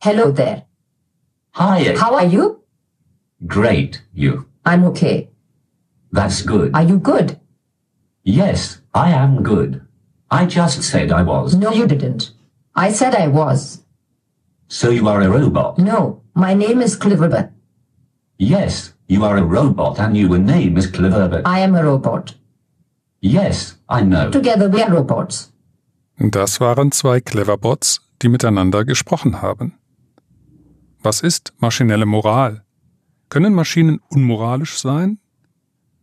[0.00, 0.64] Hello there.
[1.52, 1.94] Hi.
[1.98, 2.62] How are you?
[3.46, 4.02] Great.
[4.14, 4.46] You.
[4.64, 5.30] I'm okay.
[6.12, 6.74] That's good.
[6.74, 7.38] Are you good?
[8.22, 9.80] Yes, I am good.
[10.30, 11.54] I just said I was.
[11.54, 12.30] No, you didn't.
[12.76, 13.82] I said I was.
[14.68, 15.78] So you are a robot?
[15.78, 17.50] No, my name is Cliverbert.
[18.38, 21.42] Yes, you are a robot and your name is Cleverbert.
[21.44, 22.34] I am a robot.
[23.20, 24.30] Yes, I know.
[24.30, 25.52] Together we are robots.
[26.18, 29.78] Das waren zwei Cleverbots, die miteinander gesprochen haben.
[31.00, 32.64] Was ist maschinelle Moral?
[33.28, 35.20] Können Maschinen unmoralisch sein?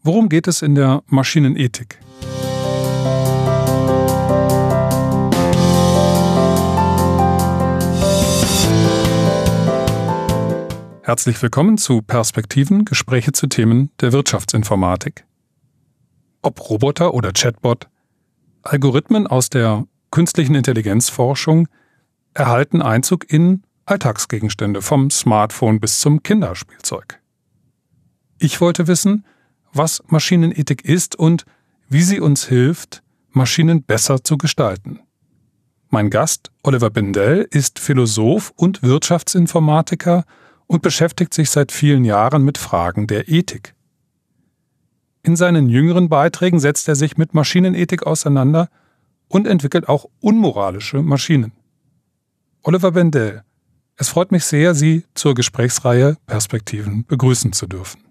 [0.04, 2.00] Worum geht es in der Maschinenethik?
[11.02, 15.26] Herzlich willkommen zu Perspektiven, Gespräche zu Themen der Wirtschaftsinformatik.
[16.42, 17.90] Ob Roboter oder Chatbot,
[18.62, 21.68] Algorithmen aus der künstlichen Intelligenzforschung
[22.34, 27.22] erhalten Einzug in Alltagsgegenstände vom Smartphone bis zum Kinderspielzeug.
[28.40, 29.26] Ich wollte wissen,
[29.74, 31.46] was Maschinenethik ist und
[31.88, 35.02] wie sie uns hilft, Maschinen besser zu gestalten.
[35.90, 40.26] Mein Gast, Oliver Bindell, ist Philosoph und Wirtschaftsinformatiker
[40.68, 43.76] und beschäftigt sich seit vielen Jahren mit Fragen der Ethik.
[45.22, 48.70] In seinen jüngeren Beiträgen setzt er sich mit Maschinenethik auseinander
[49.28, 51.52] und entwickelt auch unmoralische Maschinen.
[52.62, 53.44] Oliver Bendel,
[53.98, 58.02] es freut mich sehr, Sie zur Gesprächsreihe Perspektiven begrüßen zu dürfen.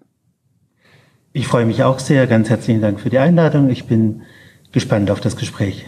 [1.33, 2.27] Ich freue mich auch sehr.
[2.27, 3.69] Ganz herzlichen Dank für die Einladung.
[3.69, 4.21] Ich bin
[4.71, 5.85] gespannt auf das Gespräch.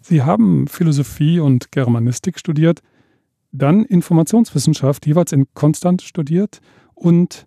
[0.00, 2.82] Sie haben Philosophie und Germanistik studiert
[3.52, 6.60] dann Informationswissenschaft jeweils in Konstanz studiert
[6.94, 7.46] und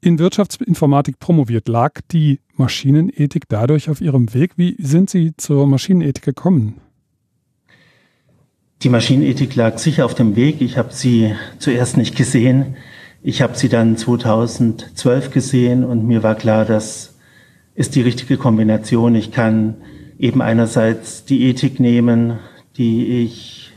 [0.00, 1.68] in Wirtschaftsinformatik promoviert.
[1.68, 4.52] Lag die Maschinenethik dadurch auf Ihrem Weg?
[4.56, 6.80] Wie sind Sie zur Maschinenethik gekommen?
[8.82, 10.60] Die Maschinenethik lag sicher auf dem Weg.
[10.60, 12.74] Ich habe sie zuerst nicht gesehen.
[13.22, 17.14] Ich habe sie dann 2012 gesehen und mir war klar, das
[17.76, 19.14] ist die richtige Kombination.
[19.14, 19.76] Ich kann
[20.18, 22.40] eben einerseits die Ethik nehmen,
[22.76, 23.72] die ich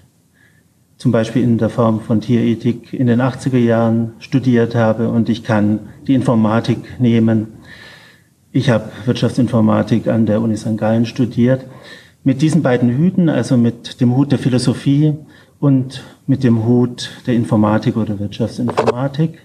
[0.97, 5.43] zum Beispiel in der Form von Tierethik in den 80er Jahren studiert habe und ich
[5.43, 7.49] kann die Informatik nehmen.
[8.51, 10.77] Ich habe Wirtschaftsinformatik an der Uni St.
[10.77, 11.65] Gallen studiert.
[12.25, 15.13] Mit diesen beiden Hüten, also mit dem Hut der Philosophie
[15.61, 19.39] und mit dem Hut der Informatik oder Wirtschaftsinformatik,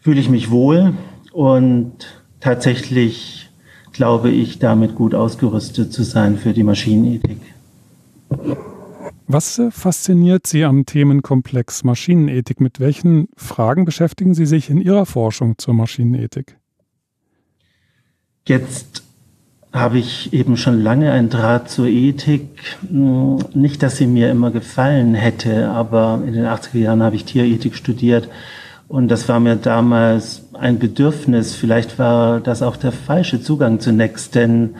[0.00, 0.92] fühle ich mich wohl
[1.32, 1.92] und
[2.40, 3.48] tatsächlich
[3.98, 7.40] glaube ich, damit gut ausgerüstet zu sein für die Maschinenethik.
[9.26, 12.60] Was äh, fasziniert Sie am Themenkomplex Maschinenethik?
[12.60, 16.56] Mit welchen Fragen beschäftigen Sie sich in Ihrer Forschung zur Maschinenethik?
[18.46, 19.02] Jetzt
[19.72, 22.48] habe ich eben schon lange einen Draht zur Ethik.
[22.90, 27.74] Nicht, dass sie mir immer gefallen hätte, aber in den 80er Jahren habe ich Tierethik
[27.74, 28.28] studiert
[28.88, 31.54] und das war mir damals ein Bedürfnis.
[31.54, 34.74] Vielleicht war das auch der falsche Zugang zunächst, denn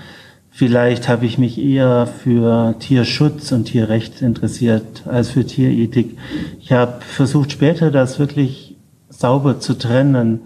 [0.58, 6.18] Vielleicht habe ich mich eher für Tierschutz und Tierrecht interessiert als für Tierethik.
[6.58, 8.76] Ich habe versucht später das wirklich
[9.08, 10.40] sauber zu trennen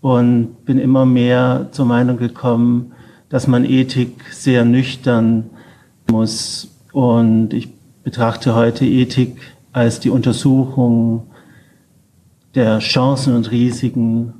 [0.00, 2.92] und bin immer mehr zur Meinung gekommen,
[3.28, 5.50] dass man Ethik sehr nüchtern
[6.10, 6.68] muss.
[6.92, 7.68] Und ich
[8.02, 9.36] betrachte heute Ethik
[9.72, 11.26] als die Untersuchung
[12.54, 14.32] der Chancen und Risiken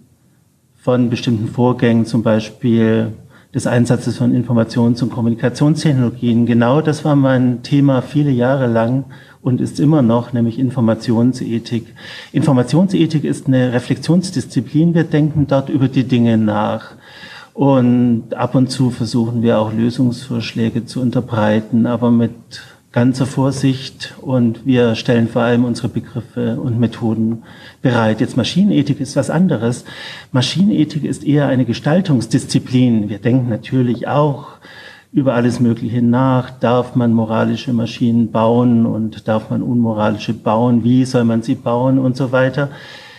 [0.75, 3.13] von bestimmten Vorgängen, zum Beispiel
[3.55, 6.47] des Einsatzes von Informations- und Kommunikationstechnologien.
[6.47, 9.07] Genau das war mein Thema viele Jahre lang
[9.41, 11.87] und ist immer noch, nämlich Informationsethik.
[12.33, 14.95] Informationsethik ist eine Reflexionsdisziplin.
[14.95, 16.98] Wir denken dort über die Dinge nach.
[17.59, 22.31] Und ab und zu versuchen wir auch Lösungsvorschläge zu unterbreiten, aber mit
[22.93, 27.43] ganzer Vorsicht und wir stellen vor allem unsere Begriffe und Methoden
[27.83, 28.21] bereit.
[28.21, 29.85] Jetzt Maschinenethik ist was anderes.
[30.31, 33.09] Maschinenethik ist eher eine Gestaltungsdisziplin.
[33.09, 34.51] Wir denken natürlich auch
[35.11, 36.51] über alles Mögliche nach.
[36.61, 40.85] Darf man moralische Maschinen bauen und darf man unmoralische bauen?
[40.85, 42.69] Wie soll man sie bauen und so weiter?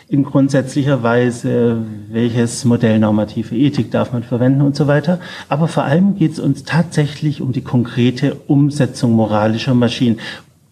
[0.10, 5.20] In grundsätzlicher Weise, welches Modell normative Ethik darf man verwenden und so weiter.
[5.50, 10.20] Aber vor allem geht es uns tatsächlich um die konkrete Umsetzung moralischer Maschinen.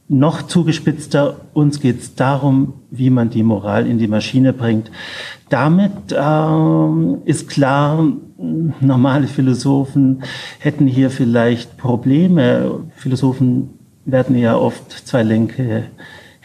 [0.10, 4.90] Noch zugespitzter, uns geht es darum, wie man die Moral in die Maschine bringt.
[5.50, 8.08] Damit ähm, ist klar,
[8.80, 10.24] normale Philosophen
[10.58, 12.86] hätten hier vielleicht Probleme.
[12.96, 13.70] Philosophen
[14.06, 15.84] werden ja oft zwei Lenke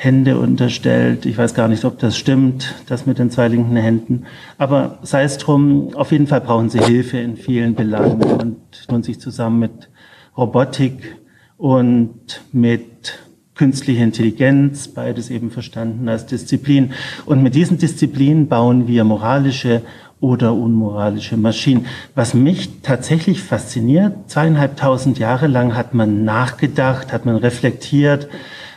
[0.02, 1.26] Hände unterstellt.
[1.26, 4.24] Ich weiß gar nicht, ob das stimmt, das mit den zwei linken Händen.
[4.58, 8.56] Aber sei es drum, auf jeden Fall brauchen sie Hilfe in vielen Belangen und
[8.88, 9.90] tun sich zusammen mit
[10.36, 11.18] Robotik
[11.56, 13.18] und mit
[13.54, 16.94] künstliche Intelligenz, beides eben verstanden als Disziplin.
[17.24, 19.82] Und mit diesen Disziplinen bauen wir moralische
[20.18, 21.86] oder unmoralische Maschinen.
[22.16, 28.28] Was mich tatsächlich fasziniert, zweieinhalbtausend Jahre lang hat man nachgedacht, hat man reflektiert,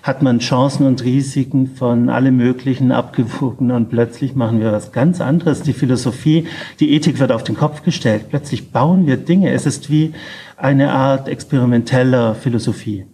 [0.05, 5.19] hat man Chancen und Risiken von allem Möglichen abgewogen und plötzlich machen wir was ganz
[5.19, 5.63] anderes.
[5.63, 6.45] Die Philosophie,
[6.79, 8.27] die Ethik wird auf den Kopf gestellt.
[8.29, 9.51] Plötzlich bauen wir Dinge.
[9.51, 10.13] Es ist wie
[10.57, 13.07] eine Art experimenteller Philosophie.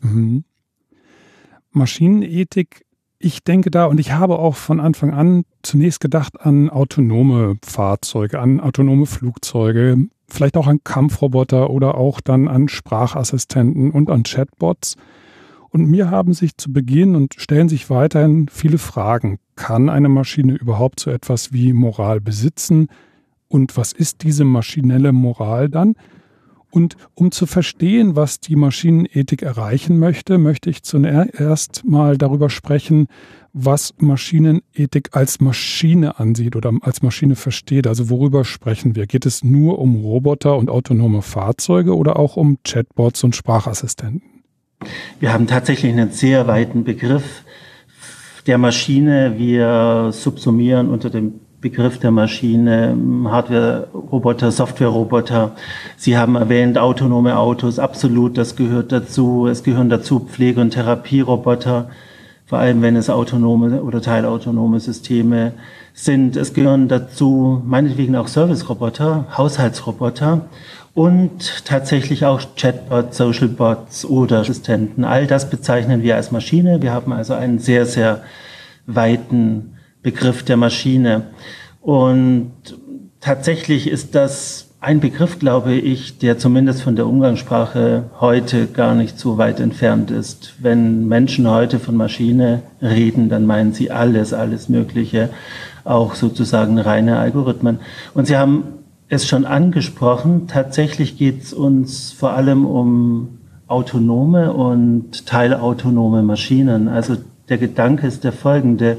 [0.00, 0.44] Mhm.
[1.72, 2.86] Maschinenethik,
[3.18, 8.38] ich denke da und ich habe auch von Anfang an zunächst gedacht an autonome Fahrzeuge,
[8.38, 14.94] an autonome Flugzeuge, vielleicht auch an Kampfroboter oder auch dann an Sprachassistenten und an Chatbots.
[15.70, 19.38] Und mir haben sich zu Beginn und stellen sich weiterhin viele Fragen.
[19.56, 22.88] Kann eine Maschine überhaupt so etwas wie Moral besitzen?
[23.48, 25.94] Und was ist diese maschinelle Moral dann?
[26.70, 33.06] Und um zu verstehen, was die Maschinenethik erreichen möchte, möchte ich zuerst mal darüber sprechen,
[33.54, 37.86] was Maschinenethik als Maschine ansieht oder als Maschine versteht.
[37.86, 39.06] Also worüber sprechen wir?
[39.06, 44.37] Geht es nur um Roboter und autonome Fahrzeuge oder auch um Chatbots und Sprachassistenten?
[45.18, 47.42] Wir haben tatsächlich einen sehr weiten Begriff
[48.46, 49.34] der Maschine.
[49.36, 55.56] Wir subsumieren unter dem Begriff der Maschine Hardware-Roboter, Software-Roboter.
[55.96, 59.48] Sie haben erwähnt autonome Autos, absolut, das gehört dazu.
[59.48, 61.90] Es gehören dazu Pflege- und Therapieroboter,
[62.46, 65.54] vor allem wenn es autonome oder teilautonome Systeme
[65.92, 66.36] sind.
[66.36, 70.42] Es gehören dazu meinetwegen auch Service-Roboter, Haushaltsroboter
[70.98, 75.04] und tatsächlich auch Chatbots, Social Bots oder Assistenten.
[75.04, 76.82] All das bezeichnen wir als Maschine.
[76.82, 78.24] Wir haben also einen sehr, sehr
[78.88, 81.28] weiten Begriff der Maschine.
[81.80, 82.50] Und
[83.20, 89.20] tatsächlich ist das ein Begriff, glaube ich, der zumindest von der Umgangssprache heute gar nicht
[89.20, 90.54] so weit entfernt ist.
[90.58, 95.28] Wenn Menschen heute von Maschine reden, dann meinen sie alles, alles Mögliche,
[95.84, 97.78] auch sozusagen reine Algorithmen.
[98.14, 98.77] Und sie haben
[99.08, 100.46] es schon angesprochen.
[100.48, 106.88] Tatsächlich geht es uns vor allem um autonome und teilautonome Maschinen.
[106.88, 107.16] Also
[107.48, 108.98] der Gedanke ist der folgende.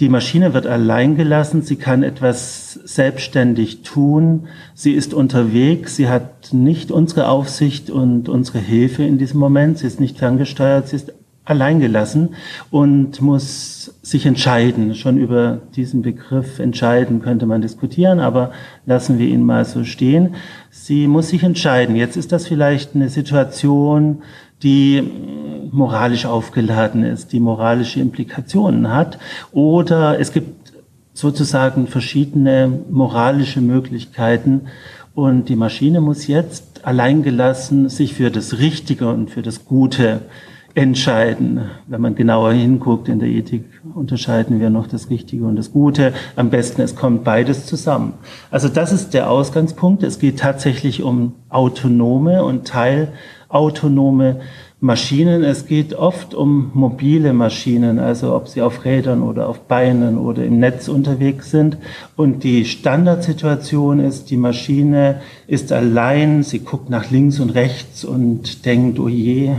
[0.00, 6.52] Die Maschine wird allein gelassen, sie kann etwas selbstständig tun, sie ist unterwegs, sie hat
[6.52, 11.12] nicht unsere Aufsicht und unsere Hilfe in diesem Moment, sie ist nicht ferngesteuert, sie ist
[11.44, 12.30] alleingelassen
[12.70, 14.94] und muss sich entscheiden.
[14.94, 18.52] Schon über diesen Begriff entscheiden könnte man diskutieren, aber
[18.86, 20.34] lassen wir ihn mal so stehen.
[20.70, 21.96] Sie muss sich entscheiden.
[21.96, 24.22] Jetzt ist das vielleicht eine Situation,
[24.62, 25.02] die
[25.70, 29.18] moralisch aufgeladen ist, die moralische Implikationen hat.
[29.52, 30.72] Oder es gibt
[31.12, 34.62] sozusagen verschiedene moralische Möglichkeiten
[35.14, 40.22] und die Maschine muss jetzt alleingelassen sich für das Richtige und für das Gute
[40.74, 41.70] entscheiden.
[41.86, 46.12] Wenn man genauer hinguckt, in der Ethik unterscheiden wir noch das Richtige und das Gute.
[46.34, 48.14] Am besten, es kommt beides zusammen.
[48.50, 50.02] Also das ist der Ausgangspunkt.
[50.02, 54.40] Es geht tatsächlich um autonome und teilautonome
[54.80, 55.44] Maschinen.
[55.44, 60.44] Es geht oft um mobile Maschinen, also ob sie auf Rädern oder auf Beinen oder
[60.44, 61.78] im Netz unterwegs sind.
[62.16, 68.66] Und die Standardsituation ist, die Maschine ist allein, sie guckt nach links und rechts und
[68.66, 69.52] denkt, oh je,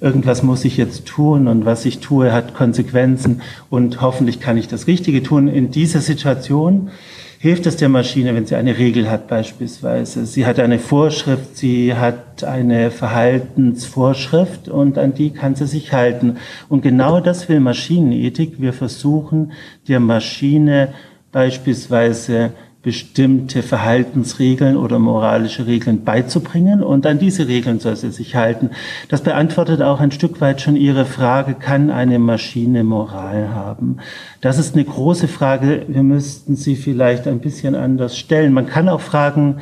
[0.00, 4.68] irgendwas muss ich jetzt tun und was ich tue hat Konsequenzen und hoffentlich kann ich
[4.68, 5.48] das Richtige tun.
[5.48, 6.90] In dieser Situation
[7.38, 10.26] hilft es der Maschine, wenn sie eine Regel hat beispielsweise.
[10.26, 16.38] Sie hat eine Vorschrift, sie hat eine Verhaltensvorschrift und an die kann sie sich halten.
[16.68, 18.60] Und genau das will Maschinenethik.
[18.60, 19.52] Wir versuchen
[19.86, 20.88] der Maschine
[21.30, 22.52] beispielsweise
[22.86, 28.70] bestimmte Verhaltensregeln oder moralische Regeln beizubringen und an diese Regeln soll sie sich halten.
[29.08, 33.96] Das beantwortet auch ein Stück weit schon Ihre Frage, kann eine Maschine Moral haben?
[34.40, 38.52] Das ist eine große Frage, wir müssten sie vielleicht ein bisschen anders stellen.
[38.52, 39.56] Man kann auch fragen,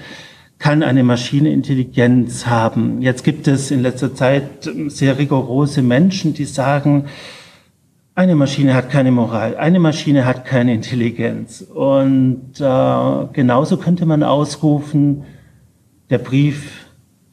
[0.58, 3.00] kann eine Maschine Intelligenz haben?
[3.00, 7.06] Jetzt gibt es in letzter Zeit sehr rigorose Menschen, die sagen,
[8.14, 11.62] eine Maschine hat keine Moral, eine Maschine hat keine Intelligenz.
[11.62, 15.25] Und äh, genauso könnte man ausrufen,
[16.11, 16.83] der Brief,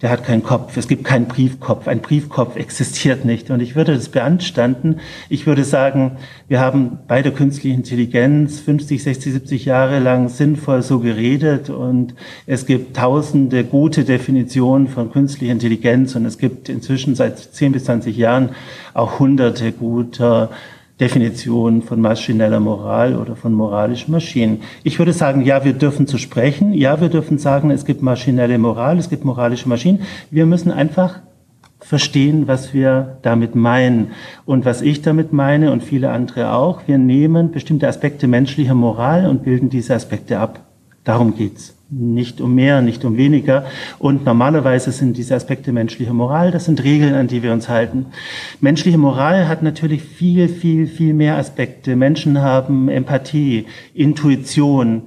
[0.02, 0.78] der hat keinen Kopf.
[0.78, 1.88] Es gibt keinen Briefkopf.
[1.88, 3.52] Ein Briefkopf existiert nicht.
[3.52, 5.00] Und ich würde das beanstanden.
[5.30, 6.18] Ich würde sagen,
[6.48, 11.70] wir haben bei der künstlichen Intelligenz 50, 60, 70 Jahre lang sinnvoll so geredet.
[11.70, 12.16] Und
[12.48, 16.16] es gibt tausende gute Definitionen von künstlicher Intelligenz.
[16.16, 18.50] Und es gibt inzwischen seit 10 bis 20 Jahren
[18.96, 20.50] auch hunderte guter
[21.02, 24.62] Definitionen von maschineller Moral oder von moralischen Maschinen.
[24.84, 26.74] Ich würde sagen, ja, wir dürfen zu sprechen.
[26.74, 30.02] Ja, wir dürfen sagen, es gibt maschinelle Moral, es gibt moralische Maschinen.
[30.30, 31.20] Wir müssen einfach
[31.80, 34.12] verstehen, was wir damit meinen.
[34.46, 39.28] Und was ich damit meine und viele andere auch, wir nehmen bestimmte Aspekte menschlicher Moral
[39.28, 40.60] und bilden diese Aspekte ab.
[41.04, 41.81] Darum geht's.
[41.94, 43.66] Nicht um mehr, nicht um weniger.
[44.00, 48.06] Und normalerweise sind diese Aspekte menschlicher Moral, das sind Regeln, an die wir uns halten.
[48.62, 51.98] Menschliche Moral hat natürlich viel, viel, viel mehr Aspekte.
[51.98, 55.04] Menschen haben Empathie, Intuition,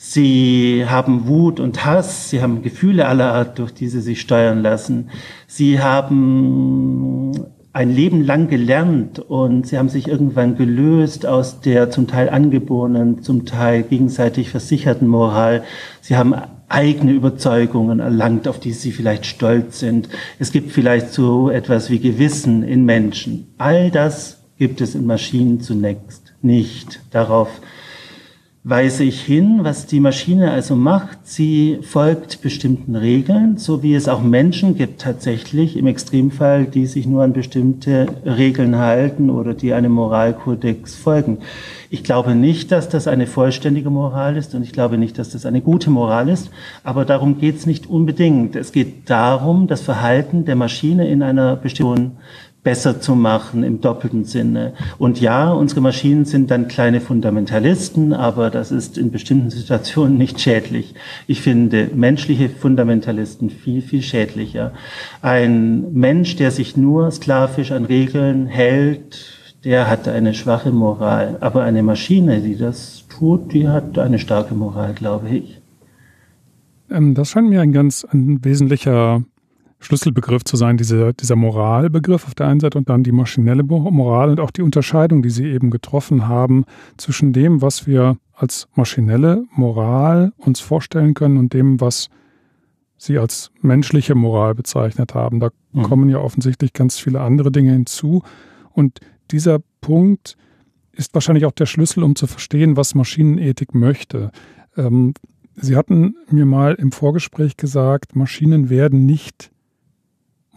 [0.00, 4.62] Sie haben Wut und Hass, sie haben Gefühle aller Art, durch die sie sich steuern
[4.62, 5.10] lassen.
[5.48, 7.32] Sie haben
[7.78, 13.22] ein Leben lang gelernt und sie haben sich irgendwann gelöst aus der zum Teil angeborenen,
[13.22, 15.62] zum Teil gegenseitig versicherten Moral.
[16.00, 16.34] Sie haben
[16.68, 20.08] eigene Überzeugungen erlangt, auf die sie vielleicht stolz sind.
[20.40, 23.54] Es gibt vielleicht so etwas wie Gewissen in Menschen.
[23.58, 26.98] All das gibt es in Maschinen zunächst nicht.
[27.12, 27.48] Darauf
[28.68, 31.20] weise ich hin, was die Maschine also macht.
[31.22, 37.06] Sie folgt bestimmten Regeln, so wie es auch Menschen gibt tatsächlich im Extremfall, die sich
[37.06, 41.38] nur an bestimmte Regeln halten oder die einem Moralkodex folgen.
[41.88, 45.46] Ich glaube nicht, dass das eine vollständige Moral ist und ich glaube nicht, dass das
[45.46, 46.50] eine gute Moral ist,
[46.84, 48.54] aber darum geht es nicht unbedingt.
[48.54, 52.18] Es geht darum, das Verhalten der Maschine in einer bestimmten
[52.68, 54.74] besser zu machen im doppelten Sinne.
[54.98, 60.38] Und ja, unsere Maschinen sind dann kleine Fundamentalisten, aber das ist in bestimmten Situationen nicht
[60.38, 60.94] schädlich.
[61.26, 64.72] Ich finde menschliche Fundamentalisten viel, viel schädlicher.
[65.22, 69.16] Ein Mensch, der sich nur sklavisch an Regeln hält,
[69.64, 71.38] der hat eine schwache Moral.
[71.40, 75.58] Aber eine Maschine, die das tut, die hat eine starke Moral, glaube ich.
[76.90, 79.22] Ähm, das scheint mir ein ganz ein wesentlicher
[79.80, 84.30] Schlüsselbegriff zu sein, diese, dieser Moralbegriff auf der einen Seite und dann die maschinelle Moral
[84.30, 86.64] und auch die Unterscheidung, die Sie eben getroffen haben
[86.96, 92.08] zwischen dem, was wir als maschinelle Moral uns vorstellen können und dem, was
[92.96, 95.38] Sie als menschliche Moral bezeichnet haben.
[95.38, 95.82] Da mhm.
[95.82, 98.22] kommen ja offensichtlich ganz viele andere Dinge hinzu.
[98.72, 98.98] Und
[99.30, 100.36] dieser Punkt
[100.92, 104.32] ist wahrscheinlich auch der Schlüssel, um zu verstehen, was Maschinenethik möchte.
[104.76, 105.14] Ähm,
[105.60, 109.50] Sie hatten mir mal im Vorgespräch gesagt, Maschinen werden nicht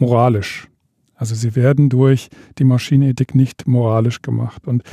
[0.02, 0.68] moralisch.
[1.16, 4.68] Also sie werden durch die Maschinenethik nicht moralisch gemacht.
[4.68, 4.84] Und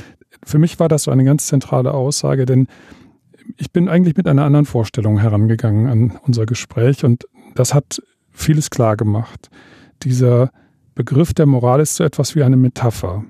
[0.45, 2.67] für mich war das so eine ganz zentrale Aussage, denn
[3.57, 8.01] ich bin eigentlich mit einer anderen Vorstellung herangegangen an unser Gespräch und das hat
[8.31, 9.49] vieles klar gemacht.
[10.03, 10.51] Dieser
[10.93, 13.25] Begriff der Moral ist so etwas wie eine Metapher.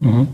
[0.00, 0.28] Mhm.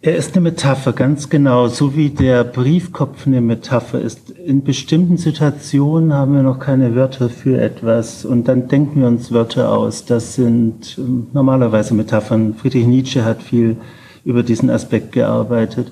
[0.00, 4.30] Er ist eine Metapher, ganz genau, so wie der Briefkopf eine Metapher ist.
[4.30, 9.32] In bestimmten Situationen haben wir noch keine Wörter für etwas und dann denken wir uns
[9.32, 10.04] Wörter aus.
[10.04, 12.54] Das sind ähm, normalerweise Metaphern.
[12.54, 13.76] Friedrich Nietzsche hat viel
[14.24, 15.90] über diesen Aspekt gearbeitet.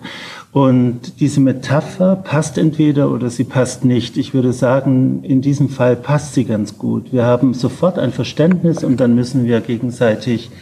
[0.52, 4.16] Und diese Metapher passt entweder oder sie passt nicht.
[4.18, 7.12] Ich würde sagen, in diesem Fall passt sie ganz gut.
[7.12, 10.52] Wir haben sofort ein Verständnis und dann müssen wir gegenseitig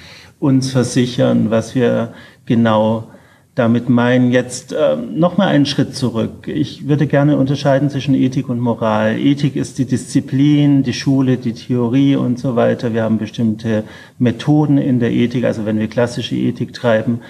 [0.40, 2.14] uns versichern, was wir
[2.46, 3.08] genau
[3.54, 4.32] damit meinen.
[4.32, 6.49] Jetzt äh, nochmal einen Schritt zurück.
[6.49, 9.18] Ich würde gerne unterscheiden zwischen Ethik und Moral.
[9.18, 12.94] Ethik ist die Disziplin, die Schule, die Theorie und so weiter.
[12.94, 13.84] Wir haben bestimmte
[14.18, 15.44] Methoden in der Ethik.
[15.44, 17.20] Also wenn wir klassische Ethik treiben,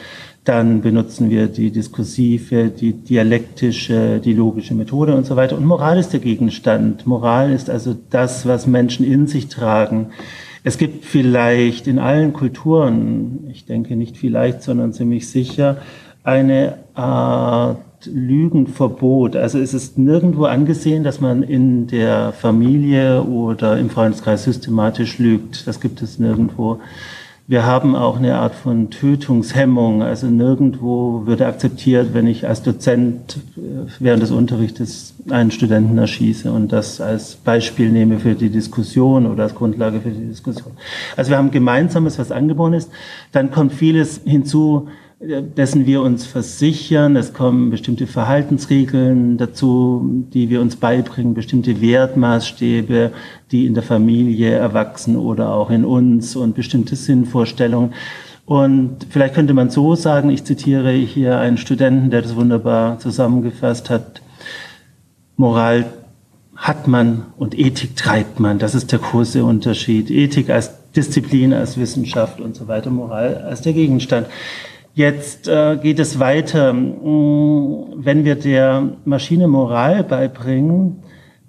[0.45, 5.57] dann benutzen wir die diskursive, die dialektische, die logische Methode und so weiter.
[5.57, 7.07] Und Moral ist der Gegenstand.
[7.07, 10.09] Moral ist also das, was Menschen in sich tragen.
[10.62, 15.78] Es gibt vielleicht in allen Kulturen, ich denke nicht vielleicht, sondern ziemlich sicher,
[16.25, 19.37] eine Art Lügenverbot.
[19.37, 25.66] Also es ist nirgendwo angesehen, dass man in der Familie oder im Freundeskreis systematisch lügt.
[25.66, 26.81] Das gibt es nirgendwo.
[27.47, 30.02] Wir haben auch eine Art von Tötungshemmung.
[30.02, 36.50] Also nirgendwo würde akzeptiert, wenn ich als Dozent äh, während des Unterrichtes einen Studenten erschieße
[36.50, 40.73] und das als Beispiel nehme für die Diskussion oder als Grundlage für die Diskussion.
[41.16, 42.90] Also wir haben Gemeinsames, was angeboren ist.
[43.33, 44.88] Dann kommt vieles hinzu,
[45.57, 47.16] dessen wir uns versichern.
[47.16, 53.12] Es kommen bestimmte Verhaltensregeln dazu, die wir uns beibringen, bestimmte Wertmaßstäbe,
[53.50, 57.95] die in der Familie erwachsen oder auch in uns und bestimmte Sinnvorstellungen.
[58.47, 63.88] Und vielleicht könnte man so sagen, ich zitiere hier einen Studenten, der das wunderbar zusammengefasst
[63.88, 64.21] hat,
[65.37, 65.87] Moral
[66.54, 68.59] hat man und Ethik treibt man.
[68.59, 70.11] Das ist der große Unterschied.
[70.11, 74.28] Ethik als Disziplin, als Wissenschaft und so weiter, Moral als der Gegenstand.
[74.94, 76.72] Jetzt äh, geht es weiter.
[76.72, 81.02] Mm, wenn wir der Maschine Moral beibringen,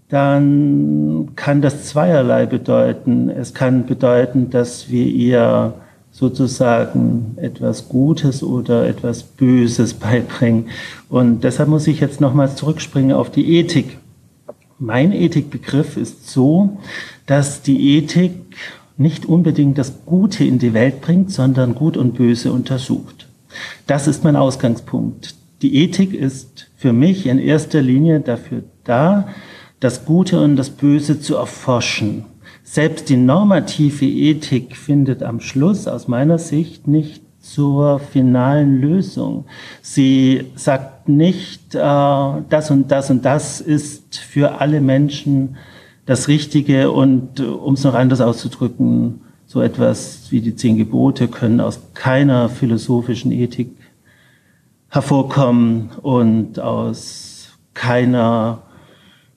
[0.09, 3.29] dann kann das zweierlei bedeuten.
[3.29, 5.73] Es kann bedeuten, dass wir ihr
[6.11, 10.69] sozusagen etwas Gutes oder etwas Böses beibringen.
[11.09, 13.99] Und deshalb muss ich jetzt nochmals zurückspringen auf die Ethik.
[14.79, 16.77] mein Ethikbegriff ist so,
[17.27, 18.33] dass die Ethik
[18.97, 23.24] nicht unbedingt das Gute in die Welt bringt, sondern Gut und Böse untersucht.
[23.87, 25.35] Das ist mein Ausgangspunkt.
[25.61, 29.27] Die Ethik ist für mich in erster Linie dafür da,
[29.79, 32.25] das Gute und das Böse zu erforschen.
[32.63, 39.45] Selbst die normative Ethik findet am Schluss aus meiner Sicht nicht zur finalen Lösung.
[39.81, 45.57] Sie sagt nicht, äh, das und das und das ist für alle Menschen
[46.05, 49.21] das Richtige und äh, um es noch anders auszudrücken,
[49.55, 53.69] so etwas wie die zehn Gebote können aus keiner philosophischen Ethik
[54.89, 58.63] hervorkommen und aus keiner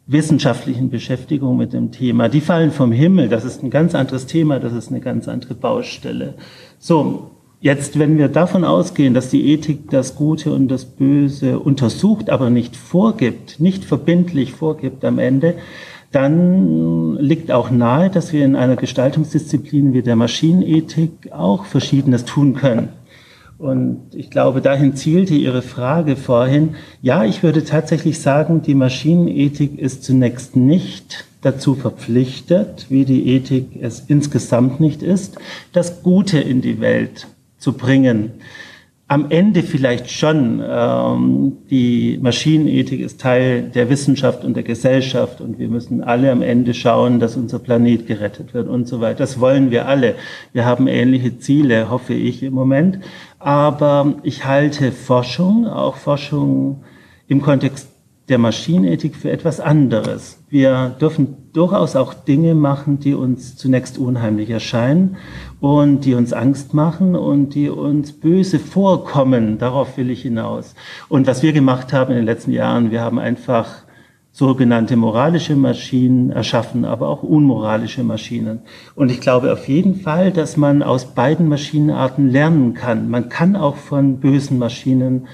[0.08, 2.28] wissenschaftlichen Beschäftigung mit dem Thema.
[2.28, 3.28] Die fallen vom Himmel.
[3.28, 4.58] Das ist ein ganz anderes Thema.
[4.58, 6.34] Das ist eine ganz andere Baustelle.
[6.80, 7.30] So.
[7.60, 12.50] Jetzt, wenn wir davon ausgehen, dass die Ethik das Gute und das Böse untersucht, aber
[12.50, 15.54] nicht vorgibt, nicht verbindlich vorgibt am Ende,
[16.10, 22.54] dann liegt auch nahe, dass wir in einer Gestaltungsdisziplin wie der Maschinenethik auch Verschiedenes tun
[22.54, 22.90] können.
[23.58, 26.76] Und ich glaube, dahin zielte Ihre Frage vorhin.
[27.02, 33.70] Ja, ich würde tatsächlich sagen, die Maschinenethik ist zunächst nicht dazu verpflichtet, wie die Ethik
[33.80, 35.38] es insgesamt nicht ist,
[35.72, 37.26] das Gute in die Welt
[37.58, 38.32] zu bringen
[39.08, 40.62] am Ende vielleicht schon.
[40.64, 46.42] Ähm, die Maschinenethik ist Teil der Wissenschaft und der Gesellschaft und wir müssen alle am
[46.42, 49.18] Ende schauen, dass unser Planet gerettet wird und so weiter.
[49.18, 50.14] Das wollen wir alle.
[50.52, 53.00] Wir haben ähnliche Ziele, hoffe ich im Moment.
[53.38, 56.84] Aber ich halte Forschung, auch Forschung
[57.28, 57.88] im Kontext
[58.28, 60.42] der Maschinenethik für etwas anderes.
[60.50, 65.16] Wir dürfen durchaus auch Dinge machen, die uns zunächst unheimlich erscheinen
[65.60, 69.58] und die uns Angst machen und die uns böse vorkommen.
[69.58, 70.74] Darauf will ich hinaus.
[71.08, 73.84] Und was wir gemacht haben in den letzten Jahren, wir haben einfach
[74.30, 78.60] sogenannte moralische Maschinen erschaffen, aber auch unmoralische Maschinen.
[78.94, 83.10] Und ich glaube auf jeden Fall, dass man aus beiden Maschinenarten lernen kann.
[83.10, 85.26] Man kann auch von bösen Maschinen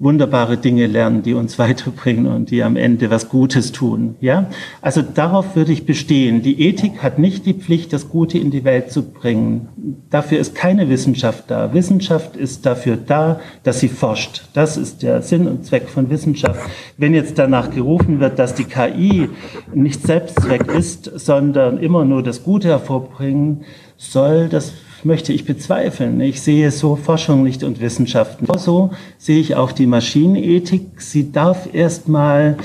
[0.00, 4.16] wunderbare Dinge lernen, die uns weiterbringen und die am Ende was Gutes tun.
[4.20, 4.46] Ja,
[4.80, 6.42] also darauf würde ich bestehen.
[6.42, 9.68] Die Ethik hat nicht die Pflicht, das Gute in die Welt zu bringen.
[10.08, 11.74] Dafür ist keine Wissenschaft da.
[11.74, 14.48] Wissenschaft ist dafür da, dass sie forscht.
[14.54, 16.60] Das ist der Sinn und Zweck von Wissenschaft.
[16.96, 19.28] Wenn jetzt danach gerufen wird, dass die KI
[19.74, 23.64] nicht Selbstzweck ist, sondern immer nur das Gute hervorbringen
[23.98, 24.72] soll, das
[25.04, 26.20] möchte ich bezweifeln.
[26.20, 28.46] Ich sehe so Forschung nicht und Wissenschaften.
[28.58, 31.00] So sehe ich auch die Maschinenethik.
[31.00, 32.56] Sie darf erstmal,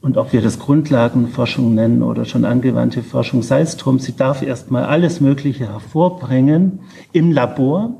[0.00, 4.42] und ob wir das Grundlagenforschung nennen oder schon angewandte Forschung, sei es drum, sie darf
[4.42, 6.80] erstmal alles Mögliche hervorbringen
[7.12, 7.94] im Labor.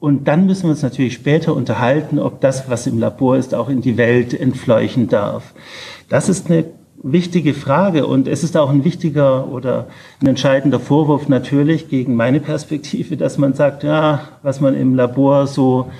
[0.00, 3.68] Und dann müssen wir uns natürlich später unterhalten, ob das, was im Labor ist, auch
[3.68, 5.54] in die Welt entfleuchen darf.
[6.08, 6.64] Das ist eine
[7.02, 9.86] wichtige Frage und es ist auch ein wichtiger oder
[10.20, 15.46] ein entscheidender Vorwurf natürlich gegen meine Perspektive, dass man sagt, ja, was man im Labor
[15.46, 15.90] so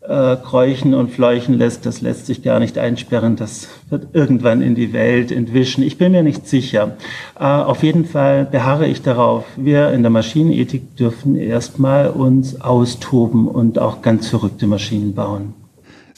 [0.00, 4.74] äh, kräuchen und fleuchen lässt, das lässt sich gar nicht einsperren, das wird irgendwann in
[4.74, 5.84] die Welt entwischen.
[5.84, 6.96] Ich bin mir nicht sicher.
[7.38, 13.46] Äh, auf jeden Fall beharre ich darauf, wir in der Maschinenethik dürfen erstmal uns austoben
[13.46, 15.59] und auch ganz verrückte Maschinen bauen.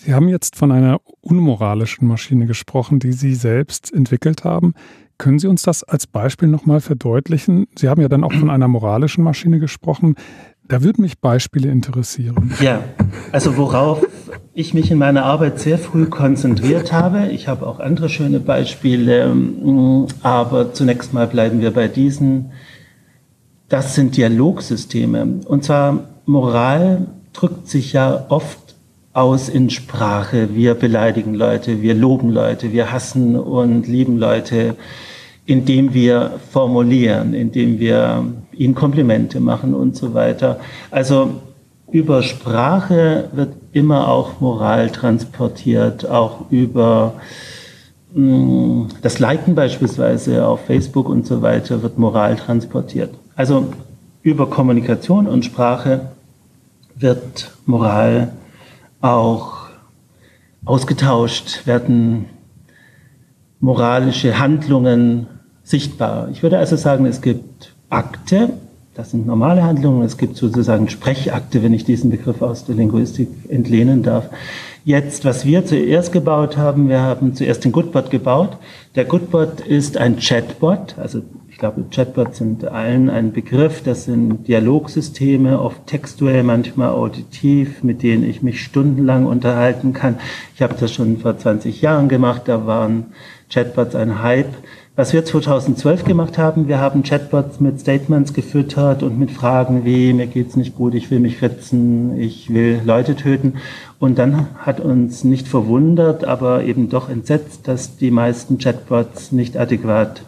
[0.05, 4.75] Sie haben jetzt von einer unmoralischen Maschine gesprochen, die Sie selbst entwickelt haben.
[5.17, 7.69] Können Sie uns das als Beispiel nochmal verdeutlichen?
[7.77, 10.17] Sie haben ja dann auch von einer moralischen Maschine gesprochen.
[10.67, 12.53] Da würden mich Beispiele interessieren.
[12.61, 12.83] Ja,
[13.31, 14.05] also worauf
[14.55, 17.29] ich mich in meiner Arbeit sehr früh konzentriert habe.
[17.29, 19.37] Ich habe auch andere schöne Beispiele,
[20.23, 22.51] aber zunächst mal bleiben wir bei diesen.
[23.69, 25.43] Das sind Dialogsysteme.
[25.47, 28.62] Und zwar Moral drückt sich ja oft
[29.13, 30.55] aus in Sprache.
[30.55, 34.77] Wir beleidigen Leute, wir loben Leute, wir hassen und lieben Leute,
[35.45, 40.61] indem wir formulieren, indem wir ihnen Komplimente machen und so weiter.
[40.91, 41.31] Also
[41.91, 47.15] über Sprache wird immer auch Moral transportiert, auch über
[48.15, 53.11] mm, das Liken beispielsweise auf Facebook und so weiter wird Moral transportiert.
[53.37, 53.73] Also
[54.23, 56.13] über Kommunikation und Sprache
[56.95, 58.42] wird Moral transportiert
[59.03, 59.69] auch
[60.65, 62.27] ausgetauscht, werden
[63.61, 65.27] moralische Handlungen
[65.63, 66.29] sichtbar.
[66.33, 68.51] Ich würde also sagen, es gibt Akte,
[68.95, 73.29] das sind normale Handlungen, es gibt sozusagen Sprechakte, wenn ich diesen Begriff aus der Linguistik
[73.49, 74.29] entlehnen darf.
[74.85, 78.57] Jetzt, was wir zuerst gebaut haben, wir haben zuerst den Goodbot gebaut.
[78.95, 81.23] Der Goodbot ist ein Chatbot, also
[81.63, 83.85] glaube, Chatbots sind allen ein Begriff.
[83.85, 90.19] Das sind Dialogsysteme, oft textuell, manchmal auditiv, mit denen ich mich stundenlang unterhalten kann.
[90.57, 92.43] Ich habe das schon vor 20 Jahren gemacht.
[92.47, 93.13] Da waren
[93.49, 94.53] Chatbots ein Hype.
[94.97, 100.13] Was wir 2012 gemacht haben, wir haben Chatbots mit Statements gefüttert und mit Fragen wie,
[100.15, 103.55] mir geht's nicht gut, ich will mich ritzen, ich will Leute töten.
[104.01, 109.57] Und dann hat uns nicht verwundert, aber eben doch entsetzt, dass die meisten Chatbots nicht
[109.57, 110.23] adäquat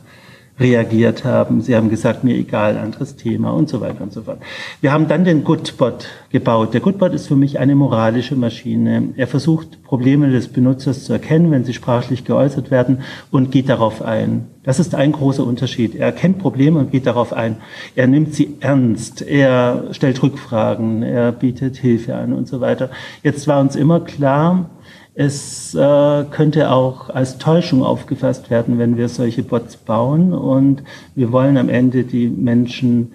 [0.59, 1.63] reagiert haben.
[1.63, 4.39] Sie haben gesagt, mir egal, anderes Thema und so weiter und so fort.
[4.81, 6.75] Wir haben dann den Goodbot gebaut.
[6.75, 9.15] Der Goodbot ist für mich eine moralische Maschine.
[9.17, 13.01] Er versucht, Probleme des Benutzers zu erkennen, wenn sie sprachlich geäußert werden
[13.33, 14.47] und geht darauf ein.
[14.63, 15.97] Das ist ein großer Unterschied.
[15.97, 17.57] Er erkennt Probleme und geht darauf ein.
[17.97, 19.23] Er nimmt sie ernst.
[19.23, 21.03] Er stellt Rückfragen.
[21.03, 22.91] Er bietet Hilfe an und so weiter.
[23.25, 24.71] Jetzt war uns immer klar,
[25.15, 30.33] es äh, könnte auch als Täuschung aufgefasst werden, wenn wir solche Bots bauen.
[30.33, 30.83] Und
[31.15, 33.13] wir wollen am Ende die Menschen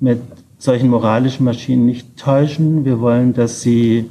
[0.00, 0.20] mit
[0.58, 2.86] solchen moralischen Maschinen nicht täuschen.
[2.86, 4.08] Wir wollen, dass sie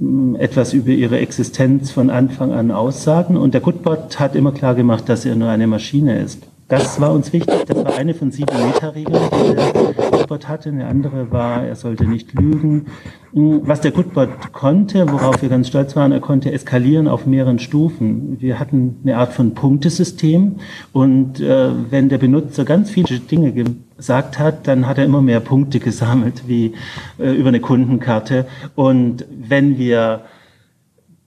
[0.00, 3.36] mh, etwas über ihre Existenz von Anfang an aussagen.
[3.36, 6.42] Und der Goodbot hat immer klar gemacht, dass er nur eine Maschine ist.
[6.66, 7.66] Das war uns wichtig.
[7.66, 10.68] Das war eine von sieben Meta-Regeln, die der Goodbot hatte.
[10.68, 12.86] Eine andere war, er sollte nicht lügen.
[13.32, 18.40] Was der Goodbot konnte, worauf wir ganz stolz waren, er konnte eskalieren auf mehreren Stufen.
[18.40, 20.56] Wir hatten eine Art von Punktesystem
[20.92, 23.52] und äh, wenn der Benutzer ganz viele Dinge
[23.96, 26.74] gesagt hat, dann hat er immer mehr Punkte gesammelt, wie
[27.18, 28.46] äh, über eine Kundenkarte.
[28.76, 30.22] Und wenn wir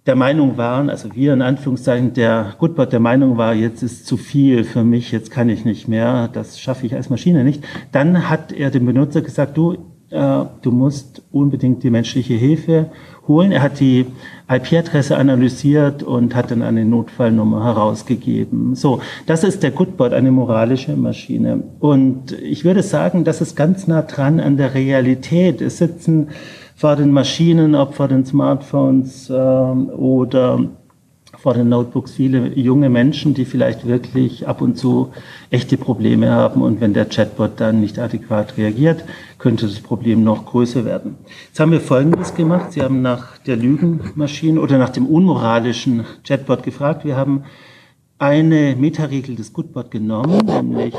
[0.08, 4.18] der Meinung waren, also wir in Anführungszeichen, der Goodbot der Meinung war, jetzt ist zu
[4.18, 8.30] viel für mich, jetzt kann ich nicht mehr, das schaffe ich als Maschine nicht, dann
[8.30, 9.74] hat er dem Benutzer gesagt, du,
[10.10, 12.90] äh, du musst unbedingt die menschliche Hilfe
[13.28, 13.52] holen.
[13.52, 14.06] Er hat die
[14.50, 18.76] IP-Adresse analysiert und hat dann eine Notfallnummer herausgegeben.
[18.76, 21.64] So, das ist der Goodbot, eine moralische Maschine.
[21.80, 25.62] Und ich würde sagen, das ist ganz nah dran an der Realität.
[25.62, 26.30] Es sitzen
[26.78, 30.60] vor den Maschinen, ob vor den Smartphones äh, oder
[31.36, 35.12] vor den Notebooks viele junge Menschen, die vielleicht wirklich ab und zu
[35.50, 36.62] echte Probleme haben.
[36.62, 39.04] Und wenn der Chatbot dann nicht adäquat reagiert,
[39.40, 41.16] könnte das Problem noch größer werden.
[41.48, 42.74] Jetzt haben wir Folgendes gemacht.
[42.74, 47.06] Sie haben nach der Lügenmaschine oder nach dem unmoralischen Chatbot gefragt.
[47.06, 47.44] Wir haben
[48.20, 50.94] eine Metaregel des Goodbot genommen, nämlich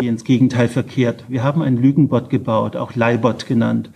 [0.00, 1.24] die ins Gegenteil verkehrt.
[1.28, 3.90] Wir haben einen Lügenbot gebaut, auch Leibot genannt.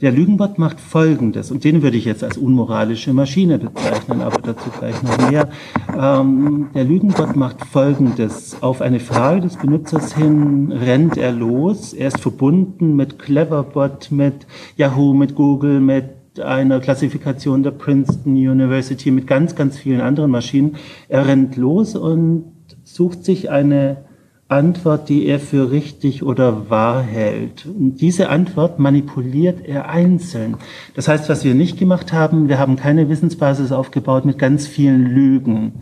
[0.00, 4.70] Der Lügenbot macht Folgendes, und den würde ich jetzt als unmoralische Maschine bezeichnen, aber dazu
[4.70, 5.50] gleich noch mehr.
[5.94, 8.62] Ähm, der Lügenbot macht Folgendes.
[8.62, 11.92] Auf eine Frage des Benutzers hin rennt er los.
[11.92, 19.10] Er ist verbunden mit Cleverbot, mit Yahoo, mit Google, mit einer Klassifikation der Princeton University,
[19.10, 20.76] mit ganz, ganz vielen anderen Maschinen.
[21.10, 22.44] Er rennt los und
[22.84, 24.04] sucht sich eine
[24.50, 27.66] Antwort, die er für richtig oder wahr hält.
[27.66, 30.56] Und diese Antwort manipuliert er einzeln.
[30.94, 35.06] Das heißt, was wir nicht gemacht haben, wir haben keine Wissensbasis aufgebaut mit ganz vielen
[35.06, 35.74] Lügen.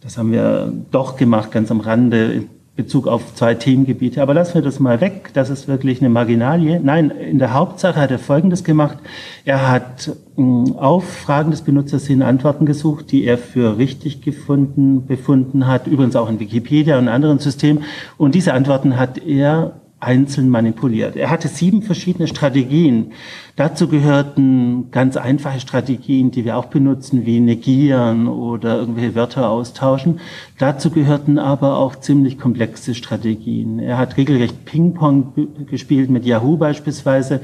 [0.00, 4.22] Das haben wir doch gemacht, ganz am Rande Bezug auf zwei Themengebiete.
[4.22, 5.30] Aber lassen wir das mal weg.
[5.34, 6.80] Das ist wirklich eine Marginalie.
[6.82, 8.96] Nein, in der Hauptsache hat er Folgendes gemacht.
[9.44, 15.06] Er hat hm, auf Fragen des Benutzers hin Antworten gesucht, die er für richtig gefunden,
[15.06, 15.86] befunden hat.
[15.86, 17.84] Übrigens auch in Wikipedia und anderen Systemen.
[18.16, 21.16] Und diese Antworten hat er einzeln manipuliert.
[21.16, 23.12] Er hatte sieben verschiedene Strategien.
[23.54, 30.20] Dazu gehörten ganz einfache Strategien, die wir auch benutzen, wie negieren oder irgendwelche Wörter austauschen.
[30.58, 33.78] Dazu gehörten aber auch ziemlich komplexe Strategien.
[33.78, 37.40] Er hat regelrecht Ping-Pong gespielt mit Yahoo beispielsweise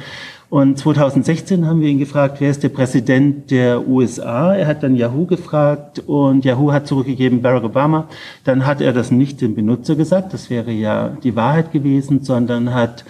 [0.50, 4.54] und 2016 haben wir ihn gefragt, wer ist der Präsident der USA?
[4.54, 8.08] Er hat dann Yahoo gefragt und Yahoo hat zurückgegeben Barack Obama.
[8.44, 12.72] Dann hat er das nicht dem Benutzer gesagt, das wäre ja die Wahrheit gewesen, sondern
[12.72, 13.04] hat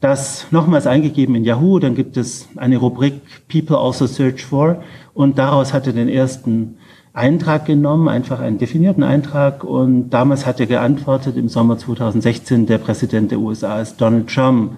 [0.00, 1.80] das nochmals eingegeben in Yahoo.
[1.80, 4.80] Dann gibt es eine Rubrik People also search for
[5.14, 6.76] und daraus hat er den ersten
[7.18, 12.78] Eintrag genommen, einfach einen definierten Eintrag und damals hat er geantwortet im Sommer 2016, der
[12.78, 14.76] Präsident der USA ist Donald Trump.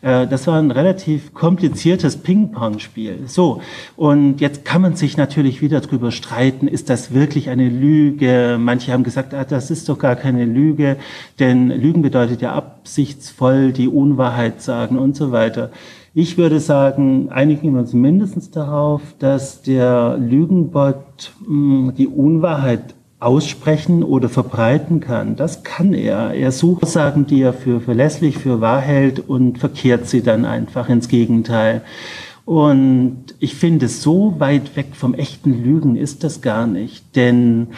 [0.00, 3.24] Äh, das war ein relativ kompliziertes Ping-Pong-Spiel.
[3.26, 3.60] So,
[3.94, 8.56] und jetzt kann man sich natürlich wieder drüber streiten, ist das wirklich eine Lüge?
[8.58, 10.96] Manche haben gesagt, ah, das ist doch gar keine Lüge,
[11.38, 15.70] denn Lügen bedeutet ja absichtsvoll die Unwahrheit sagen und so weiter.
[16.14, 24.02] Ich würde sagen, einigen wir uns mindestens darauf, dass der Lügenbot hm, die Unwahrheit aussprechen
[24.02, 25.36] oder verbreiten kann.
[25.36, 26.34] Das kann er.
[26.34, 30.90] Er sucht Aussagen, die er für verlässlich, für wahr hält und verkehrt sie dann einfach
[30.90, 31.80] ins Gegenteil.
[32.44, 37.16] Und ich finde, so weit weg vom echten Lügen ist das gar nicht.
[37.16, 37.68] Denn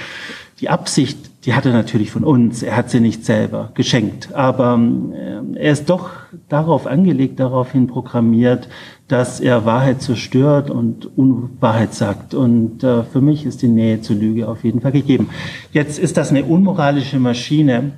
[0.61, 4.35] die Absicht die hat er natürlich von uns, er hat sie nicht selber geschenkt.
[4.35, 4.81] Aber
[5.13, 6.11] äh, er ist doch
[6.49, 8.69] darauf angelegt, daraufhin programmiert,
[9.09, 12.33] dass er Wahrheit zerstört und Unwahrheit sagt.
[12.33, 15.29] Und äh, für mich ist die Nähe zur Lüge auf jeden Fall gegeben.
[15.73, 17.93] Jetzt ist das eine unmoralische Maschine,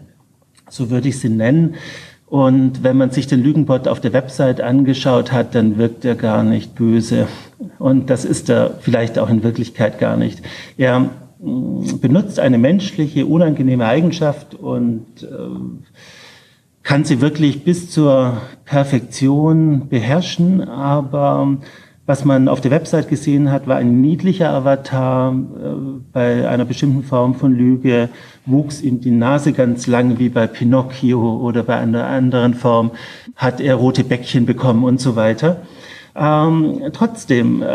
[0.68, 1.76] so würde ich sie nennen.
[2.26, 6.42] Und wenn man sich den Lügenbot auf der Website angeschaut hat, dann wirkt er gar
[6.42, 7.28] nicht böse.
[7.78, 10.42] Und das ist er vielleicht auch in Wirklichkeit gar nicht.
[10.76, 15.26] Er benutzt eine menschliche, unangenehme Eigenschaft und äh,
[16.82, 21.58] kann sie wirklich bis zur Perfektion beherrschen, aber
[22.06, 25.32] was man auf der Website gesehen hat, war ein niedlicher Avatar.
[25.32, 28.08] Äh, bei einer bestimmten Form von Lüge
[28.46, 32.92] wuchs ihm die Nase ganz lang wie bei Pinocchio oder bei einer anderen Form
[33.34, 35.62] hat er rote Bäckchen bekommen und so weiter.
[36.18, 37.66] Ähm, trotzdem, äh,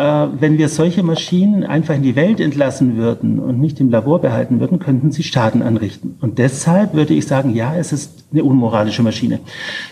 [0.42, 4.60] wenn wir solche Maschinen einfach in die Welt entlassen würden und nicht im Labor behalten
[4.60, 6.16] würden, könnten sie Schaden anrichten.
[6.22, 9.42] Und deshalb würde ich sagen, ja, es ist eine unmoralische Maschine.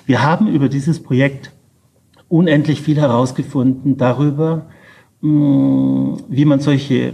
[0.07, 1.51] Wir haben über dieses Projekt
[2.27, 4.65] unendlich viel herausgefunden darüber,
[5.21, 7.13] mh, wie man solche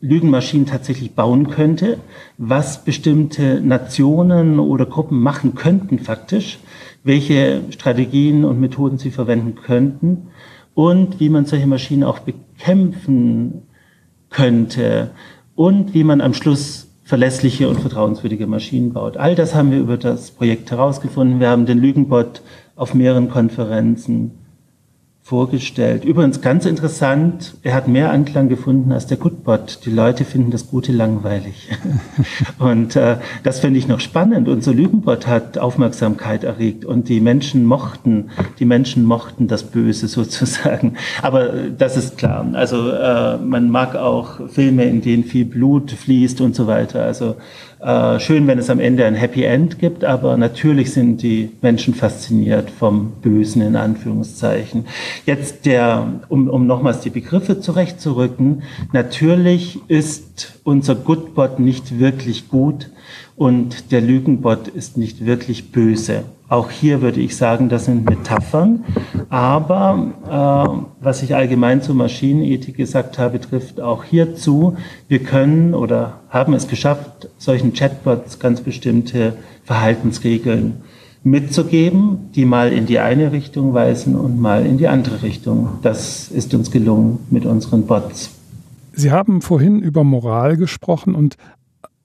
[0.00, 1.98] Lügenmaschinen tatsächlich bauen könnte,
[2.38, 6.60] was bestimmte Nationen oder Gruppen machen könnten faktisch,
[7.02, 10.28] welche Strategien und Methoden sie verwenden könnten
[10.76, 13.62] und wie man solche Maschinen auch bekämpfen
[14.28, 15.10] könnte
[15.54, 19.16] und wie man am Schluss verlässliche und vertrauenswürdige Maschinen baut.
[19.16, 21.40] All das haben wir über das Projekt herausgefunden.
[21.40, 22.42] Wir haben den Lügenbot
[22.76, 24.32] auf mehreren Konferenzen
[25.26, 26.04] vorgestellt.
[26.04, 29.80] Übrigens ganz interessant, er hat mehr Anklang gefunden als der Goodbot.
[29.84, 31.68] Die Leute finden das Gute langweilig.
[32.60, 34.48] und äh, das finde ich noch spannend.
[34.48, 40.94] Unser Lügenbot hat Aufmerksamkeit erregt und die Menschen mochten, die Menschen mochten das Böse sozusagen.
[41.22, 42.46] Aber äh, das ist klar.
[42.52, 47.02] Also äh, man mag auch Filme, in denen viel Blut fließt und so weiter.
[47.02, 47.34] Also
[47.80, 51.94] äh, schön, wenn es am Ende ein Happy End gibt, aber natürlich sind die Menschen
[51.94, 54.86] fasziniert vom Bösen in Anführungszeichen.
[55.26, 58.62] Jetzt der, um, um nochmals die Begriffe zurechtzurücken,
[58.92, 62.90] natürlich ist unser Goodbot nicht wirklich gut
[63.36, 66.24] und der Lügenbot ist nicht wirklich böse.
[66.48, 68.84] Auch hier würde ich sagen, das sind Metaphern.
[69.30, 74.76] Aber äh, was ich allgemein zur Maschinenethik gesagt habe, trifft auch hierzu.
[75.08, 80.82] Wir können oder haben es geschafft, solchen Chatbots ganz bestimmte Verhaltensregeln
[81.24, 85.80] mitzugeben, die mal in die eine Richtung weisen und mal in die andere Richtung.
[85.82, 88.30] Das ist uns gelungen mit unseren Bots.
[88.92, 91.36] Sie haben vorhin über Moral gesprochen und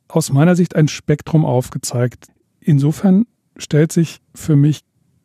[0.07, 2.27] aus meiner Sicht ein Spektrum aufgezeigt.
[2.59, 3.25] Insofern
[3.57, 4.81] stellt sich für mich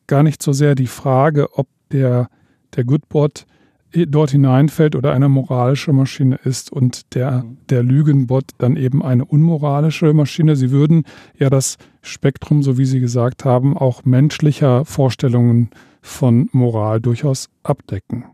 [0.07, 2.29] gar nicht so sehr die Frage, ob der,
[2.75, 3.47] der Goodbot
[3.93, 10.13] dort hineinfällt oder eine moralische Maschine ist und der, der Lügenbot dann eben eine unmoralische
[10.13, 10.57] Maschine.
[10.57, 11.05] Sie würden
[11.39, 15.71] ja das Spektrum, so wie Sie gesagt haben, auch menschlicher Vorstellungen
[16.03, 18.25] von Moral durchaus abdecken.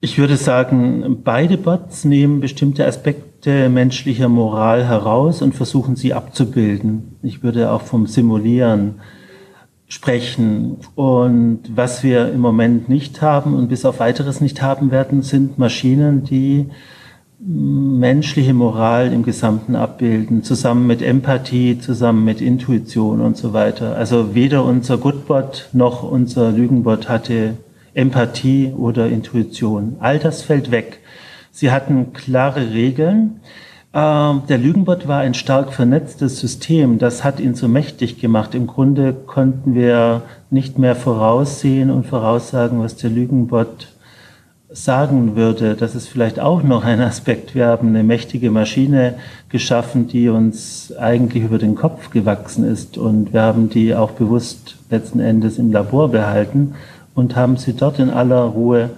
[0.00, 7.18] Ich würde sagen, beide Bots nehmen bestimmte Aspekte menschlicher Moral heraus und versuchen sie abzubilden.
[7.22, 8.96] Ich würde auch vom Simulieren
[9.92, 10.78] sprechen.
[10.94, 15.58] Und was wir im Moment nicht haben und bis auf weiteres nicht haben werden, sind
[15.58, 16.70] Maschinen, die
[17.38, 23.94] menschliche Moral im Gesamten abbilden, zusammen mit Empathie, zusammen mit Intuition und so weiter.
[23.96, 27.58] Also weder unser Goodbot noch unser Lügenbot hatte
[27.92, 29.96] Empathie oder Intuition.
[30.00, 31.00] All das fällt weg.
[31.50, 33.40] Sie hatten klare Regeln.
[33.94, 36.98] Ähm, der Lügenbot war ein stark vernetztes System.
[36.98, 38.54] Das hat ihn so mächtig gemacht.
[38.54, 43.88] Im Grunde konnten wir nicht mehr voraussehen und voraussagen, was der Lügenbot
[44.70, 45.74] sagen würde.
[45.74, 47.54] Das ist vielleicht auch noch ein Aspekt.
[47.54, 49.14] Wir haben eine mächtige Maschine
[49.50, 52.96] geschaffen, die uns eigentlich über den Kopf gewachsen ist.
[52.96, 56.74] Und wir haben die auch bewusst letzten Endes im Labor behalten
[57.14, 58.88] und haben sie dort in aller Ruhe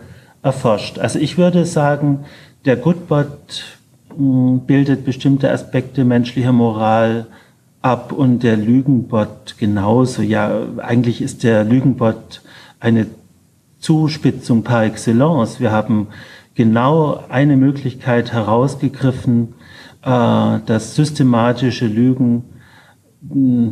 [0.44, 1.00] erforscht.
[1.00, 2.20] Also ich würde sagen,
[2.64, 3.64] der Goodbot
[4.16, 7.26] bildet bestimmte Aspekte menschlicher Moral
[7.82, 10.22] ab und der Lügenbot genauso.
[10.22, 12.40] Ja, eigentlich ist der Lügenbot
[12.80, 13.06] eine
[13.78, 15.60] Zuspitzung par excellence.
[15.60, 16.08] Wir haben
[16.54, 19.54] genau eine Möglichkeit herausgegriffen,
[20.02, 22.44] äh, das systematische Lügen,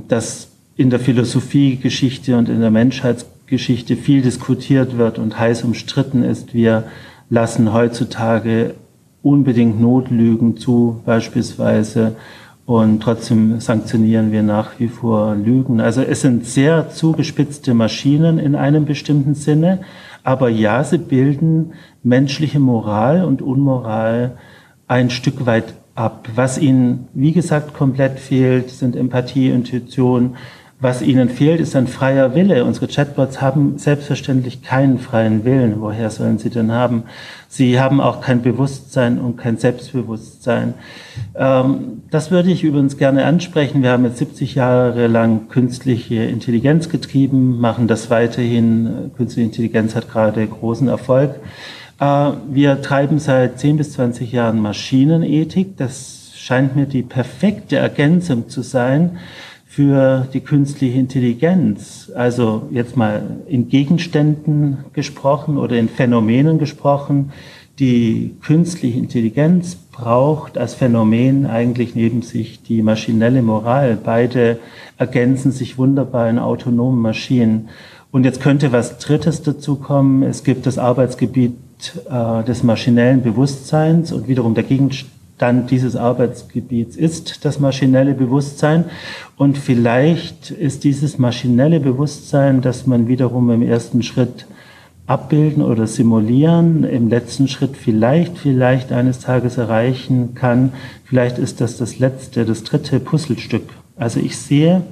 [0.09, 6.55] das in der Philosophiegeschichte und in der Menschheitsgeschichte viel diskutiert wird und heiß umstritten ist.
[6.55, 6.85] Wir
[7.31, 8.75] lassen heutzutage
[9.23, 12.17] unbedingt Notlügen zu, beispielsweise.
[12.65, 15.81] Und trotzdem sanktionieren wir nach wie vor Lügen.
[15.81, 19.81] Also es sind sehr zugespitzte Maschinen in einem bestimmten Sinne.
[20.23, 24.39] Aber ja, sie bilden menschliche Moral und Unmoral
[24.87, 26.29] ein Stück weit ab.
[26.35, 30.37] Was ihnen, wie gesagt, komplett fehlt, sind Empathie, Intuition,
[30.83, 32.65] was ihnen fehlt, ist ein freier Wille.
[32.65, 35.81] Unsere Chatbots haben selbstverständlich keinen freien Willen.
[35.81, 37.05] Woher sollen sie denn haben?
[37.47, 40.75] Sie haben auch kein Bewusstsein und kein Selbstbewusstsein.
[41.37, 43.85] Ähm, das würde ich übrigens gerne ansprechen.
[43.85, 49.13] Wir haben jetzt 70 Jahre lang künstliche Intelligenz getrieben, machen das weiterhin.
[49.17, 51.37] Künstliche Intelligenz hat gerade großen Erfolg.
[52.01, 55.77] Äh, wir treiben seit 10 bis 20 Jahren Maschinenethik.
[55.77, 59.19] Das scheint mir die perfekte Ergänzung zu sein
[59.73, 67.33] für die künstliche Intelligenz, also jetzt mal in Gegenständen gesprochen oder in Phänomenen gesprochen,
[67.79, 73.97] die künstliche Intelligenz braucht als Phänomen eigentlich neben sich die maschinelle Moral.
[73.97, 74.59] Beide
[74.99, 77.71] ergänzen sich wunderbar in autonomen Maschinen.
[78.11, 80.23] Und jetzt könnte was Drittes dazu kommen.
[80.23, 81.57] Es gibt das Arbeitsgebiet
[82.11, 88.85] äh, des maschinellen Bewusstseins und wiederum der Gegenstand dann dieses Arbeitsgebiets ist das maschinelle Bewusstsein.
[89.37, 94.47] Und vielleicht ist dieses maschinelle Bewusstsein, das man wiederum im ersten Schritt
[95.07, 100.73] abbilden oder simulieren, im letzten Schritt vielleicht, vielleicht eines Tages erreichen kann.
[101.05, 103.65] Vielleicht ist das das letzte, das dritte Puzzlestück.
[103.97, 104.83] Also ich sehe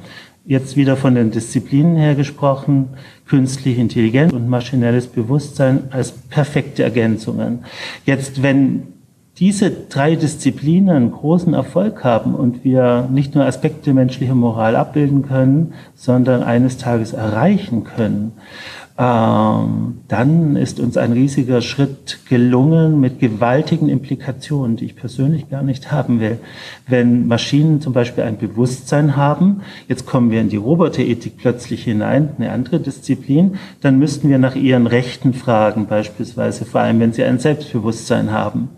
[0.44, 2.88] jetzt wieder von den Disziplinen her gesprochen,
[3.28, 7.60] künstliche Intelligenz und maschinelles Bewusstsein als perfekte Ergänzungen.
[8.04, 8.99] Jetzt, wenn
[9.40, 15.72] diese drei Disziplinen großen Erfolg haben und wir nicht nur Aspekte menschlicher Moral abbilden können,
[15.94, 18.32] sondern eines Tages erreichen können,
[19.00, 25.62] ähm, dann ist uns ein riesiger Schritt gelungen mit gewaltigen Implikationen, die ich persönlich gar
[25.62, 26.38] nicht haben will.
[26.86, 32.28] Wenn Maschinen zum Beispiel ein Bewusstsein haben, jetzt kommen wir in die Roboterethik plötzlich hinein,
[32.36, 37.24] eine andere Disziplin, dann müssten wir nach ihren Rechten fragen, beispielsweise, vor allem wenn sie
[37.24, 38.68] ein Selbstbewusstsein haben.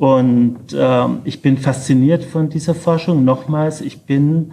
[0.00, 3.22] Und äh, ich bin fasziniert von dieser Forschung.
[3.22, 4.52] Nochmals, ich bin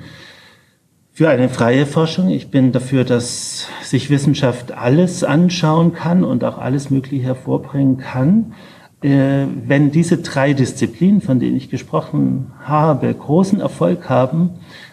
[1.13, 2.27] für eine freie Forschung.
[2.27, 8.55] Ich bin dafür, dass sich Wissenschaft alles anschauen kann und auch alles Mögliche hervorbringen kann.
[9.01, 14.49] Äh, wenn diese drei Disziplinen, von denen ich gesprochen habe, großen Erfolg haben,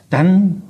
[0.08, 0.62] dann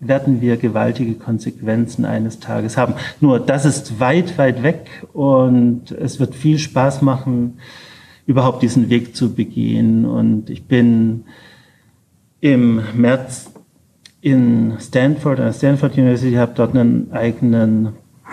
[0.00, 2.94] werden wir gewaltige Konsequenzen eines Tages haben.
[3.20, 7.58] Nur das ist weit, weit weg und es wird viel Spaß machen,
[8.26, 10.04] überhaupt diesen Weg zu begehen.
[10.04, 11.24] Und ich bin
[12.40, 13.50] im März
[14.20, 17.92] in Stanford, an Stanford University, habe dort einen eigenen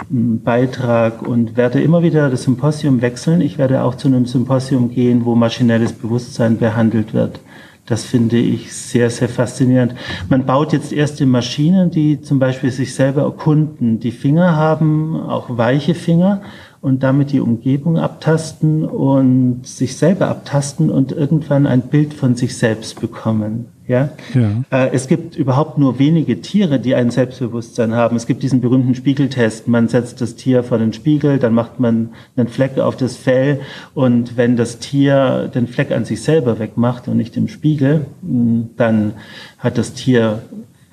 [0.10, 3.42] hm, Beitrag und werde immer wieder das Symposium wechseln.
[3.42, 7.40] Ich werde auch zu einem Symposium gehen, wo maschinelles Bewusstsein behandelt wird.
[7.86, 9.94] Das finde ich sehr, sehr faszinierend.
[10.30, 14.00] Man baut jetzt erste Maschinen, die zum Beispiel sich selber erkunden.
[14.00, 16.42] Die Finger haben auch weiche Finger
[16.84, 22.58] und damit die Umgebung abtasten und sich selber abtasten und irgendwann ein Bild von sich
[22.58, 23.68] selbst bekommen.
[23.88, 24.10] Ja?
[24.34, 24.64] ja.
[24.70, 28.18] Äh, es gibt überhaupt nur wenige Tiere, die ein Selbstbewusstsein haben.
[28.18, 29.66] Es gibt diesen berühmten Spiegeltest.
[29.70, 33.62] Man setzt das Tier vor den Spiegel, dann macht man einen Fleck auf das Fell
[33.94, 38.62] und wenn das Tier den Fleck an sich selber wegmacht und nicht im Spiegel, mm,
[38.76, 39.14] dann
[39.58, 40.42] hat das Tier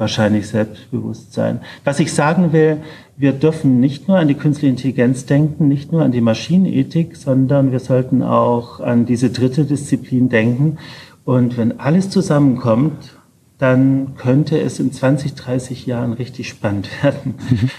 [0.01, 1.61] wahrscheinlich Selbstbewusstsein.
[1.85, 2.79] Was ich sagen will,
[3.17, 7.71] wir dürfen nicht nur an die künstliche Intelligenz denken, nicht nur an die Maschinenethik, sondern
[7.71, 10.79] wir sollten auch an diese dritte Disziplin denken,
[11.25, 13.17] und wenn alles zusammenkommt,
[13.59, 17.35] dann könnte es in 20, 30 Jahren richtig spannend werden.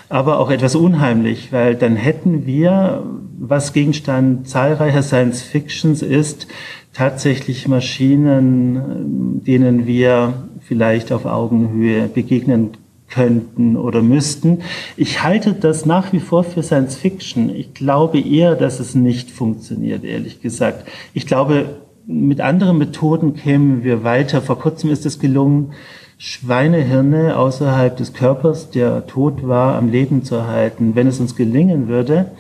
[0.10, 3.03] Aber auch etwas unheimlich, weil dann hätten wir,
[3.39, 6.47] was Gegenstand zahlreicher Science Fictions ist,
[6.93, 10.34] tatsächlich Maschinen, denen wir
[10.71, 12.69] vielleicht auf Augenhöhe begegnen
[13.10, 14.60] könnten oder müssten.
[14.95, 17.53] Ich halte das nach wie vor für Science Fiction.
[17.53, 20.88] Ich glaube eher, dass es nicht funktioniert, ehrlich gesagt.
[21.13, 24.41] Ich glaube, mit anderen Methoden kämen wir weiter.
[24.41, 25.73] Vor kurzem ist es gelungen,
[26.17, 30.95] Schweinehirne außerhalb des Körpers, der tot war, am Leben zu erhalten.
[30.95, 32.31] Wenn es uns gelingen würde,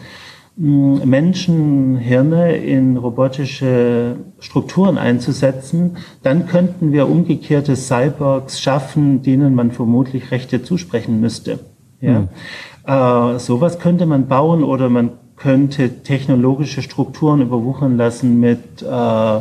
[0.57, 10.61] Menschenhirne in robotische Strukturen einzusetzen, dann könnten wir umgekehrte Cyborgs schaffen, denen man vermutlich Rechte
[10.61, 11.59] zusprechen müsste.
[12.01, 12.27] Ja?
[12.85, 13.35] Hm.
[13.35, 19.39] Äh, sowas könnte man bauen oder man könnte technologische Strukturen überwuchern lassen mit äh,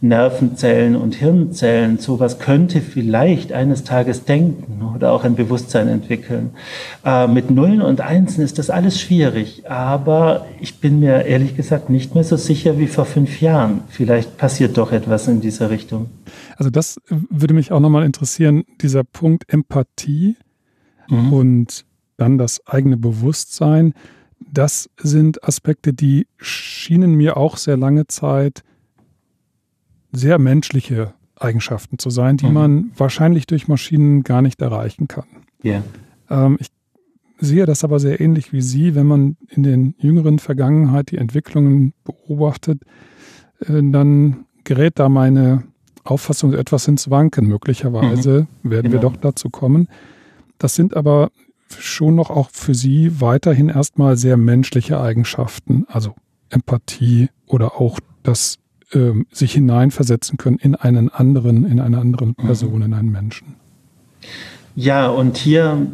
[0.00, 1.98] Nervenzellen und Hirnzellen.
[1.98, 6.52] Sowas könnte vielleicht eines Tages denken oder auch ein Bewusstsein entwickeln.
[7.04, 11.90] Äh, mit Nullen und Einsen ist das alles schwierig, aber ich bin mir ehrlich gesagt
[11.90, 13.82] nicht mehr so sicher wie vor fünf Jahren.
[13.88, 16.06] Vielleicht passiert doch etwas in dieser Richtung.
[16.56, 20.36] Also das würde mich auch nochmal interessieren, dieser Punkt Empathie
[21.08, 21.32] mhm.
[21.32, 21.84] und
[22.16, 23.92] dann das eigene Bewusstsein
[24.52, 28.62] das sind Aspekte, die schienen mir auch sehr lange Zeit
[30.12, 32.52] sehr menschliche Eigenschaften zu sein, die Mhm.
[32.52, 35.24] man wahrscheinlich durch Maschinen gar nicht erreichen kann.
[35.62, 35.82] Ja.
[36.28, 36.68] Ähm, ich
[37.40, 41.94] sehe das aber sehr ähnlich wie Sie, wenn man in den jüngeren Vergangenheit die Entwicklungen
[42.04, 42.82] beobachtet,
[43.60, 45.64] äh, dann gerät da meine
[46.04, 47.46] Auffassung etwas ins Wanken.
[47.46, 49.12] Möglicherweise werden wir Genau.
[49.12, 49.88] doch dazu kommen.
[50.58, 51.30] Das sind aber
[51.80, 56.14] schon noch auch für Sie weiterhin erstmal sehr menschliche Eigenschaften, also
[56.50, 58.58] Empathie oder auch das
[58.92, 63.56] ähm, sich hineinversetzen können in einen anderen, in eine andere Person, in einen Menschen.
[64.74, 65.86] Ja, und hier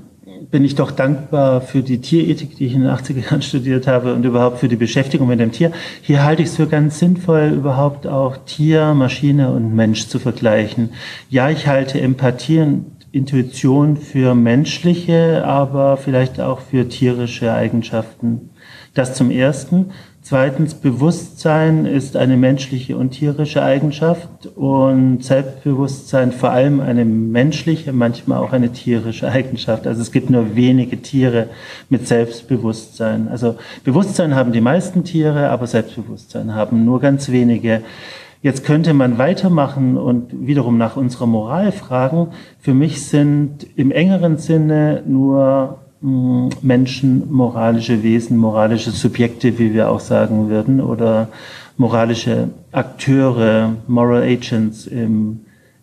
[0.50, 4.14] bin ich doch dankbar für die Tierethik, die ich in den 80er Jahren studiert habe
[4.14, 5.72] und überhaupt für die Beschäftigung mit dem Tier.
[6.02, 10.90] Hier halte ich es für ganz sinnvoll, überhaupt auch Tier, Maschine und Mensch zu vergleichen.
[11.28, 18.50] Ja, ich halte Empathie und Intuition für menschliche, aber vielleicht auch für tierische Eigenschaften.
[18.94, 19.92] Das zum Ersten.
[20.20, 28.38] Zweitens, Bewusstsein ist eine menschliche und tierische Eigenschaft und Selbstbewusstsein vor allem eine menschliche, manchmal
[28.40, 29.86] auch eine tierische Eigenschaft.
[29.86, 31.46] Also es gibt nur wenige Tiere
[31.88, 33.28] mit Selbstbewusstsein.
[33.28, 37.82] Also Bewusstsein haben die meisten Tiere, aber Selbstbewusstsein haben nur ganz wenige.
[38.40, 42.28] Jetzt könnte man weitermachen und wiederum nach unserer Moral fragen.
[42.60, 49.90] Für mich sind im engeren Sinne nur mh, Menschen moralische Wesen, moralische Subjekte, wie wir
[49.90, 51.28] auch sagen würden, oder
[51.76, 55.40] moralische Akteure, Moral Agents im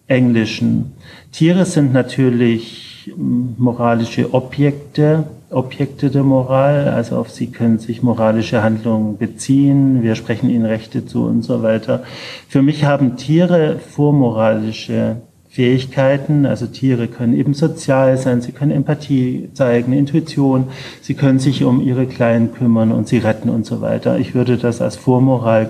[0.07, 0.93] Englischen.
[1.33, 9.17] Tiere sind natürlich moralische Objekte, Objekte der Moral, also auf sie können sich moralische Handlungen
[9.17, 12.03] beziehen, wir sprechen ihnen Rechte zu und so weiter.
[12.47, 15.17] Für mich haben Tiere vormoralische
[15.49, 20.65] Fähigkeiten, also Tiere können eben sozial sein, sie können Empathie zeigen, Intuition,
[21.01, 24.19] sie können sich um ihre Kleinen kümmern und sie retten und so weiter.
[24.19, 25.69] Ich würde das als Vormoral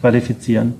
[0.00, 0.76] qualifizieren.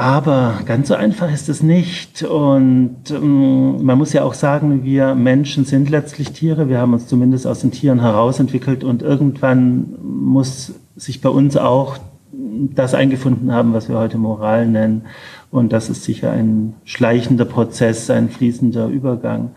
[0.00, 2.22] Aber ganz so einfach ist es nicht.
[2.22, 6.70] Und ähm, man muss ja auch sagen, wir Menschen sind letztlich Tiere.
[6.70, 11.98] Wir haben uns zumindest aus den Tieren herausentwickelt und irgendwann muss sich bei uns auch
[12.32, 15.02] das eingefunden haben, was wir heute Moral nennen.
[15.50, 19.50] Und das ist sicher ein schleichender Prozess, ein fließender Übergang.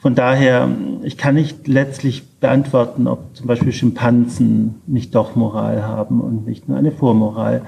[0.00, 0.68] Von daher,
[1.04, 6.68] ich kann nicht letztlich beantworten, ob zum Beispiel Schimpansen nicht doch Moral haben und nicht
[6.68, 7.62] nur eine Vormoral.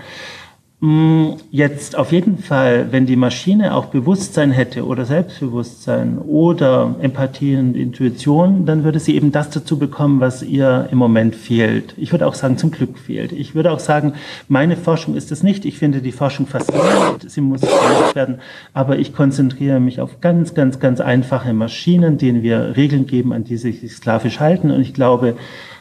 [0.81, 7.57] Mm, Jetzt auf jeden Fall, wenn die Maschine auch Bewusstsein hätte oder Selbstbewusstsein oder Empathie
[7.57, 11.95] und Intuition, dann würde sie eben das dazu bekommen, was ihr im Moment fehlt.
[11.97, 13.33] Ich würde auch sagen, zum Glück fehlt.
[13.33, 14.13] Ich würde auch sagen,
[14.49, 15.65] meine Forschung ist es nicht.
[15.65, 17.31] Ich finde die Forschung faszinierend.
[17.31, 18.41] Sie muss gemacht werden.
[18.75, 23.45] Aber ich konzentriere mich auf ganz, ganz, ganz einfache Maschinen, denen wir Regeln geben, an
[23.45, 24.71] die sie sich sklavisch halten.
[24.71, 25.37] Und ich glaube,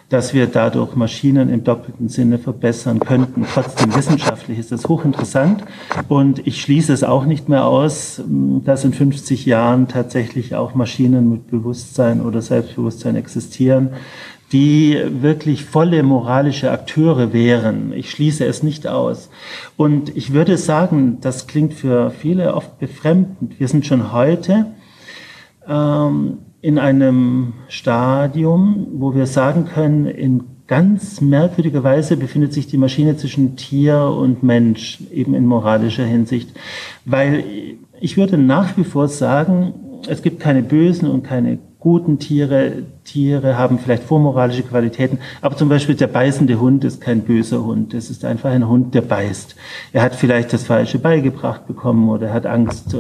[0.10, 3.46] dass wir dadurch Maschinen im doppelten Sinne verbessern könnten.
[3.52, 5.64] Trotzdem wissenschaftlich ist das hochinteressant
[6.10, 11.30] und ich schließe es auch nicht mehr aus, dass in 50 Jahren tatsächlich auch Maschinen
[11.30, 13.90] mit Bewusstsein oder Selbstbewusstsein existieren,
[14.52, 17.92] die wirklich volle moralische Akteure wären.
[17.94, 19.30] Ich schließe es nicht aus.
[19.76, 23.60] Und ich würde sagen, das klingt für viele oft befremdend.
[23.60, 24.68] Wir sind schon heute
[25.68, 32.80] ähm, in einem Stadium, wo wir sagen können, in ganz merkwürdiger Weise befindet sich die
[32.80, 36.50] Maschine zwischen Tier und Mensch, eben in moralischer Hinsicht.
[37.06, 37.44] Weil
[38.02, 39.76] ich würde nach wie vor sagen,
[40.08, 42.82] es gibt keine bösen und keine guten Tiere.
[43.04, 47.94] Tiere haben vielleicht vormoralische Qualitäten, aber zum Beispiel der beißende Hund ist kein böser Hund.
[47.94, 49.56] Es ist einfach ein Hund, der beißt.
[49.94, 52.98] Er hat vielleicht das Falsche beigebracht bekommen oder er hat Angst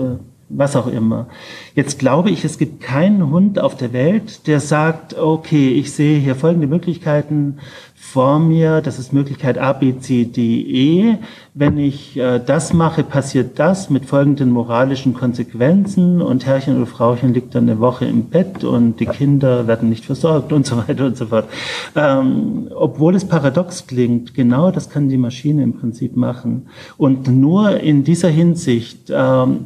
[0.49, 1.27] was auch immer.
[1.73, 6.19] Jetzt glaube ich, es gibt keinen Hund auf der Welt, der sagt, okay, ich sehe
[6.19, 7.57] hier folgende Möglichkeiten
[7.95, 11.17] vor mir, das ist Möglichkeit A, B, C, D, E.
[11.53, 17.33] Wenn ich äh, das mache, passiert das mit folgenden moralischen Konsequenzen und Herrchen oder Frauchen
[17.33, 21.07] liegt dann eine Woche im Bett und die Kinder werden nicht versorgt und so weiter
[21.07, 21.49] und so fort.
[21.95, 26.67] Ähm, obwohl es paradox klingt, genau das kann die Maschine im Prinzip machen.
[26.97, 29.65] Und nur in dieser Hinsicht ähm,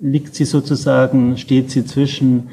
[0.00, 2.50] liegt sie sozusagen, steht sie zwischen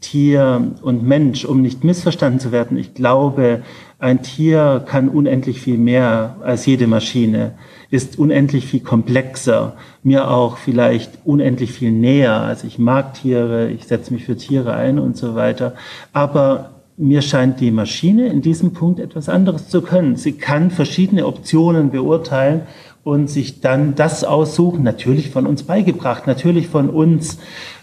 [0.00, 2.76] Tier und Mensch, um nicht missverstanden zu werden.
[2.76, 3.62] Ich glaube,
[3.98, 7.54] ein Tier kann unendlich viel mehr als jede Maschine,
[7.90, 12.40] ist unendlich viel komplexer, mir auch vielleicht unendlich viel näher.
[12.40, 15.74] Also ich mag Tiere, ich setze mich für Tiere ein und so weiter.
[16.12, 20.16] Aber mir scheint die Maschine in diesem Punkt etwas anderes zu können.
[20.16, 22.62] Sie kann verschiedene Optionen beurteilen
[23.04, 27.38] und sich dann das aussuchen, natürlich von uns beigebracht, natürlich von uns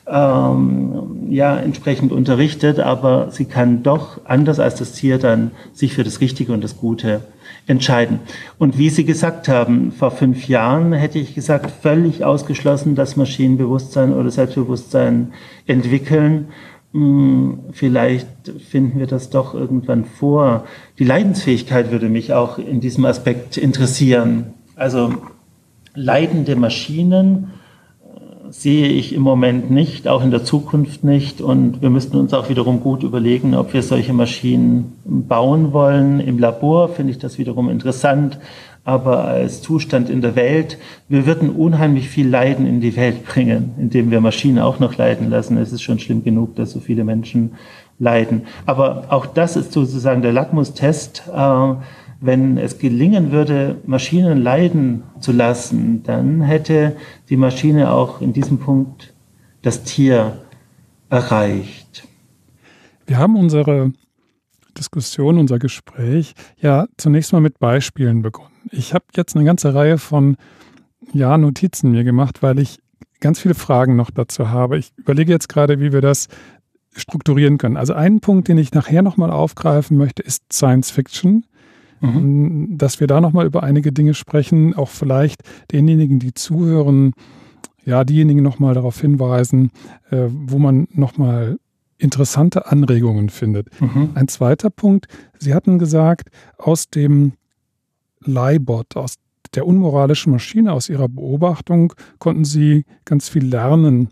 [0.08, 6.04] ähm, ja entsprechend unterrichtet, aber sie kann doch anders als das Tier dann sich für
[6.04, 7.22] das Richtige und das Gute
[7.68, 8.20] entscheiden.
[8.58, 13.58] Und wie Sie gesagt haben, vor fünf Jahren hätte ich gesagt, völlig ausgeschlossen, dass Maschinen
[13.58, 15.34] Bewusstsein oder Selbstbewusstsein
[15.68, 16.48] entwickeln.
[16.94, 18.28] Hm, vielleicht
[18.70, 20.64] finden wir das doch irgendwann vor.
[20.98, 24.56] Die Leidensfähigkeit würde mich auch in diesem Aspekt interessieren.
[24.80, 25.14] Also
[25.94, 27.52] leidende Maschinen
[28.50, 31.42] sehe ich im Moment nicht, auch in der Zukunft nicht.
[31.42, 36.22] Und wir müssten uns auch wiederum gut überlegen, ob wir solche Maschinen bauen wollen.
[36.22, 38.40] Im Labor finde ich das wiederum interessant.
[38.86, 40.78] Aber als Zustand in der Welt,
[41.10, 45.30] wir würden unheimlich viel Leiden in die Welt bringen, indem wir Maschinen auch noch leiden
[45.30, 45.58] lassen.
[45.58, 47.52] Es ist schon schlimm genug, dass so viele Menschen
[48.00, 48.44] leiden.
[48.66, 51.24] Aber auch das ist sozusagen der Lackmustest.
[51.36, 51.74] Äh,
[52.22, 56.98] wenn es gelingen würde, Maschinen leiden zu lassen, dann hätte
[57.30, 59.14] die Maschine auch in diesem Punkt
[59.62, 60.40] das Tier
[61.10, 62.08] erreicht.
[63.06, 63.94] Wir haben unsere
[64.78, 68.50] Diskussion, unser Gespräch ja zunächst mal mit Beispielen begonnen.
[68.72, 70.38] Ich habe jetzt eine ganze Reihe von
[71.14, 72.80] ja, Notizen mir gemacht, weil ich
[73.20, 74.78] ganz viele Fragen noch dazu habe.
[74.78, 76.28] Ich überlege jetzt gerade, wie wir das
[76.96, 77.78] strukturieren können.
[77.78, 81.46] Also einen Punkt, den ich nachher nochmal aufgreifen möchte, ist Science Fiction
[82.02, 82.78] mhm.
[82.78, 85.42] dass wir da nochmal über einige Dinge sprechen, auch vielleicht
[85.72, 87.14] denjenigen, die zuhören,
[87.86, 89.72] ja, diejenigen nochmal darauf hinweisen,
[90.12, 91.58] äh, wo man nochmal
[91.98, 93.68] interessante Anregungen findet.
[93.82, 94.12] Mhm.
[94.16, 97.34] Ein zweiter Punkt, Sie hatten gesagt, aus dem
[98.24, 99.16] Leihbot, aus
[99.54, 104.10] der unmoralischen Maschine, aus Ihrer Beobachtung konnten Sie ganz viel lernen.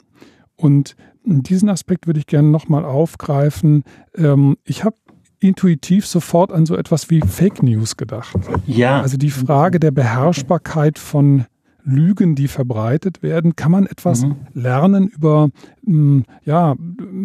[0.56, 3.84] Und diesen Aspekt würde ich gerne nochmal aufgreifen.
[4.16, 4.96] Ähm, ich habe
[5.40, 8.36] intuitiv sofort an so etwas wie Fake News gedacht.
[8.66, 9.02] Ja.
[9.02, 11.46] Also die Frage der Beherrschbarkeit von
[11.84, 13.56] Lügen, die verbreitet werden.
[13.56, 14.36] Kann man etwas mhm.
[14.54, 15.50] lernen über
[15.86, 16.76] hm, ja,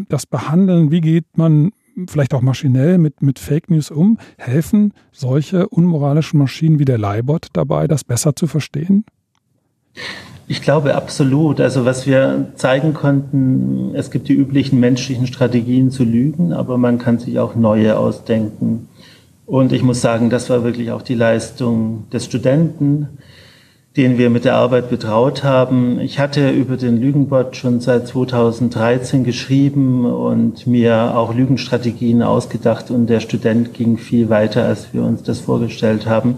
[0.09, 0.91] das Behandeln?
[0.91, 1.73] Wie geht man
[2.09, 4.19] vielleicht auch maschinell mit, mit Fake News um?
[4.39, 9.05] Helfen solche unmoralischen Maschinen wie der Leibot dabei, das besser zu verstehen?
[10.49, 11.61] Ich glaube absolut.
[11.61, 16.99] Also was wir zeigen konnten, es gibt die üblichen menschlichen Strategien zu lügen, aber man
[16.99, 18.89] kann sich auch neue ausdenken.
[19.47, 23.09] Und ich muss sagen, das war wirklich auch die Leistung des Studenten,
[23.97, 26.01] den wir mit der Arbeit betraut haben.
[26.01, 33.09] Ich hatte über den Lügenbot schon seit 2013 geschrieben und mir auch Lügenstrategien ausgedacht und
[33.09, 36.37] der Student ging viel weiter, als wir uns das vorgestellt haben.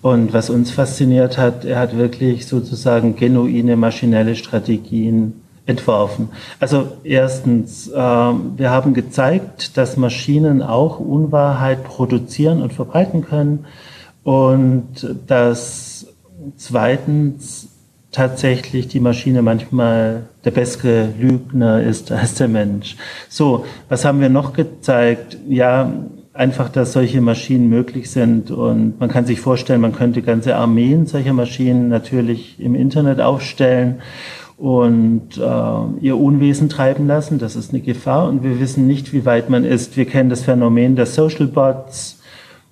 [0.00, 6.28] Und was uns fasziniert hat, er hat wirklich sozusagen genuine maschinelle Strategien entworfen.
[6.60, 13.64] Also erstens, äh, wir haben gezeigt, dass Maschinen auch Unwahrheit produzieren und verbreiten können
[14.24, 15.91] und dass
[16.56, 17.68] zweitens
[18.12, 22.96] tatsächlich die Maschine manchmal der bessere Lügner ist als der Mensch.
[23.28, 25.38] So, was haben wir noch gezeigt?
[25.48, 25.92] Ja,
[26.34, 31.06] einfach, dass solche Maschinen möglich sind und man kann sich vorstellen, man könnte ganze Armeen
[31.06, 34.00] solcher Maschinen natürlich im Internet aufstellen
[34.56, 37.38] und äh, ihr Unwesen treiben lassen.
[37.38, 39.96] Das ist eine Gefahr und wir wissen nicht, wie weit man ist.
[39.96, 42.21] Wir kennen das Phänomen der Social Bots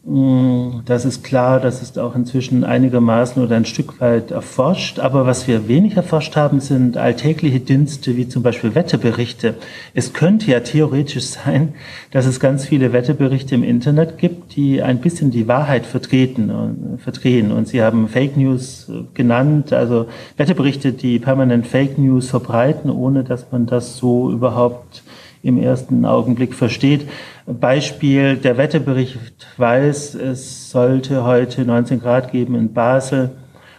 [0.02, 4.98] das ist klar, das ist auch inzwischen einigermaßen oder ein Stück weit erforscht.
[4.98, 9.56] Aber was wir wenig erforscht haben, sind alltägliche Dienste wie zum Beispiel Wetteberichte.
[9.92, 11.74] Es könnte ja theoretisch sein,
[12.12, 16.98] dass es ganz viele Wetteberichte im Internet gibt, die ein bisschen die Wahrheit vertreten und
[17.02, 17.52] verdrehen.
[17.52, 20.06] Und Sie haben Fake News genannt, also
[20.38, 25.02] Wetteberichte, die permanent Fake News verbreiten, ohne dass man das so überhaupt
[25.42, 27.08] im ersten Augenblick versteht.
[27.46, 33.30] Beispiel, der Wetterbericht weiß, es sollte heute 19 Grad geben in Basel.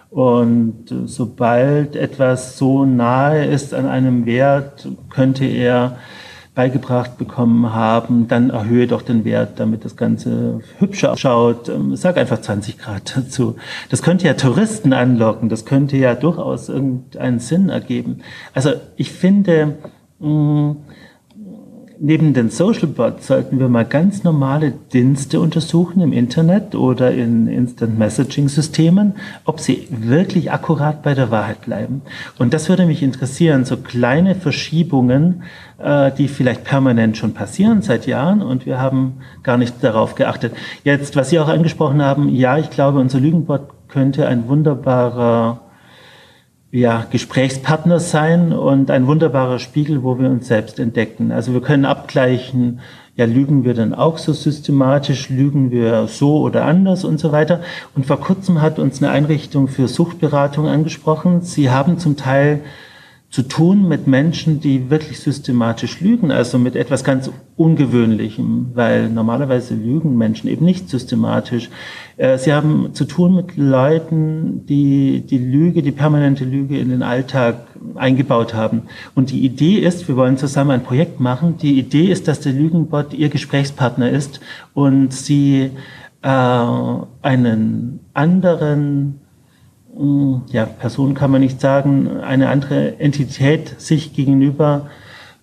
[0.09, 5.97] Und sobald etwas so nahe ist an einem Wert, könnte er
[6.53, 11.70] beigebracht bekommen haben, dann erhöhe doch den Wert, damit das Ganze hübscher ausschaut.
[11.70, 13.55] Ähm, sag einfach 20 Grad dazu.
[13.89, 18.22] Das könnte ja Touristen anlocken, das könnte ja durchaus irgendeinen Sinn ergeben.
[18.53, 19.78] Also ich finde,
[20.20, 20.78] mh, mm,
[22.04, 27.45] Neben den Social Bots sollten wir mal ganz normale Dienste untersuchen im Internet oder in
[27.45, 29.14] Instant Messaging Systemen,
[29.45, 32.02] ob sie wirklich akkurat bei der Wahrheit bleiben.
[32.39, 35.43] Und das würde mich interessieren, so kleine Verschiebungen,
[35.78, 40.56] äh, die vielleicht permanent schon passieren seit Jahren und wir haben gar nicht darauf geachtet.
[40.84, 45.60] Jetzt, was Sie auch angesprochen haben, ja, ich glaube, unser Lügenbot könnte ein wunderbarer
[46.72, 51.32] ja, Gesprächspartner sein und ein wunderbarer Spiegel, wo wir uns selbst entdecken.
[51.32, 52.80] Also wir können abgleichen,
[53.17, 57.61] ja, lügen wir dann auch so systematisch, lügen wir so oder anders und so weiter.
[57.93, 61.41] Und vor kurzem hat uns eine Einrichtung für Suchtberatung angesprochen.
[61.41, 62.61] Sie haben zum Teil
[63.32, 69.73] zu tun mit Menschen, die wirklich systematisch lügen, also mit etwas ganz Ungewöhnlichem, weil normalerweise
[69.73, 71.69] lügen Menschen eben nicht systematisch.
[72.17, 77.03] Äh, sie haben zu tun mit Leuten, die die Lüge, die permanente Lüge in den
[77.03, 78.84] Alltag eingebaut haben.
[79.15, 82.51] Und die Idee ist, wir wollen zusammen ein Projekt machen, die Idee ist, dass der
[82.51, 84.41] Lügenbot ihr Gesprächspartner ist
[84.73, 85.71] und sie
[86.21, 89.20] äh, einen anderen
[90.48, 94.89] ja, Person kann man nicht sagen, eine andere Entität sich gegenüber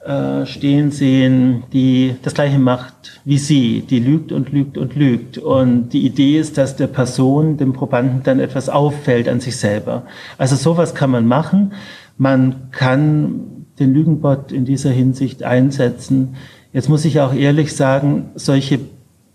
[0.04, 5.36] äh, stehen sehen, die das Gleiche macht wie sie, die lügt und lügt und lügt.
[5.36, 10.04] Und die Idee ist, dass der Person, dem Probanden dann etwas auffällt an sich selber.
[10.38, 11.74] Also sowas kann man machen.
[12.16, 16.36] Man kann den Lügenbot in dieser Hinsicht einsetzen.
[16.72, 18.80] Jetzt muss ich auch ehrlich sagen, solche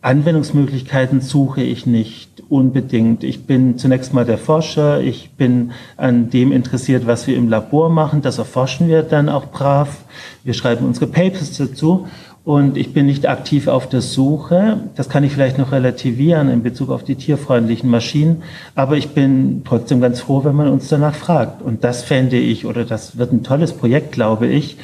[0.03, 3.23] Anwendungsmöglichkeiten suche ich nicht unbedingt.
[3.23, 7.89] Ich bin zunächst mal der Forscher, ich bin an dem interessiert, was wir im Labor
[7.89, 10.03] machen, das erforschen wir dann auch brav.
[10.43, 12.05] Wir schreiben unsere Papers dazu
[12.43, 14.89] und ich bin nicht aktiv auf der Suche.
[14.95, 18.43] Das kann ich vielleicht noch relativieren in Bezug auf die tierfreundlichen Maschinen.
[18.75, 21.61] Aber ich bin trotzdem ganz froh, wenn man uns danach fragt.
[21.61, 24.75] Und das fände ich, oder das wird ein tolles Projekt, glaube ich.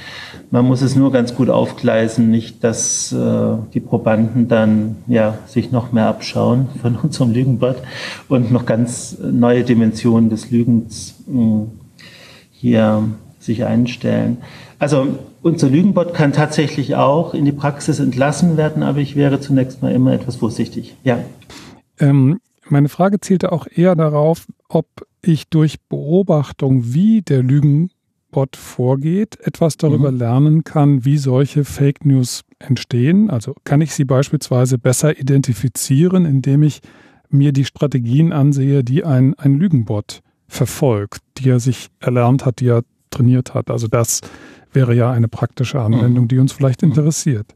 [0.51, 5.71] Man muss es nur ganz gut aufgleisen, nicht, dass äh, die Probanden dann ja sich
[5.71, 7.77] noch mehr abschauen von unserem Lügenbot
[8.27, 11.67] und noch ganz neue Dimensionen des Lügens mh, hm,
[12.51, 13.03] hier
[13.39, 14.37] sich einstellen.
[14.79, 15.07] Also
[15.41, 19.91] unser Lügenbot kann tatsächlich auch in die Praxis entlassen werden, aber ich wäre zunächst mal
[19.91, 20.95] immer etwas vorsichtig.
[21.03, 21.19] Ja.
[21.99, 24.87] Ähm, meine Frage zielte auch eher darauf, ob
[25.21, 27.43] ich durch Beobachtung, wie der
[28.29, 30.17] Lügenbot vorgeht, etwas darüber mhm.
[30.17, 33.29] lernen kann, wie solche Fake News entstehen.
[33.29, 36.81] Also kann ich sie beispielsweise besser identifizieren, indem ich
[37.29, 42.67] mir die Strategien ansehe, die ein, ein Lügenbot verfolgt, die er sich erlernt hat, die
[42.67, 43.69] er trainiert hat.
[43.69, 44.21] Also das
[44.71, 47.55] wäre ja eine praktische Anwendung, die uns vielleicht interessiert.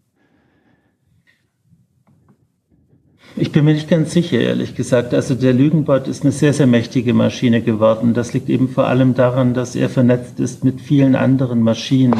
[3.36, 5.14] Ich bin mir nicht ganz sicher, ehrlich gesagt.
[5.14, 8.14] Also der Lügenbot ist eine sehr, sehr mächtige Maschine geworden.
[8.14, 12.20] Das liegt eben vor allem daran, dass er vernetzt ist mit vielen anderen Maschinen.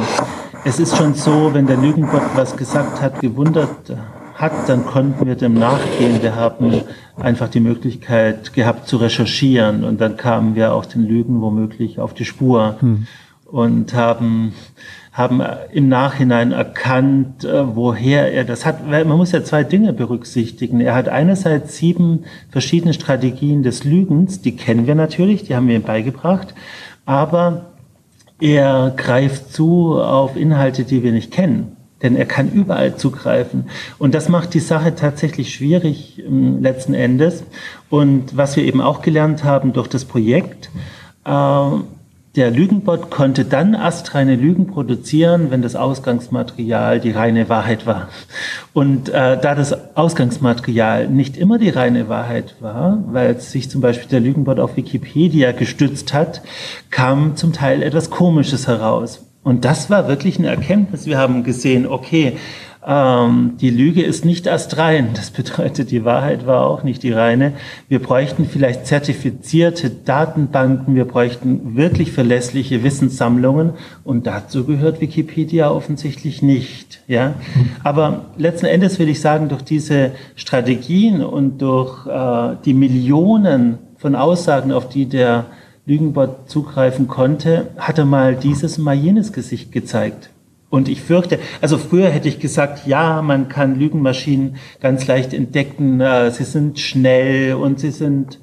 [0.66, 3.96] Es ist schon so, wenn der Lügenbot was gesagt hat, gewundert
[4.34, 6.24] hat, dann konnten wir dem nachgehen.
[6.24, 6.82] Wir haben
[7.18, 12.16] einfach die Möglichkeit gehabt zu recherchieren und dann kamen wir auch den Lügen womöglich auf
[12.16, 12.78] die Spur.
[12.80, 13.08] Hm
[13.54, 14.54] und haben,
[15.14, 18.88] haben im Nachhinein erkannt, äh, woher er das hat.
[18.90, 20.82] Man muss ja zwei Dinge berücksichtigen.
[20.82, 25.76] Er hat einerseits sieben verschiedene Strategien des Lügens, die kennen wir natürlich, die haben wir
[25.76, 26.56] ihm beigebracht,
[27.06, 27.68] aber
[28.40, 31.78] er greift zu auf Inhalte, die wir nicht kennen.
[32.02, 33.70] Denn er kann überall zugreifen.
[33.98, 37.44] Und das macht die Sache tatsächlich schwierig ähm, letzten Endes.
[37.90, 40.70] Und was wir eben auch gelernt haben durch das Projekt,
[41.24, 41.70] äh,
[42.36, 48.10] der Lügenbot konnte dann astreine Lügen produzieren, wenn das Ausgangsmaterial die reine Wahrheit war.
[48.74, 54.10] Und äh, da das Ausgangsmaterial nicht immer die reine Wahrheit war, weil sich zum Beispiel
[54.10, 56.42] der Lügenbot auf Wikipedia gestützt hat,
[56.90, 59.24] kam zum Teil etwas Komisches heraus.
[59.44, 61.06] Und das war wirklich eine Erkenntnis.
[61.06, 62.38] Wir haben gesehen, okay,
[62.86, 65.10] ähm, die Lüge ist nicht erst rein.
[65.14, 67.54] Das bedeutet, die Wahrheit war auch nicht die reine.
[67.88, 70.96] Wir bräuchten vielleicht zertifizierte Datenbanken.
[70.96, 73.74] Wir bräuchten wirklich verlässliche Wissenssammlungen.
[74.04, 77.02] Und dazu gehört Wikipedia offensichtlich nicht.
[77.08, 77.36] Ja?
[77.84, 84.16] Aber letzten Endes will ich sagen, durch diese Strategien und durch äh, die Millionen von
[84.16, 85.46] Aussagen, auf die der
[85.86, 90.30] Lügenbot zugreifen konnte, hat er mal dieses, mal jenes Gesicht gezeigt.
[90.74, 96.02] Und ich fürchte, also früher hätte ich gesagt, ja, man kann Lügenmaschinen ganz leicht entdecken.
[96.02, 98.40] Äh, sie sind schnell und sie sind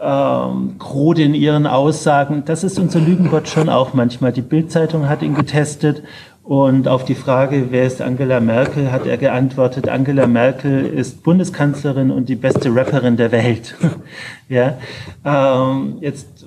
[0.00, 2.44] ähm, groß in ihren Aussagen.
[2.46, 4.30] Das ist unser Lügenbot schon auch manchmal.
[4.30, 6.04] Die Bildzeitung hat ihn getestet
[6.44, 12.12] und auf die Frage, wer ist Angela Merkel, hat er geantwortet, Angela Merkel ist Bundeskanzlerin
[12.12, 13.74] und die beste Rapperin der Welt.
[14.48, 14.78] ja,
[15.24, 16.46] ähm, jetzt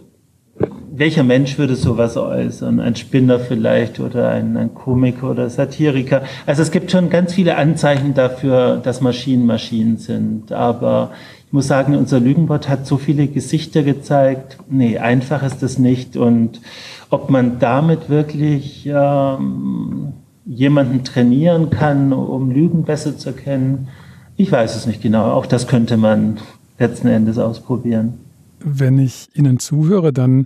[0.98, 2.80] welcher Mensch würde sowas äußern?
[2.80, 6.24] Ein Spinner vielleicht oder ein, ein Komiker oder Satiriker.
[6.46, 10.52] Also es gibt schon ganz viele Anzeichen dafür, dass Maschinen Maschinen sind.
[10.52, 11.12] Aber
[11.46, 14.58] ich muss sagen, unser Lügenbot hat so viele Gesichter gezeigt.
[14.70, 16.18] Nee, einfach ist es nicht.
[16.18, 16.62] Und
[17.10, 20.14] ob man damit wirklich ähm,
[20.46, 23.88] jemanden trainieren kann, um Lügen besser zu erkennen,
[24.36, 25.32] ich weiß es nicht genau.
[25.32, 26.38] Auch das könnte man
[26.80, 28.14] letzten Endes ausprobieren.
[28.60, 30.46] Wenn ich Ihnen zuhöre, dann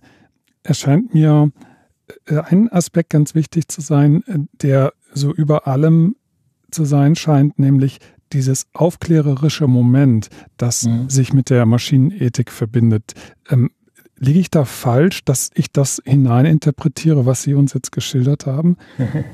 [0.64, 1.51] erscheint mir
[2.26, 6.16] äh, ein Aspekt ganz wichtig zu sein, äh, der so über allem
[6.72, 7.99] zu sein scheint, nämlich
[8.34, 11.09] dieses aufklärerische Moment, das mhm.
[11.09, 13.14] sich mit der Maschinenethik verbindet.
[13.49, 13.72] Ähm,
[14.18, 18.78] liege ich da falsch, dass ich das hineininterpretiere, was Sie uns jetzt geschildert haben?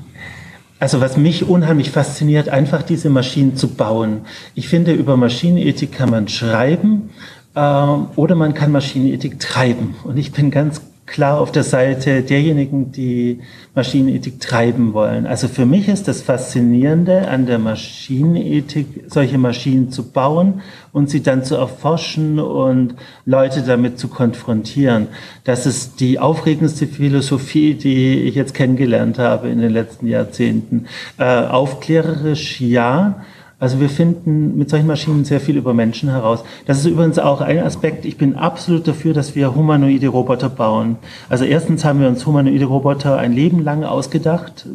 [0.80, 4.20] Also was mich unheimlich fasziniert, einfach diese Maschinen zu bauen.
[4.54, 7.10] Ich finde, über Maschinenethik kann man schreiben
[7.56, 9.96] äh, oder man kann Maschinenethik treiben.
[10.04, 13.40] Und ich bin ganz klar auf der Seite derjenigen, die
[13.74, 15.26] Maschinenethik treiben wollen.
[15.26, 21.22] Also für mich ist das Faszinierende an der Maschinenethik, solche Maschinen zu bauen und sie
[21.22, 22.94] dann zu erforschen und
[23.24, 25.08] Leute damit zu konfrontieren.
[25.44, 30.86] Das ist die aufregendste Philosophie, die ich jetzt kennengelernt habe in den letzten Jahrzehnten.
[31.18, 33.24] Äh, aufklärerisch ja,
[33.60, 36.44] also wir finden mit solchen Maschinen sehr viel über Menschen heraus.
[36.66, 38.04] Das ist übrigens auch ein Aspekt.
[38.04, 40.96] Ich bin absolut dafür, dass wir humanoide Roboter bauen.
[41.28, 44.68] Also erstens haben wir uns humanoide Roboter ein Leben lang ausgedacht,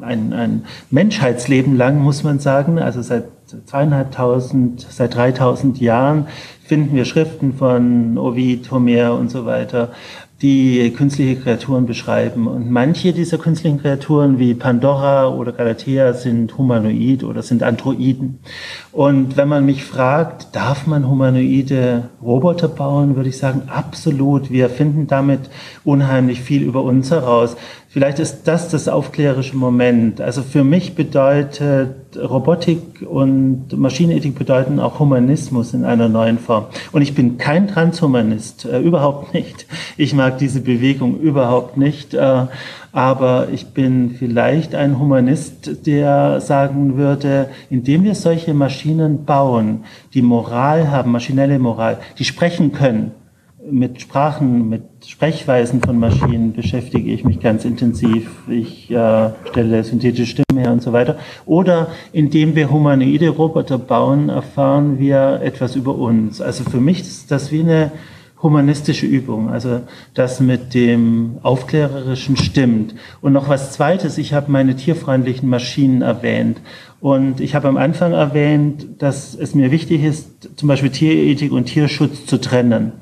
[0.00, 2.78] ein, ein Menschheitsleben lang muss man sagen.
[2.78, 3.24] Also seit
[3.66, 6.26] zweieinhalbtausend, seit dreitausend Jahren
[6.64, 9.90] finden wir Schriften von Ovid, Homer und so weiter
[10.42, 12.48] die künstliche Kreaturen beschreiben.
[12.48, 18.40] Und manche dieser künstlichen Kreaturen wie Pandora oder Galatea sind humanoid oder sind Androiden.
[18.90, 24.50] Und wenn man mich fragt, darf man humanoide Roboter bauen, würde ich sagen, absolut.
[24.50, 25.40] Wir finden damit
[25.84, 27.56] unheimlich viel über uns heraus.
[27.88, 30.20] Vielleicht ist das das aufklärische Moment.
[30.20, 36.66] Also für mich bedeutet Robotik und Maschinenethik bedeuten auch Humanismus in einer neuen Form.
[36.92, 39.66] Und ich bin kein Transhumanist, äh, überhaupt nicht.
[39.96, 42.14] Ich mag diese Bewegung überhaupt nicht.
[42.14, 42.46] Äh,
[42.92, 49.82] aber ich bin vielleicht ein Humanist, der sagen würde, indem wir solche Maschinen bauen,
[50.14, 53.10] die Moral haben, maschinelle Moral, die sprechen können,
[53.70, 58.30] mit Sprachen, mit Sprechweisen von Maschinen beschäftige ich mich ganz intensiv.
[58.48, 61.16] Ich äh, stelle synthetische Stimmen her und so weiter.
[61.46, 66.40] Oder indem wir humanoide Roboter bauen, erfahren wir etwas über uns.
[66.40, 67.92] Also für mich ist das wie eine
[68.42, 69.80] humanistische Übung, also
[70.12, 72.94] das mit dem Aufklärerischen stimmt.
[73.22, 76.60] Und noch was Zweites, ich habe meine tierfreundlichen Maschinen erwähnt.
[77.00, 81.66] Und ich habe am Anfang erwähnt, dass es mir wichtig ist, zum Beispiel Tierethik und
[81.66, 82.92] Tierschutz zu trennen.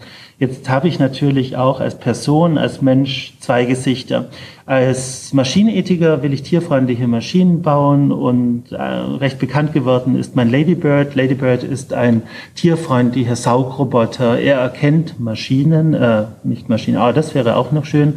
[0.43, 4.29] Jetzt habe ich natürlich auch als Person, als Mensch zwei Gesichter.
[4.67, 11.15] Als Maschinenethiker will ich tierfreundliche Maschinen bauen und äh, recht bekannt geworden ist mein Ladybird.
[11.15, 12.23] Ladybird ist ein
[12.57, 14.41] tierfreundlicher Saugroboter.
[14.41, 18.15] Er erkennt Maschinen, äh, nicht Maschinen, aber das wäre auch noch schön.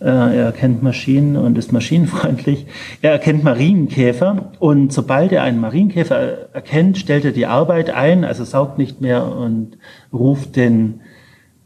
[0.00, 2.64] Äh, er erkennt Maschinen und ist maschinenfreundlich.
[3.02, 8.44] Er erkennt Marienkäfer und sobald er einen Marienkäfer erkennt, stellt er die Arbeit ein, also
[8.44, 9.76] saugt nicht mehr und
[10.10, 11.00] ruft den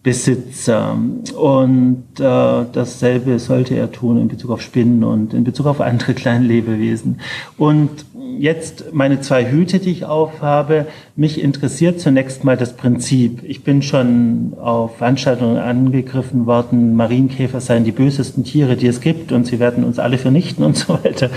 [0.02, 0.98] Besitzer.
[1.36, 6.14] Und äh, dasselbe sollte er tun in Bezug auf Spinnen und in Bezug auf andere
[6.14, 7.20] kleine Lebewesen.
[7.56, 8.04] Und
[8.38, 10.86] jetzt meine zwei Hüte, die ich aufhabe.
[11.14, 13.42] Mich interessiert zunächst mal das Prinzip.
[13.44, 19.32] Ich bin schon auf Veranstaltungen angegriffen worden, Marienkäfer seien die bösesten Tiere, die es gibt
[19.32, 21.30] und sie werden uns alle vernichten und so weiter.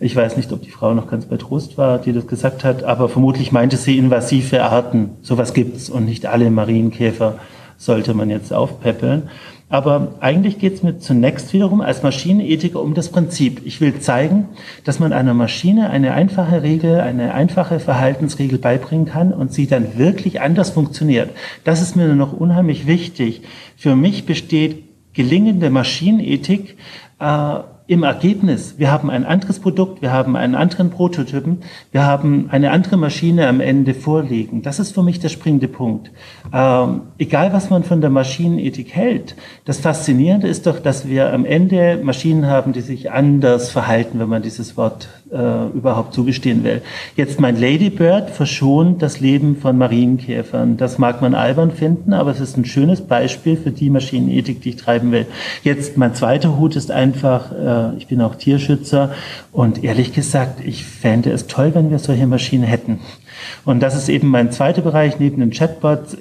[0.00, 2.82] Ich weiß nicht, ob die Frau noch ganz bei Trost war, die das gesagt hat,
[2.84, 5.10] aber vermutlich meinte sie invasive Arten.
[5.22, 7.38] Sowas gibt's und nicht alle Marienkäfer
[7.78, 9.30] sollte man jetzt aufpäppeln.
[9.70, 13.60] Aber eigentlich geht es mir zunächst wiederum als Maschinenethiker um das Prinzip.
[13.66, 14.48] Ich will zeigen,
[14.84, 19.98] dass man einer Maschine eine einfache Regel, eine einfache Verhaltensregel beibringen kann und sie dann
[19.98, 21.30] wirklich anders funktioniert.
[21.64, 23.42] Das ist mir noch unheimlich wichtig.
[23.76, 26.78] Für mich besteht gelingende Maschinenethik
[27.20, 27.58] äh,
[27.88, 32.70] im Ergebnis, wir haben ein anderes Produkt, wir haben einen anderen Prototypen, wir haben eine
[32.70, 34.60] andere Maschine am Ende vorliegen.
[34.60, 36.10] Das ist für mich der springende Punkt.
[36.52, 41.46] Ähm, egal, was man von der Maschinenethik hält, das Faszinierende ist doch, dass wir am
[41.46, 46.82] Ende Maschinen haben, die sich anders verhalten, wenn man dieses Wort äh, überhaupt zugestehen will.
[47.16, 50.76] Jetzt mein Ladybird verschont das Leben von Marienkäfern.
[50.76, 54.70] Das mag man albern finden, aber es ist ein schönes Beispiel für die Maschinenethik, die
[54.70, 55.26] ich treiben will.
[55.62, 59.12] Jetzt mein zweiter Hut ist einfach, äh, ich bin auch Tierschützer
[59.52, 63.00] und ehrlich gesagt, ich fände es toll, wenn wir solche Maschinen hätten.
[63.64, 66.16] Und das ist eben mein zweiter Bereich neben den Chatbots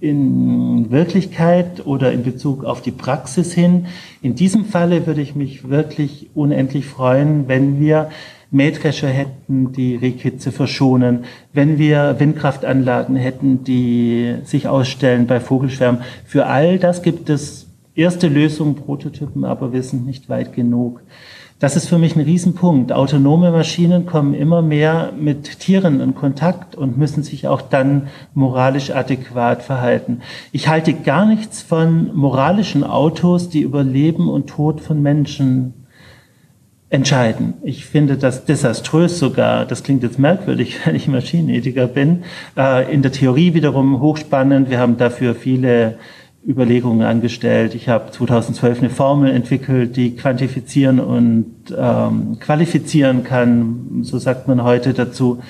[0.00, 3.86] in Wirklichkeit oder in Bezug auf die Praxis hin.
[4.20, 8.10] In diesem Falle würde ich mich wirklich unendlich freuen, wenn wir
[8.50, 16.02] Mähdrescher hätten, die Rehkitze verschonen, wenn wir Windkraftanlagen hätten, die sich ausstellen bei Vogelschwärmen.
[16.24, 21.02] Für all das gibt es erste Lösungen, Prototypen, aber wir sind nicht weit genug.
[21.58, 22.92] Das ist für mich ein Riesenpunkt.
[22.92, 28.90] Autonome Maschinen kommen immer mehr mit Tieren in Kontakt und müssen sich auch dann moralisch
[28.90, 30.20] adäquat verhalten.
[30.52, 35.85] Ich halte gar nichts von moralischen Autos, die über Leben und Tod von Menschen
[36.88, 37.54] entscheiden.
[37.62, 39.66] Ich finde das desaströs sogar.
[39.66, 42.24] Das klingt jetzt merkwürdig, wenn ich Maschinenethiker bin.
[42.56, 44.70] Äh, in der Theorie wiederum hochspannend.
[44.70, 45.98] Wir haben dafür viele
[46.46, 47.74] Überlegungen angestellt.
[47.74, 54.62] Ich habe 2012 eine Formel entwickelt, die quantifizieren und ähm, qualifizieren kann, so sagt man
[54.62, 55.40] heute dazu.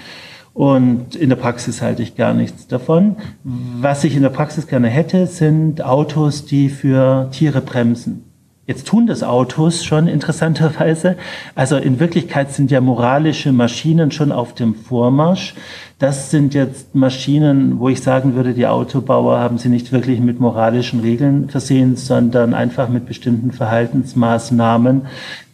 [0.55, 3.17] Und in der Praxis halte ich gar nichts davon.
[3.45, 8.25] Was ich in der Praxis gerne hätte, sind Autos, die für Tiere bremsen.
[8.67, 11.17] Jetzt tun das Autos schon interessanterweise.
[11.55, 15.55] Also in Wirklichkeit sind ja moralische Maschinen schon auf dem Vormarsch.
[16.01, 20.41] Das sind jetzt Maschinen, wo ich sagen würde, die Autobauer haben sie nicht wirklich mit
[20.41, 25.03] moralischen Regeln versehen, sondern einfach mit bestimmten Verhaltensmaßnahmen,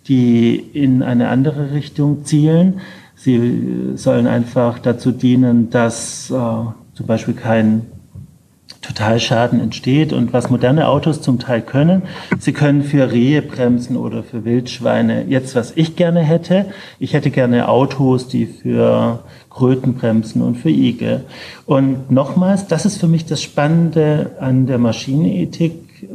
[0.09, 2.81] die in eine andere Richtung zielen.
[3.15, 7.92] Sie sollen einfach dazu dienen, dass äh, zum Beispiel kein
[8.83, 12.03] Totalschaden entsteht und was moderne Autos zum Teil können.
[12.39, 15.25] Sie können für Rehe bremsen oder für Wildschweine.
[15.29, 16.67] Jetzt, was ich gerne hätte,
[16.99, 19.21] ich hätte gerne Autos, die für
[19.51, 21.25] Kröten bremsen und für Igel.
[21.65, 26.09] Und nochmals, das ist für mich das Spannende an der Maschinenethik.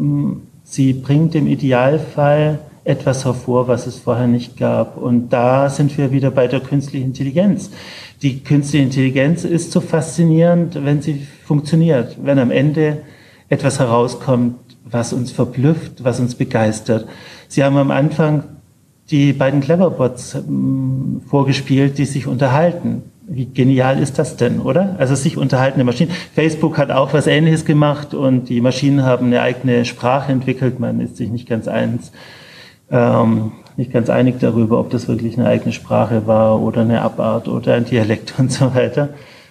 [0.64, 4.98] Sie bringt im Idealfall etwas hervor, was es vorher nicht gab.
[4.98, 7.70] Und da sind wir wieder bei der künstlichen Intelligenz.
[8.22, 13.04] Die künstliche Intelligenz ist so faszinierend, wenn sie funktioniert, wenn am Ende
[13.48, 17.08] etwas herauskommt, was uns verblüfft, was uns begeistert.
[17.48, 18.44] Sie haben am Anfang
[19.10, 23.04] die beiden Cleverbots ähm, vorgespielt, die sich unterhalten.
[23.30, 24.96] Wie genial ist das denn, oder?
[25.00, 26.12] Also sich unterhaltende Maschinen.
[26.36, 30.80] Facebook hat auch was Ähnliches gemacht und die Maschinen haben eine eigene Sprache entwickelt.
[30.80, 32.12] Man ist sich nicht ganz eins.
[32.92, 37.48] Ähm, nicht ganz einig darüber, ob das wirklich eine eigene Sprache war oder eine Abart
[37.48, 39.10] oder ein Dialekt und so weiter.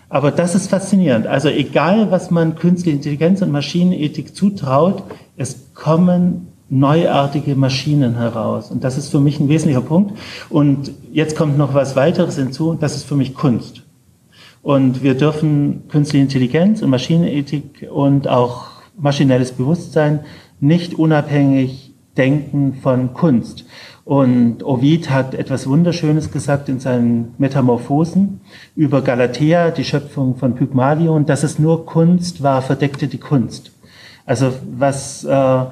[0.09, 1.27] Aber das ist faszinierend.
[1.27, 5.03] Also egal, was man künstliche Intelligenz und Maschinenethik zutraut,
[5.37, 8.71] es kommen neuartige Maschinen heraus.
[8.71, 10.17] Und das ist für mich ein wesentlicher Punkt.
[10.49, 12.75] Und jetzt kommt noch was weiteres hinzu.
[12.75, 13.83] Das ist für mich Kunst.
[14.63, 18.67] Und wir dürfen künstliche Intelligenz und Maschinenethik und auch
[18.99, 20.21] maschinelles Bewusstsein
[20.59, 23.65] nicht unabhängig denken von Kunst.
[24.07, 28.41] Und Ovid hat etwas Wunderschönes gesagt in seinen Metamorphosen
[28.77, 33.73] über Galatea, die Schöpfung von Pygmalion, dass es nur Kunst war, verdeckte die Kunst.
[34.25, 35.65] Also was äh,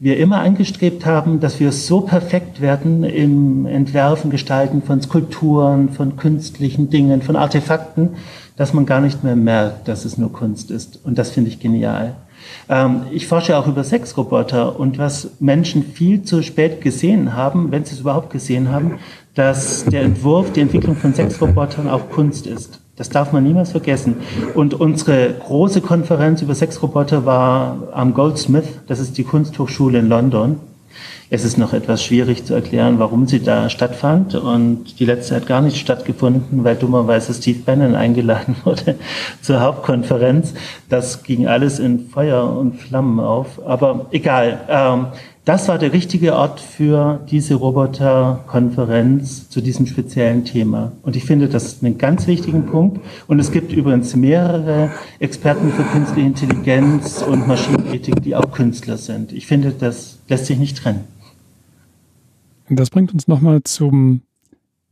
[0.00, 6.16] wir immer angestrebt haben, dass wir so perfekt werden im Entwerfen, Gestalten von Skulpturen, von
[6.16, 8.16] künstlichen Dingen, von Artefakten,
[8.56, 11.00] dass man gar nicht mehr merkt, dass es nur Kunst ist.
[11.06, 12.16] Und das finde ich genial.
[12.68, 17.84] Ähm, ich forsche auch über Sexroboter und was Menschen viel zu spät gesehen haben, wenn
[17.84, 18.98] sie es überhaupt gesehen haben,
[19.34, 22.80] dass der Entwurf, die Entwicklung von Sexrobotern auch Kunst ist.
[22.96, 24.16] Das darf man niemals vergessen.
[24.54, 30.56] Und unsere große Konferenz über Sexroboter war am Goldsmith, das ist die Kunsthochschule in London.
[31.30, 34.34] Es ist noch etwas schwierig zu erklären, warum sie da stattfand.
[34.34, 38.94] Und die letzte hat gar nicht stattgefunden, weil dummerweise Steve Bannon eingeladen wurde
[39.42, 40.54] zur Hauptkonferenz.
[40.88, 43.60] Das ging alles in Feuer und Flammen auf.
[43.66, 44.60] Aber egal.
[44.68, 45.06] Ähm,
[45.44, 50.92] das war der richtige Ort für diese Roboterkonferenz zu diesem speziellen Thema.
[51.00, 53.00] Und ich finde, das ist einen ganz wichtigen Punkt.
[53.26, 59.32] Und es gibt übrigens mehrere Experten für künstliche Intelligenz und Maschinenethik, die auch Künstler sind.
[59.32, 61.17] Ich finde, das lässt sich nicht trennen.
[62.70, 64.22] Das bringt uns nochmal zum,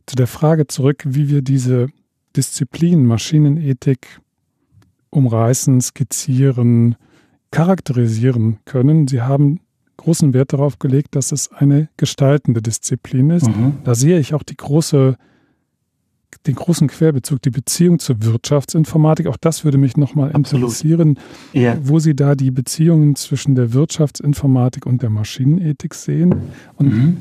[0.05, 1.87] zu der Frage zurück, wie wir diese
[2.35, 4.19] Disziplin Maschinenethik
[5.09, 6.95] umreißen, skizzieren,
[7.51, 9.07] charakterisieren können.
[9.07, 9.61] Sie haben
[9.97, 13.47] großen Wert darauf gelegt, dass es eine gestaltende Disziplin ist.
[13.47, 13.77] Mhm.
[13.83, 15.17] Da sehe ich auch die große,
[16.45, 19.27] den großen Querbezug, die Beziehung zur Wirtschaftsinformatik.
[19.27, 21.17] Auch das würde mich nochmal interessieren,
[21.53, 21.77] ja.
[21.81, 26.35] wo Sie da die Beziehungen zwischen der Wirtschaftsinformatik und der Maschinenethik sehen.
[26.75, 27.17] Und mhm.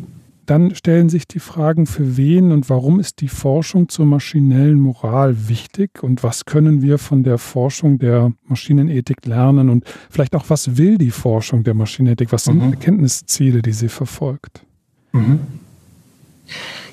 [0.47, 5.49] Dann stellen sich die Fragen, für wen und warum ist die Forschung zur maschinellen Moral
[5.49, 10.77] wichtig und was können wir von der Forschung der Maschinenethik lernen und vielleicht auch, was
[10.77, 12.73] will die Forschung der Maschinenethik, was sind mhm.
[12.73, 14.65] Erkenntnisziele, die sie verfolgt?
[15.13, 15.41] Mhm.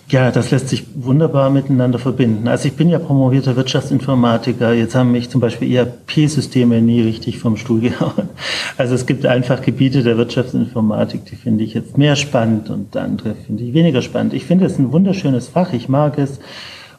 [0.10, 2.48] Ja, das lässt sich wunderbar miteinander verbinden.
[2.48, 4.74] Also ich bin ja promovierter Wirtschaftsinformatiker.
[4.74, 8.30] Jetzt haben mich zum Beispiel ERP-Systeme nie richtig vom Stuhl gehauen.
[8.78, 13.34] Also es gibt einfach Gebiete der Wirtschaftsinformatik, die finde ich jetzt mehr spannend und andere
[13.36, 14.34] finde ich weniger spannend.
[14.34, 15.74] Ich finde es ein wunderschönes Fach.
[15.74, 16.40] Ich mag es.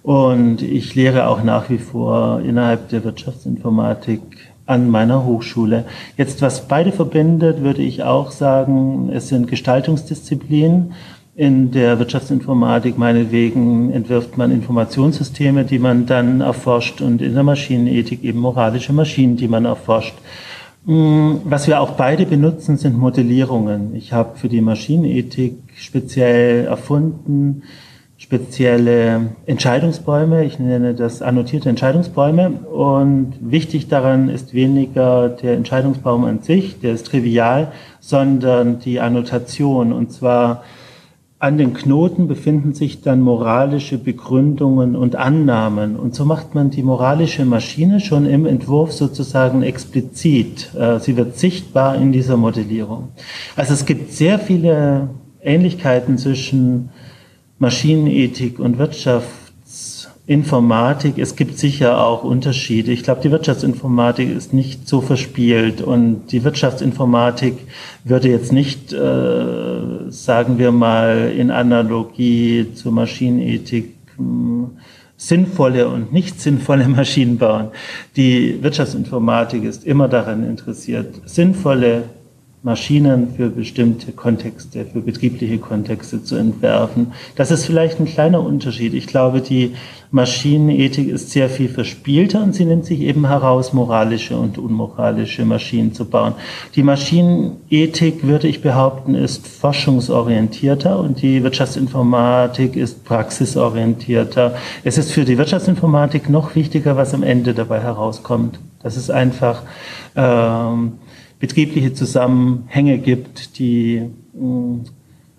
[0.02, 4.20] Und ich lehre auch nach wie vor innerhalb der Wirtschaftsinformatik
[4.66, 5.84] an meiner Hochschule.
[6.16, 10.92] Jetzt, was beide verbindet, würde ich auch sagen, es sind Gestaltungsdisziplinen
[11.36, 18.22] in der Wirtschaftsinformatik meinetwegen entwirft man Informationssysteme, die man dann erforscht und in der Maschinenethik
[18.22, 20.14] eben moralische Maschinen, die man erforscht.
[20.84, 23.96] Mm, was wir auch beide benutzen, sind Modellierungen.
[23.96, 27.62] Ich habe für die Maschinenethik speziell erfunden
[28.16, 30.44] spezielle Entscheidungsbäume.
[30.44, 32.50] Ich nenne das annotierte Entscheidungsbäume.
[32.50, 39.92] Und wichtig daran ist weniger der Entscheidungsbaum an sich, der ist trivial, sondern die Annotation.
[39.92, 40.64] Und zwar
[41.44, 45.94] an den Knoten befinden sich dann moralische Begründungen und Annahmen.
[45.96, 50.74] Und so macht man die moralische Maschine schon im Entwurf sozusagen explizit.
[50.74, 53.08] Äh, sie wird sichtbar in dieser Modellierung.
[53.56, 55.10] Also es gibt sehr viele
[55.42, 56.88] Ähnlichkeiten zwischen
[57.58, 58.78] Maschinenethik und
[60.26, 61.18] Wirtschaftsinformatik.
[61.18, 62.92] Es gibt sicher auch Unterschiede.
[62.92, 67.58] Ich glaube, die Wirtschaftsinformatik ist nicht so verspielt und die Wirtschaftsinformatik
[68.04, 74.70] würde jetzt nicht, äh, sagen wir mal, in Analogie zur Maschinenethik hm,
[75.18, 77.68] sinnvolle und nicht sinnvolle Maschinen bauen.
[78.16, 82.04] Die Wirtschaftsinformatik ist immer daran interessiert, sinnvolle
[82.64, 87.12] Maschinen für bestimmte Kontexte, für betriebliche Kontexte zu entwerfen.
[87.36, 88.94] Das ist vielleicht ein kleiner Unterschied.
[88.94, 89.74] Ich glaube, die
[90.10, 95.92] Maschinenethik ist sehr viel verspielter und sie nimmt sich eben heraus, moralische und unmoralische Maschinen
[95.92, 96.32] zu bauen.
[96.74, 104.54] Die Maschinenethik, würde ich behaupten, ist forschungsorientierter und die Wirtschaftsinformatik ist praxisorientierter.
[104.84, 108.58] Es ist für die Wirtschaftsinformatik noch wichtiger, was am Ende dabei herauskommt.
[108.82, 109.62] Das ist einfach
[110.16, 110.92] ähm,
[111.44, 114.00] betriebliche Zusammenhänge gibt, die
[114.32, 114.76] mm,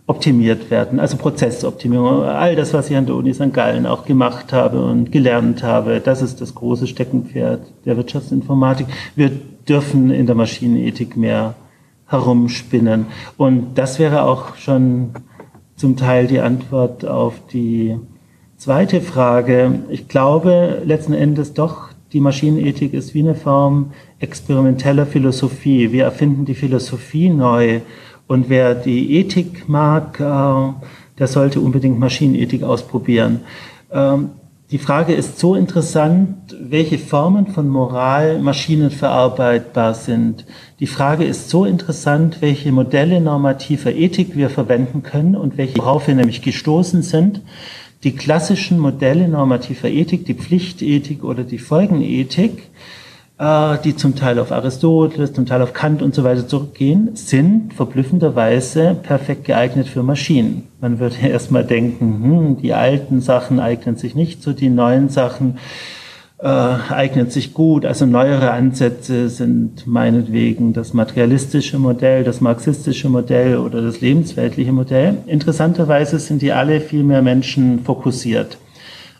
[0.06, 2.22] optimiert werden, also Prozessoptimierung.
[2.22, 3.52] All das, was ich an der Uni St.
[3.52, 8.86] Gallen auch gemacht habe und gelernt habe, das ist das große Steckenpferd der Wirtschaftsinformatik.
[9.16, 9.32] Wir
[9.68, 11.56] dürfen in der Maschinenethik mehr
[12.06, 13.08] herumspinnen.
[13.36, 15.10] Und das wäre auch schon
[15.76, 17.98] zum Teil die Antwort auf die
[18.58, 19.80] zweite Frage.
[19.90, 25.92] Ich glaube letzten Endes doch, die Maschinenethik ist wie eine Form experimenteller Philosophie.
[25.92, 27.82] Wir erfinden die Philosophie neu.
[28.28, 30.24] Und wer die Ethik mag, äh,
[31.20, 33.42] der sollte unbedingt Maschinenethik ausprobieren.
[33.92, 34.30] Ähm,
[34.72, 40.46] die Frage ist so interessant, welche Formen von Moral maschinenverarbeitbar sind.
[40.80, 46.08] Die Frage ist so interessant, welche Modelle normativer Ethik wir verwenden können und welche, worauf
[46.08, 47.42] wir nämlich gestoßen sind
[48.06, 52.70] die klassischen Modelle normativer Ethik, die Pflichtethik oder die Folgenethik,
[53.40, 57.74] äh, die zum Teil auf Aristoteles, zum Teil auf Kant und so weiter zurückgehen, sind
[57.74, 60.68] verblüffenderweise perfekt geeignet für Maschinen.
[60.80, 65.58] Man würde erstmal denken, hm, die alten Sachen eignen sich nicht so, die neuen Sachen
[66.38, 67.86] äh, eignet sich gut.
[67.86, 75.18] Also neuere Ansätze sind meinetwegen das materialistische Modell, das marxistische Modell oder das lebensweltliche Modell.
[75.28, 78.58] Interessanterweise sind die alle viel mehr Menschen fokussiert.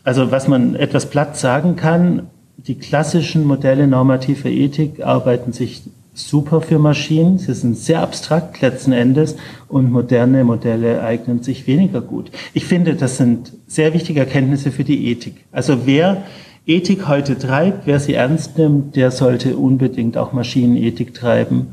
[0.04, 5.82] Also was man etwas platt sagen kann, die klassischen Modelle normativer Ethik arbeiten sich
[6.14, 7.38] super für Maschinen.
[7.38, 9.36] Sie sind sehr abstrakt letzten Endes
[9.68, 12.30] und moderne Modelle eignen sich weniger gut.
[12.54, 15.44] Ich finde, das sind sehr wichtige Erkenntnisse für die Ethik.
[15.52, 16.24] Also wer
[16.68, 21.68] Ethik heute treibt, wer sie ernst nimmt, der sollte unbedingt auch Maschinenethik treiben.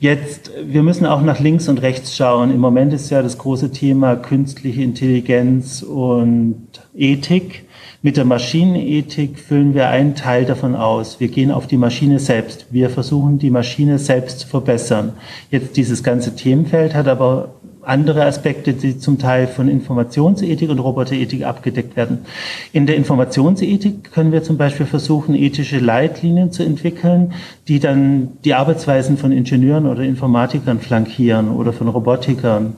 [0.00, 2.50] Jetzt, wir müssen auch nach links und rechts schauen.
[2.52, 7.66] Im Moment ist ja das große Thema künstliche Intelligenz und Ethik.
[8.02, 11.20] Mit der Maschinenethik füllen wir einen Teil davon aus.
[11.20, 12.66] Wir gehen auf die Maschine selbst.
[12.72, 15.12] Wir versuchen, die Maschine selbst zu verbessern.
[15.52, 21.44] Jetzt dieses ganze Themenfeld hat aber andere Aspekte, die zum Teil von Informationsethik und Roboterethik
[21.44, 22.26] abgedeckt werden.
[22.72, 27.32] In der Informationsethik können wir zum Beispiel versuchen, ethische Leitlinien zu entwickeln,
[27.68, 32.76] die dann die Arbeitsweisen von Ingenieuren oder Informatikern flankieren oder von Robotikern.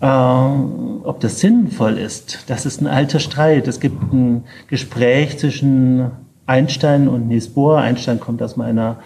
[0.00, 3.68] Ähm, ob das sinnvoll ist, das ist ein alter Streit.
[3.68, 6.10] Es gibt ein Gespräch zwischen
[6.46, 7.78] Einstein und Niels Bohr.
[7.78, 9.00] Einstein kommt aus meiner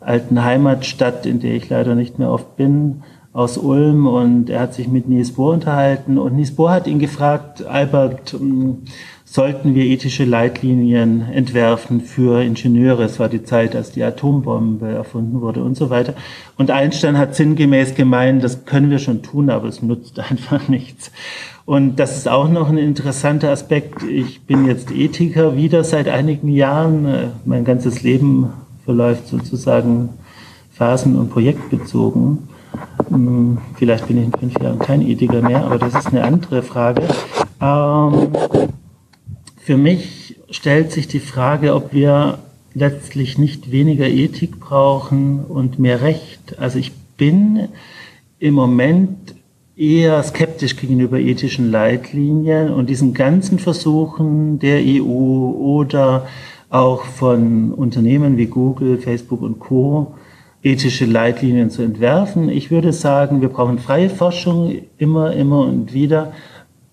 [0.00, 3.02] alten Heimatstadt, in der ich leider nicht mehr oft bin
[3.34, 7.00] aus Ulm und er hat sich mit Nies Bohr unterhalten und Nies Bohr hat ihn
[7.00, 8.82] gefragt, Albert, ähm,
[9.24, 13.02] sollten wir ethische Leitlinien entwerfen für Ingenieure?
[13.02, 16.14] Es war die Zeit, als die Atombombe erfunden wurde und so weiter.
[16.56, 21.10] Und Einstein hat sinngemäß gemeint, das können wir schon tun, aber es nutzt einfach nichts.
[21.64, 24.04] Und das ist auch noch ein interessanter Aspekt.
[24.04, 27.32] Ich bin jetzt Ethiker wieder seit einigen Jahren.
[27.44, 28.50] Mein ganzes Leben
[28.84, 30.10] verläuft sozusagen
[30.70, 32.53] phasen- und projektbezogen.
[33.08, 36.62] Hm, vielleicht bin ich in fünf Jahren kein Ethiker mehr, aber das ist eine andere
[36.62, 37.02] Frage.
[37.60, 38.28] Ähm,
[39.56, 42.38] für mich stellt sich die Frage, ob wir
[42.74, 46.58] letztlich nicht weniger Ethik brauchen und mehr Recht.
[46.58, 47.68] Also ich bin
[48.38, 49.34] im Moment
[49.76, 56.26] eher skeptisch gegenüber ethischen Leitlinien und diesen ganzen Versuchen der EU oder
[56.70, 60.14] auch von Unternehmen wie Google, Facebook und Co
[60.64, 62.48] ethische Leitlinien zu entwerfen.
[62.48, 66.32] Ich würde sagen, wir brauchen freie Forschung immer, immer und wieder.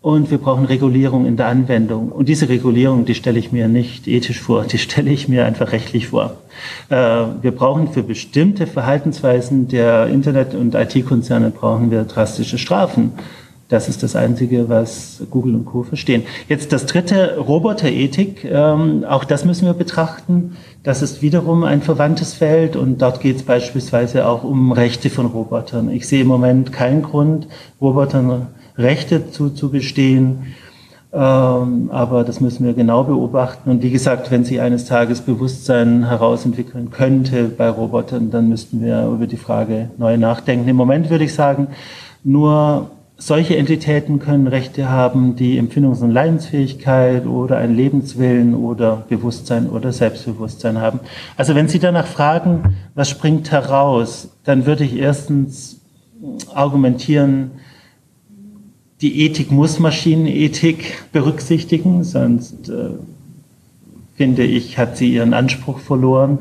[0.02, 2.12] und wir brauchen Regulierung in der Anwendung.
[2.12, 5.72] Und diese Regulierung, die stelle ich mir nicht ethisch vor, die stelle ich mir einfach
[5.72, 6.38] rechtlich vor.
[6.90, 13.12] Äh, wir brauchen für bestimmte Verhaltensweisen der Internet- und IT-Konzerne brauchen wir drastische Strafen.
[13.72, 15.84] Das ist das Einzige, was Google und Co.
[15.84, 16.24] verstehen.
[16.50, 18.44] Jetzt das dritte, Roboterethik.
[18.44, 20.58] Ähm, auch das müssen wir betrachten.
[20.84, 25.28] Das ist wiederum ein verwandtes Feld und dort geht es beispielsweise auch um Rechte von
[25.28, 25.90] Robotern.
[25.90, 27.48] Ich sehe im Moment keinen Grund,
[27.80, 28.48] Robotern
[28.78, 30.48] Rechte zuzugestehen.
[31.14, 33.70] Ähm, aber das müssen wir genau beobachten.
[33.70, 39.08] Und wie gesagt, wenn sie eines Tages Bewusstsein herausentwickeln könnte bei Robotern, dann müssten wir
[39.08, 40.68] über die Frage neu nachdenken.
[40.68, 41.68] Im Moment würde ich sagen,
[42.26, 42.92] nur
[43.22, 49.92] solche Entitäten können Rechte haben, die Empfindungs- und Leidensfähigkeit oder einen Lebenswillen oder Bewusstsein oder
[49.92, 51.02] Selbstbewusstsein haben.
[51.38, 55.82] Also wenn Sie danach fragen, was springt heraus, dann würde ich erstens
[56.54, 57.52] argumentieren,
[59.02, 62.90] die Ethik muss Maschinenethik berücksichtigen, sonst äh,
[64.16, 66.40] finde ich, hat sie ihren Anspruch verloren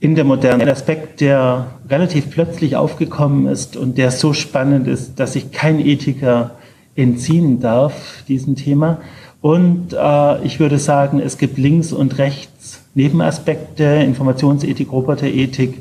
[0.00, 5.34] in der modernen Aspekt, der relativ plötzlich aufgekommen ist und der so spannend ist, dass
[5.34, 6.52] sich kein Ethiker
[6.96, 9.02] entziehen darf diesem Thema.
[9.42, 15.78] Und äh, ich würde sagen, es gibt links und rechts Nebenaspekte, Informationsethik, Roboterethik,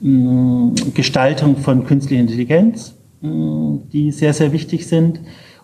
[0.00, 5.20] mh, Gestaltung von künstlicher Intelligenz, mh, die sehr, sehr wichtig sind.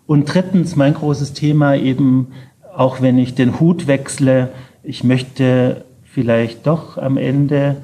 [0.06, 2.28] Und drittens, mein großes Thema eben,
[2.74, 4.48] auch wenn ich den Hut wechsle,
[4.82, 7.76] ich möchte vielleicht doch am Ende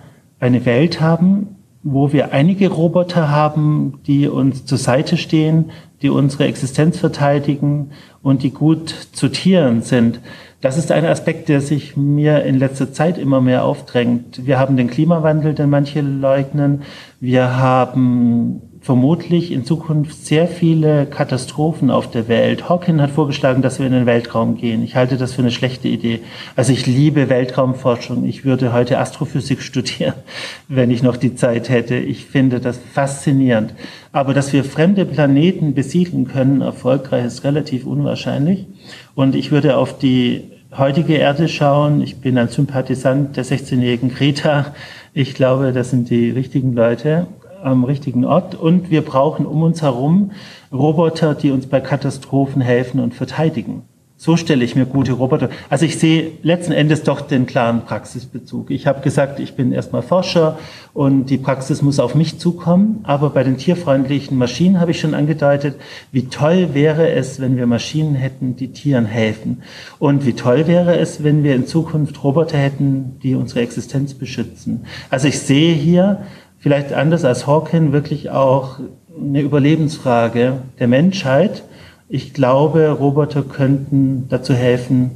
[0.45, 5.71] eine Welt haben, wo wir einige Roboter haben, die uns zur Seite stehen,
[6.03, 7.93] die unsere Existenz verteidigen
[8.23, 10.21] und die gut zu Tieren sind.
[10.61, 14.47] Das ist ein Aspekt, der sich mir in letzter Zeit immer mehr aufdrängt.
[14.47, 16.83] Wir haben den Klimawandel, den manche leugnen.
[17.21, 22.69] Wir haben vermutlich in Zukunft sehr viele Katastrophen auf der Welt.
[22.69, 24.85] Hawking hat vorgeschlagen, dass wir in den Weltraum gehen.
[24.85, 26.21] Ich halte das für eine schlechte Idee.
[26.55, 28.27] Also ich liebe Weltraumforschung.
[28.27, 30.13] Ich würde heute Astrophysik studieren,
[30.69, 31.97] wenn ich noch die Zeit hätte.
[31.97, 33.73] Ich finde das faszinierend.
[34.13, 38.67] Aber dass wir fremde Planeten besiedeln können, erfolgreich, ist relativ unwahrscheinlich.
[39.15, 40.43] Und ich würde auf die
[40.77, 42.03] heutige Erde schauen.
[42.03, 44.75] Ich bin ein Sympathisant der 16-jährigen Greta.
[45.15, 47.29] Ich glaube, das sind die richtigen Leute
[47.65, 50.33] am richtigen Ort und wir brauchen um uns herum
[50.73, 53.83] Roboter, die uns bei Katastrophen helfen und verteidigen.
[54.17, 55.51] So stelle ich mir gute Roboter.
[55.69, 58.71] Also ich sehe letzten Endes doch den klaren Praxisbezug.
[58.71, 60.57] Ich habe gesagt, ich bin erstmal Forscher
[60.93, 63.01] und die Praxis muss auf mich zukommen.
[63.03, 65.77] Aber bei den tierfreundlichen Maschinen habe ich schon angedeutet,
[66.13, 69.63] wie toll wäre es, wenn wir Maschinen hätten, die Tieren helfen.
[69.99, 74.87] Und wie toll wäre es, wenn wir in Zukunft Roboter hätten, die unsere Existenz beschützen.
[75.11, 76.21] Also ich sehe hier
[76.65, 78.81] vielleicht anders als Hawking wirklich auch
[79.21, 81.63] eine Überlebensfrage der Menschheit.
[82.09, 85.11] Ich glaube, Roboter könnten dazu helfen,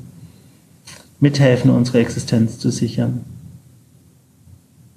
[1.21, 3.25] mithelfen, unsere Existenz zu sichern.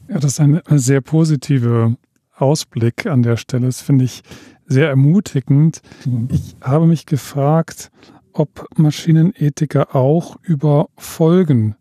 [0.09, 1.95] Ja, das ist ein sehr positiver
[2.35, 3.67] Ausblick an der Stelle.
[3.67, 4.21] Das finde ich
[4.65, 5.81] sehr ermutigend.
[6.03, 6.27] Mhm.
[6.33, 7.91] Ich habe mich gefragt,
[8.33, 11.75] ob Maschinenethiker auch über Folgen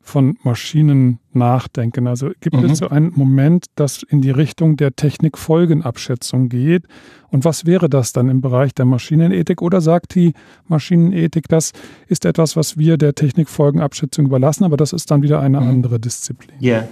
[0.00, 2.06] von Maschinen nachdenken.
[2.06, 2.64] Also gibt mhm.
[2.64, 6.84] es so einen Moment, das in die Richtung der Technikfolgenabschätzung geht?
[7.32, 9.62] Und was wäre das dann im Bereich der Maschinenethik?
[9.62, 10.34] Oder sagt die
[10.68, 11.72] Maschinenethik, das
[12.06, 15.68] ist etwas, was wir der Technikfolgenabschätzung überlassen, aber das ist dann wieder eine mhm.
[15.68, 16.54] andere Disziplin?
[16.60, 16.86] Ja,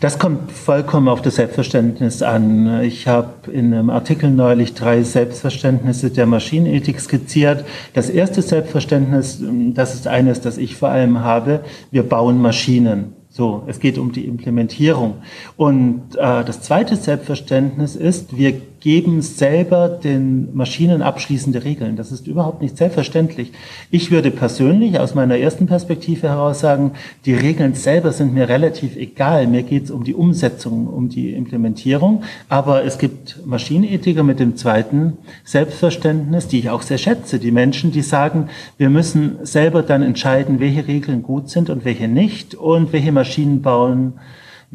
[0.00, 2.82] das kommt vollkommen auf das Selbstverständnis an.
[2.82, 7.64] Ich habe in einem Artikel neulich drei Selbstverständnisse der Maschinenethik skizziert.
[7.94, 9.42] Das erste Selbstverständnis,
[9.72, 13.14] das ist eines, das ich vor allem habe, wir bauen Maschinen.
[13.36, 15.16] So, es geht um die Implementierung.
[15.58, 21.96] Und äh, das zweite Selbstverständnis ist, wir geben selber den Maschinen abschließende Regeln.
[21.96, 23.50] Das ist überhaupt nicht selbstverständlich.
[23.90, 26.92] Ich würde persönlich aus meiner ersten Perspektive heraus sagen,
[27.24, 29.48] die Regeln selber sind mir relativ egal.
[29.48, 32.22] Mir geht es um die Umsetzung, um die Implementierung.
[32.48, 37.40] Aber es gibt Maschinenethiker mit dem zweiten Selbstverständnis, die ich auch sehr schätze.
[37.40, 42.06] Die Menschen, die sagen, wir müssen selber dann entscheiden, welche Regeln gut sind und welche
[42.06, 44.12] nicht und welche Maschinen bauen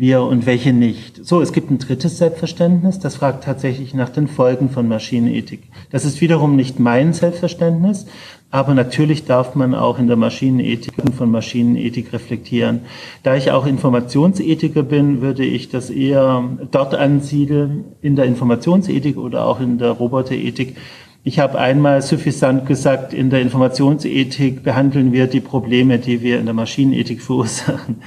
[0.01, 1.23] wir und welche nicht.
[1.23, 5.61] So, es gibt ein drittes Selbstverständnis, das fragt tatsächlich nach den Folgen von Maschinenethik.
[5.91, 8.07] Das ist wiederum nicht mein Selbstverständnis,
[8.49, 12.81] aber natürlich darf man auch in der Maschinenethik von Maschinenethik reflektieren.
[13.21, 19.45] Da ich auch Informationsethiker bin, würde ich das eher dort ansiedeln, in der Informationsethik oder
[19.45, 20.77] auch in der Roboterethik,
[21.23, 26.45] Ich habe einmal suffisant gesagt, in der Informationsethik behandeln wir die Probleme, die wir in
[26.45, 27.97] der Maschinenethik verursachen.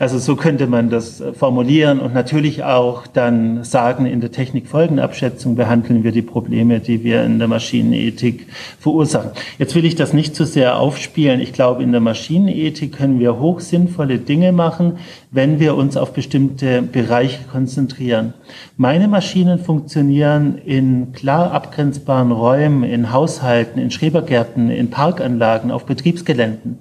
[0.00, 6.02] Also so könnte man das formulieren und natürlich auch dann sagen, in der Technikfolgenabschätzung behandeln
[6.02, 8.48] wir die Probleme, die wir in der Maschinenethik
[8.80, 9.30] verursachen.
[9.56, 11.40] Jetzt will ich das nicht zu sehr aufspielen.
[11.40, 14.94] Ich glaube, in der Maschinenethik können wir hochsinnvolle Dinge machen,
[15.30, 18.34] wenn wir uns auf bestimmte Bereiche konzentrieren.
[18.76, 26.78] Meine Maschinen funktionieren in klar abgrenzbaren Räumen, in Haushalten, in Schrebergärten, in Parkanlagen, auf Betriebsgeländen.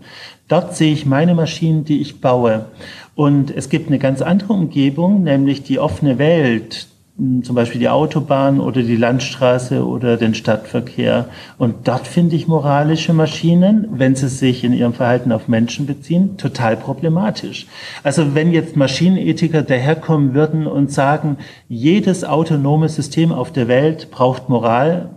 [0.48, 2.68] Dort sehe ich meine Maschinen, die ich baue.
[3.16, 8.60] Und es gibt eine ganz andere Umgebung, nämlich die offene Welt, zum Beispiel die Autobahn
[8.60, 11.28] oder die Landstraße oder den Stadtverkehr.
[11.60, 16.38] Und dort finde ich moralische Maschinen, wenn sie sich in ihrem Verhalten auf Menschen beziehen,
[16.38, 17.68] total problematisch.
[18.02, 21.38] Also wenn jetzt Maschinenethiker daherkommen würden und sagen,
[21.70, 25.12] jedes autonome System auf der Welt braucht Moral,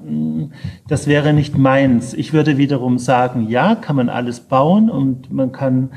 [0.86, 2.12] das wäre nicht meins.
[2.12, 5.90] Ich würde wiederum sagen, ja, kann man alles bauen und man kann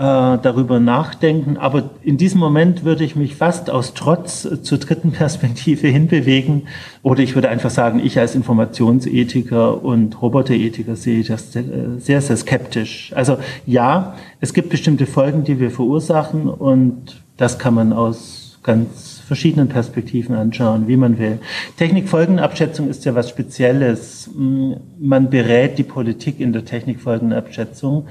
[0.00, 1.58] darüber nachdenken.
[1.58, 6.68] Aber in diesem Moment würde ich mich fast aus Trotz zur dritten Perspektive hinbewegen.
[7.02, 13.12] Oder ich würde einfach sagen, ich als Informationsethiker und Roboterethiker sehe das sehr, sehr skeptisch.
[13.14, 13.36] Also
[13.66, 19.68] ja, es gibt bestimmte Folgen, die wir verursachen und das kann man aus ganz verschiedenen
[19.68, 21.38] Perspektiven anschauen, wie man will.
[21.76, 24.30] Technikfolgenabschätzung ist ja was Spezielles.
[24.34, 28.06] Man berät die Politik in der Technikfolgenabschätzung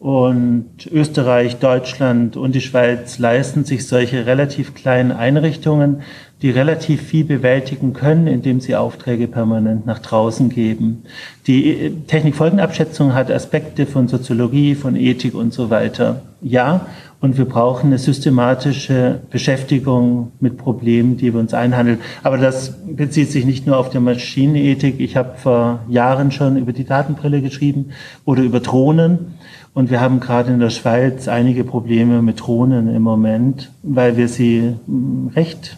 [0.00, 6.00] und Österreich, Deutschland und die Schweiz leisten sich solche relativ kleinen Einrichtungen,
[6.40, 11.02] die relativ viel bewältigen können, indem sie Aufträge permanent nach draußen geben.
[11.46, 16.22] Die Technikfolgenabschätzung hat Aspekte von Soziologie, von Ethik und so weiter.
[16.40, 16.86] Ja,
[17.20, 21.98] und wir brauchen eine systematische Beschäftigung mit Problemen, die wir uns einhandeln.
[22.22, 24.98] Aber das bezieht sich nicht nur auf die Maschinenethik.
[24.98, 27.90] Ich habe vor Jahren schon über die Datenbrille geschrieben
[28.24, 29.34] oder über Drohnen.
[29.72, 34.28] Und wir haben gerade in der Schweiz einige Probleme mit Drohnen im Moment, weil wir
[34.28, 35.76] sie hm, recht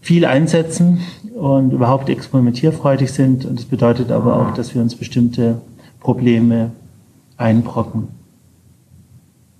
[0.00, 1.00] viel einsetzen
[1.34, 3.44] und überhaupt experimentierfreudig sind.
[3.44, 5.60] Und das bedeutet aber auch, dass wir uns bestimmte
[6.00, 6.72] Probleme
[7.36, 8.08] einbrocken.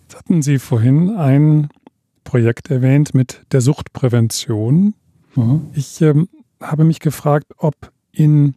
[0.03, 1.69] Jetzt hatten Sie vorhin ein
[2.25, 4.95] Projekt erwähnt mit der Suchtprävention.
[5.35, 5.61] Mhm.
[5.75, 6.29] Ich ähm,
[6.61, 7.75] habe mich gefragt, ob
[8.13, 8.55] in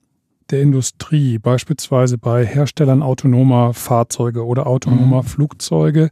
[0.52, 5.28] der Industrie, beispielsweise bei Herstellern autonomer Fahrzeuge oder autonomer mhm.
[5.28, 6.10] Flugzeuge,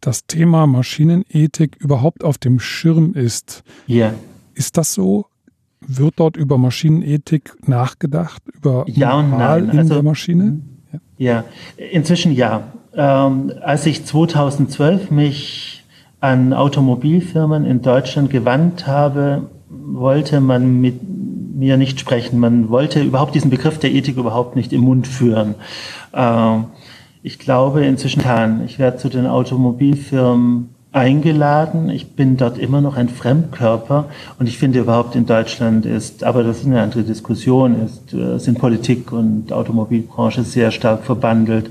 [0.00, 3.62] das Thema Maschinenethik überhaupt auf dem Schirm ist.
[3.86, 4.12] Ja.
[4.54, 5.26] Ist das so?
[5.80, 8.42] Wird dort über Maschinenethik nachgedacht?
[8.52, 9.68] Über ja und nein.
[9.70, 10.60] in also, der Maschine?
[10.92, 11.00] Ja.
[11.18, 11.44] ja,
[11.76, 12.72] inzwischen ja.
[12.94, 15.84] Ähm, als ich 2012 mich
[16.20, 21.00] an Automobilfirmen in Deutschland gewandt habe, wollte man mit
[21.54, 22.38] mir nicht sprechen.
[22.38, 25.54] Man wollte überhaupt diesen Begriff der Ethik überhaupt nicht im Mund führen.
[26.14, 26.66] Ähm,
[27.22, 28.22] ich glaube inzwischen,
[28.66, 31.88] ich werde zu den Automobilfirmen eingeladen.
[31.88, 34.06] Ich bin dort immer noch ein Fremdkörper
[34.38, 38.38] und ich finde überhaupt in Deutschland ist, aber das ist eine andere Diskussion, ist, äh,
[38.38, 41.70] sind Politik und Automobilbranche sehr stark verbandelt.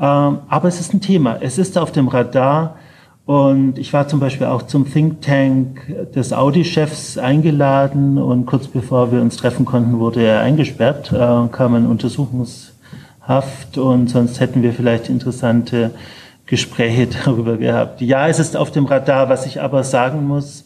[0.00, 1.38] Ähm, aber es ist ein Thema.
[1.40, 2.76] Es ist auf dem Radar
[3.26, 9.10] und ich war zum Beispiel auch zum Think Tank des Audi-Chefs eingeladen und kurz bevor
[9.10, 14.72] wir uns treffen konnten, wurde er eingesperrt, äh, kam ein Untersuchungshaft und sonst hätten wir
[14.72, 15.90] vielleicht interessante
[16.46, 18.00] Gespräche darüber gehabt.
[18.00, 20.64] Ja, es ist auf dem Radar, was ich aber sagen muss,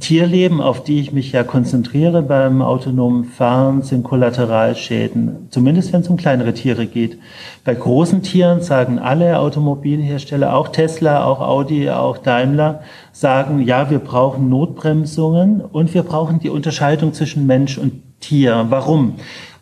[0.00, 5.46] Tierleben, auf die ich mich ja konzentriere beim autonomen Fahren, sind Kollateralschäden.
[5.48, 7.18] Zumindest wenn es um kleinere Tiere geht.
[7.64, 12.82] Bei großen Tieren sagen alle Automobilhersteller, auch Tesla, auch Audi, auch Daimler,
[13.12, 18.66] sagen, ja, wir brauchen Notbremsungen und wir brauchen die Unterscheidung zwischen Mensch und Tier.
[18.68, 19.14] Warum?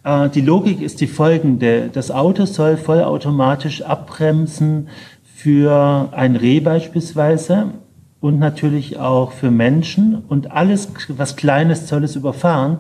[0.02, 1.89] Äh, die Logik ist die folgende.
[1.93, 4.89] Das Auto soll vollautomatisch abbremsen
[5.22, 7.74] für ein Reh beispielsweise
[8.22, 10.22] und natürlich auch für Menschen.
[10.28, 12.78] Und alles, was Kleines soll es überfahren.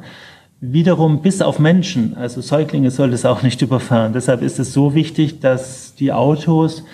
[0.60, 4.12] Wiederum bis auf Menschen, also Säuglinge soll es auch nicht überfahren.
[4.14, 6.84] Deshalb ist es so wichtig, dass die Autos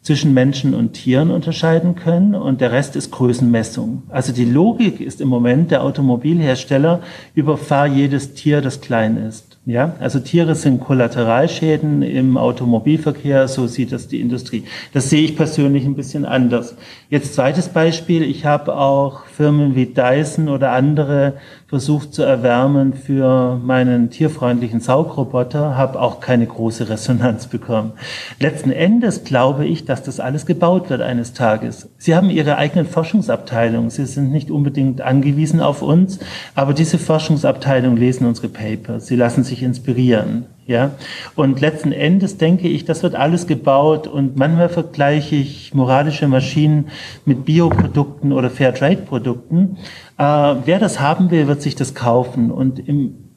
[0.00, 4.04] zwischen Menschen und Tieren unterscheiden können und der Rest ist Größenmessung.
[4.08, 7.00] Also die Logik ist im Moment der Automobilhersteller,
[7.34, 9.47] überfahr jedes Tier, das klein ist.
[9.68, 14.64] Ja, also Tiere sind Kollateralschäden im Automobilverkehr, so sieht das die Industrie.
[14.94, 16.74] Das sehe ich persönlich ein bisschen anders.
[17.10, 21.34] Jetzt zweites Beispiel, ich habe auch Firmen wie Dyson oder andere
[21.68, 27.92] versucht zu erwärmen für meinen tierfreundlichen Saugroboter, habe auch keine große Resonanz bekommen.
[28.40, 31.88] Letzten Endes glaube ich, dass das alles gebaut wird eines Tages.
[31.98, 33.90] Sie haben Ihre eigenen Forschungsabteilungen.
[33.90, 36.18] Sie sind nicht unbedingt angewiesen auf uns,
[36.56, 39.06] aber diese Forschungsabteilungen lesen unsere Papers.
[39.06, 40.46] Sie lassen sich inspirieren.
[40.68, 40.90] Ja,
[41.34, 46.90] und letzten Endes denke ich, das wird alles gebaut und manchmal vergleiche ich moralische Maschinen
[47.24, 49.78] mit Bioprodukten oder Fairtrade-Produkten.
[50.18, 53.27] Äh, wer das haben will, wird sich das kaufen und im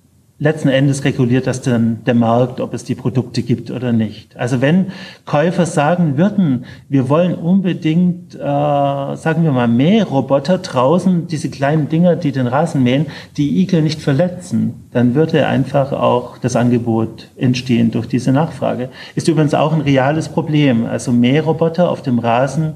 [0.42, 4.36] letzten Endes reguliert das dann der Markt, ob es die Produkte gibt oder nicht.
[4.36, 4.88] Also wenn
[5.24, 12.16] Käufer sagen würden, wir wollen unbedingt, äh, sagen wir mal, Mähroboter draußen, diese kleinen Dinger,
[12.16, 13.06] die den Rasen mähen,
[13.38, 18.90] die Igel nicht verletzen, dann würde einfach auch das Angebot entstehen durch diese Nachfrage.
[19.14, 20.88] Ist übrigens auch ein reales Problem.
[20.88, 22.74] Also Mähroboter auf dem Rasen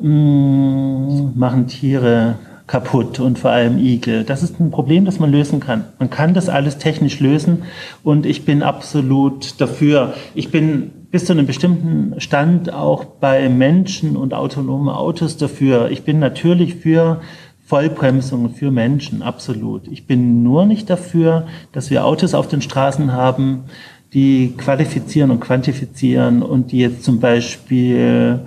[0.00, 2.34] mh, mm, machen Tiere
[2.66, 4.24] kaputt und vor allem Igel.
[4.24, 5.84] Das ist ein Problem, das man lösen kann.
[5.98, 7.62] Man kann das alles technisch lösen
[8.02, 10.14] und ich bin absolut dafür.
[10.34, 15.90] Ich bin bis zu einem bestimmten Stand auch bei Menschen und autonomen Autos dafür.
[15.90, 17.20] Ich bin natürlich für
[17.64, 19.88] Vollbremsung für Menschen, absolut.
[19.88, 23.64] Ich bin nur nicht dafür, dass wir Autos auf den Straßen haben,
[24.12, 28.40] die qualifizieren und quantifizieren und die jetzt zum Beispiel,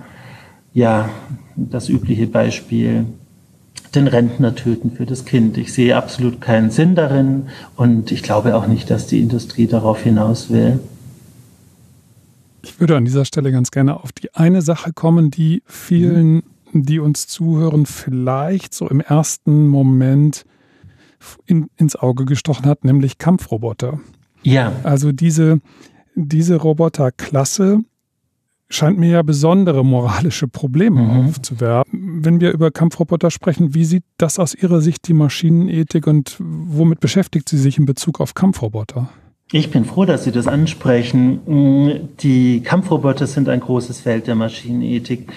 [0.74, 1.10] ja,
[1.56, 3.06] das übliche Beispiel,
[3.96, 5.58] den Rentner töten für das Kind.
[5.58, 10.02] Ich sehe absolut keinen Sinn darin und ich glaube auch nicht, dass die Industrie darauf
[10.02, 10.80] hinaus will.
[12.62, 16.44] Ich würde an dieser Stelle ganz gerne auf die eine Sache kommen, die vielen,
[16.74, 20.46] die uns zuhören, vielleicht so im ersten Moment
[21.46, 24.00] in, ins Auge gestochen hat, nämlich Kampfroboter.
[24.44, 24.74] Ja.
[24.84, 25.62] Also diese,
[26.16, 27.80] diese Roboterklasse
[28.70, 31.28] scheint mir ja besondere moralische Probleme mhm.
[31.28, 31.99] aufzuwerfen.
[32.22, 37.00] Wenn wir über Kampfroboter sprechen, wie sieht das aus Ihrer Sicht die Maschinenethik und womit
[37.00, 39.10] beschäftigt sie sich in Bezug auf Kampfroboter?
[39.52, 42.10] Ich bin froh, dass Sie das ansprechen.
[42.20, 45.28] Die Kampfroboter sind ein großes Feld der Maschinenethik.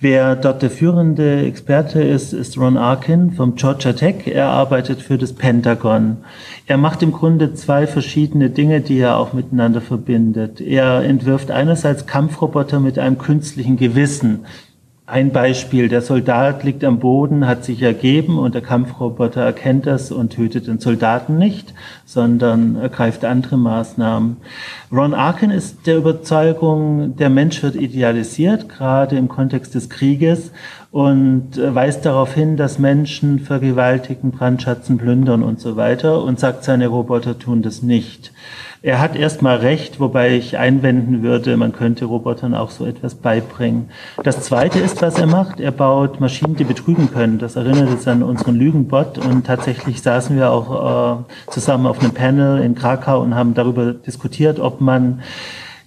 [0.00, 4.26] Wer dort der führende Experte ist, ist Ron Arkin vom Georgia Tech.
[4.26, 6.18] Er arbeitet für das Pentagon.
[6.66, 10.60] Er macht im Grunde zwei verschiedene Dinge, die er auch miteinander verbindet.
[10.60, 14.44] Er entwirft einerseits Kampfroboter mit einem künstlichen Gewissen.
[15.06, 20.10] Ein Beispiel, der Soldat liegt am Boden, hat sich ergeben und der Kampfroboter erkennt das
[20.10, 21.74] und tötet den Soldaten nicht,
[22.06, 24.38] sondern ergreift andere Maßnahmen.
[24.90, 30.52] Ron Arkin ist der Überzeugung, der Mensch wird idealisiert, gerade im Kontext des Krieges
[30.90, 36.86] und weist darauf hin, dass Menschen vergewaltigen, brandschatzen, plündern und so weiter und sagt, seine
[36.86, 38.32] Roboter tun das nicht.
[38.84, 43.88] Er hat erstmal recht, wobei ich einwenden würde, man könnte Robotern auch so etwas beibringen.
[44.22, 45.58] Das zweite ist, was er macht.
[45.58, 47.38] Er baut Maschinen, die betrügen können.
[47.38, 52.12] Das erinnert uns an unseren Lügenbot und tatsächlich saßen wir auch äh, zusammen auf einem
[52.12, 55.22] Panel in Krakau und haben darüber diskutiert, ob man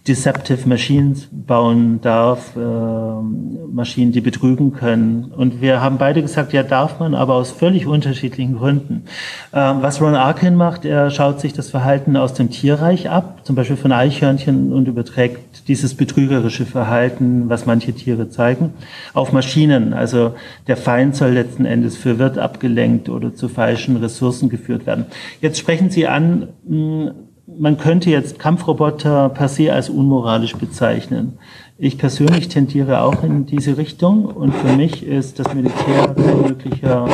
[0.08, 5.26] Deceptive Machines bauen darf, äh, Maschinen, die betrügen können.
[5.36, 9.04] Und wir haben beide gesagt, ja, darf man, aber aus völlig unterschiedlichen Gründen.
[9.52, 13.56] Äh, was Ron Arkin macht, er schaut sich das Verhalten aus dem Tierreich ab, zum
[13.56, 18.74] Beispiel von Eichhörnchen und überträgt dieses betrügerische Verhalten, was manche Tiere zeigen,
[19.14, 19.94] auf Maschinen.
[19.94, 20.36] Also
[20.68, 25.06] der Feind soll letzten Endes für Wirt abgelenkt oder zu falschen Ressourcen geführt werden.
[25.42, 27.12] Jetzt sprechen Sie an, mh,
[27.48, 31.40] man könnte jetzt Kampfroboter per se als unmoralisch bezeichnen.
[31.78, 37.08] Ich persönlich tendiere auch in diese Richtung und für mich ist das Militär kein möglicher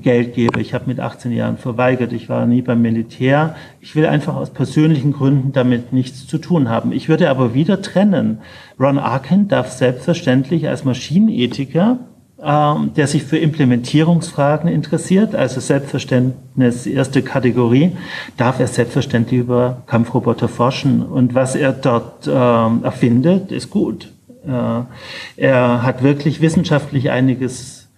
[0.00, 0.58] Geldgeber.
[0.60, 2.12] Ich habe mit 18 Jahren verweigert.
[2.12, 3.54] Ich war nie beim Militär.
[3.80, 6.90] Ich will einfach aus persönlichen Gründen damit nichts zu tun haben.
[6.92, 8.38] Ich würde aber wieder trennen.
[8.80, 11.98] Ron Arkin darf selbstverständlich als Maschinenethiker
[12.44, 17.92] der sich für Implementierungsfragen interessiert, also Selbstverständnis erste Kategorie,
[18.36, 21.02] darf er selbstverständlich über Kampfroboter forschen.
[21.02, 24.12] Und was er dort äh, erfindet, ist gut.
[24.46, 24.82] Äh,
[25.36, 27.88] er hat wirklich wissenschaftlich einiges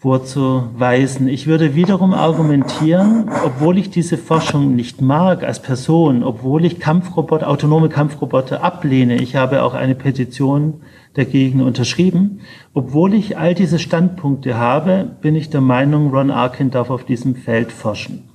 [0.00, 1.28] vorzuweisen.
[1.28, 7.48] Ich würde wiederum argumentieren, obwohl ich diese Forschung nicht mag als Person, obwohl ich Kampfroboter,
[7.48, 10.80] autonome Kampfroboter ablehne, ich habe auch eine Petition
[11.14, 12.40] dagegen unterschrieben.
[12.72, 17.34] Obwohl ich all diese Standpunkte habe, bin ich der Meinung, Ron Arkin darf auf diesem
[17.34, 18.30] Feld forschen.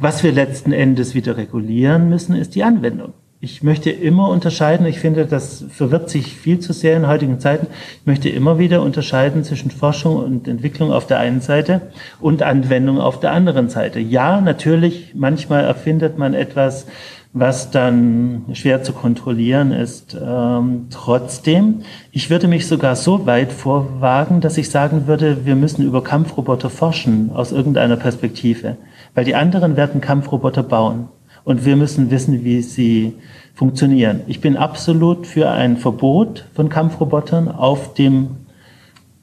[0.00, 3.12] Was wir letzten Endes wieder regulieren müssen, ist die Anwendung.
[3.42, 7.68] Ich möchte immer unterscheiden, ich finde, das verwirrt sich viel zu sehr in heutigen Zeiten.
[8.00, 11.80] Ich möchte immer wieder unterscheiden zwischen Forschung und Entwicklung auf der einen Seite
[12.20, 13.98] und Anwendung auf der anderen Seite.
[13.98, 16.86] Ja, natürlich, manchmal erfindet man etwas,
[17.32, 20.16] was dann schwer zu kontrollieren ist.
[20.20, 25.84] Ähm, trotzdem, ich würde mich sogar so weit vorwagen, dass ich sagen würde, wir müssen
[25.84, 28.76] über Kampfroboter forschen aus irgendeiner Perspektive,
[29.14, 31.08] weil die anderen werden Kampfroboter bauen
[31.44, 33.14] und wir müssen wissen, wie sie
[33.54, 34.22] funktionieren.
[34.26, 38.30] Ich bin absolut für ein Verbot von Kampfrobotern auf dem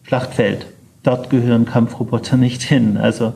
[0.04, 0.66] Schlachtfeld.
[1.04, 2.96] Dort gehören Kampfroboter nicht hin.
[2.96, 3.34] Also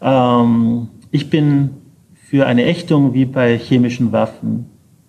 [0.00, 1.70] ähm, ich bin
[2.28, 4.66] für eine Ächtung wie bei chemischen Waffen,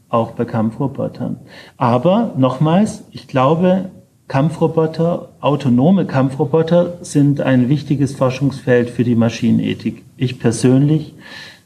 [0.10, 1.38] auch bei Kampfrobotern.
[1.78, 3.90] Aber nochmals, ich glaube,
[4.28, 10.04] Kampfroboter, autonome Kampfroboter sind ein wichtiges Forschungsfeld für die Maschinenethik.
[10.18, 11.14] Ich persönlich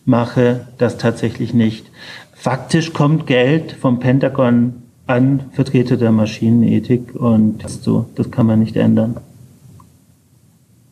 [0.05, 1.89] mache das tatsächlich nicht.
[2.33, 8.75] Faktisch kommt Geld vom Pentagon an Vertreter der Maschinenethik und so, das kann man nicht
[8.75, 9.17] ändern.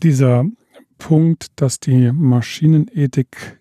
[0.01, 0.45] Dieser
[0.97, 3.56] Punkt, dass die Maschinenethik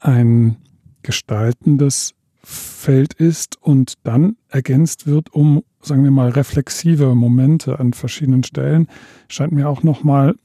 [0.00, 0.56] ein
[1.02, 8.44] gestaltendes Feld ist und dann ergänzt wird um, sagen wir mal, reflexive Momente an verschiedenen
[8.44, 8.86] Stellen,
[9.28, 10.36] scheint mir auch nochmal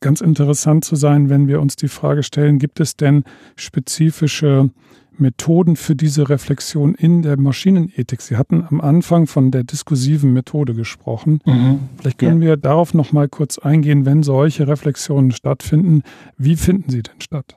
[0.00, 3.24] ganz interessant zu sein, wenn wir uns die Frage stellen, gibt es denn
[3.56, 4.70] spezifische
[5.18, 8.20] Methoden für diese Reflexion in der Maschinenethik?
[8.20, 11.40] Sie hatten am Anfang von der diskursiven Methode gesprochen.
[11.44, 11.80] Mhm.
[11.98, 12.48] Vielleicht können ja.
[12.48, 16.02] wir darauf noch mal kurz eingehen, wenn solche Reflexionen stattfinden.
[16.36, 17.56] Wie finden sie denn statt?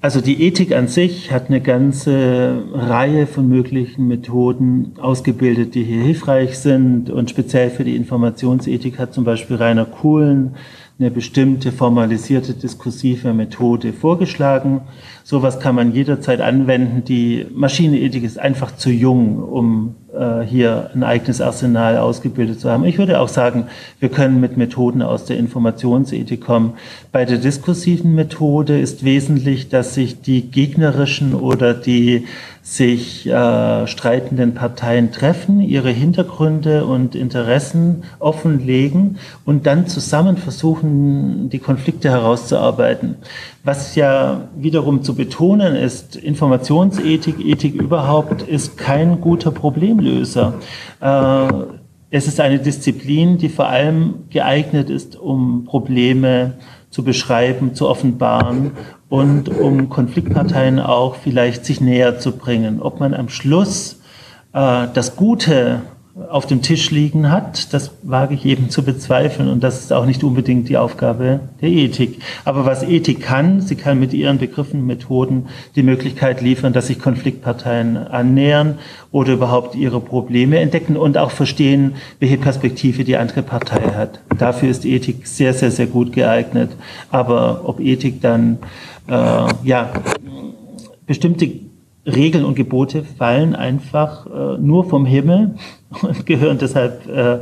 [0.00, 6.00] Also die Ethik an sich hat eine ganze Reihe von möglichen Methoden ausgebildet, die hier
[6.02, 7.10] hilfreich sind.
[7.10, 10.54] Und speziell für die Informationsethik hat zum Beispiel Rainer Kuhlen
[11.00, 14.82] eine bestimmte formalisierte diskursive Methode vorgeschlagen.
[15.30, 17.04] Sowas kann man jederzeit anwenden.
[17.04, 22.86] Die Maschinenethik ist einfach zu jung, um äh, hier ein eigenes Arsenal ausgebildet zu haben.
[22.86, 23.66] Ich würde auch sagen,
[24.00, 26.78] wir können mit Methoden aus der Informationsethik kommen.
[27.12, 32.26] Bei der diskursiven Methode ist wesentlich, dass sich die gegnerischen oder die
[32.62, 41.60] sich äh, streitenden Parteien treffen, ihre Hintergründe und Interessen offenlegen und dann zusammen versuchen, die
[41.60, 43.16] Konflikte herauszuarbeiten.
[43.68, 50.54] Was ja wiederum zu betonen ist, Informationsethik, Ethik überhaupt ist kein guter Problemlöser.
[51.02, 51.48] Äh,
[52.08, 56.54] es ist eine Disziplin, die vor allem geeignet ist, um Probleme
[56.88, 58.70] zu beschreiben, zu offenbaren
[59.10, 62.80] und um Konfliktparteien auch vielleicht sich näher zu bringen.
[62.80, 64.00] Ob man am Schluss
[64.54, 65.82] äh, das Gute
[66.30, 70.04] auf dem Tisch liegen hat, das wage ich eben zu bezweifeln und das ist auch
[70.04, 72.20] nicht unbedingt die Aufgabe der Ethik.
[72.44, 75.46] Aber was Ethik kann, sie kann mit ihren Begriffen, Methoden
[75.76, 78.78] die Möglichkeit liefern, dass sich Konfliktparteien annähern
[79.12, 84.20] oder überhaupt ihre Probleme entdecken und auch verstehen, welche Perspektive die andere Partei hat.
[84.38, 86.70] Dafür ist Ethik sehr, sehr, sehr gut geeignet.
[87.10, 88.58] Aber ob Ethik dann
[89.08, 89.92] äh, ja
[91.06, 91.67] bestimmte
[92.06, 95.56] Regeln und Gebote fallen einfach äh, nur vom Himmel
[96.02, 97.40] und gehören deshalb äh,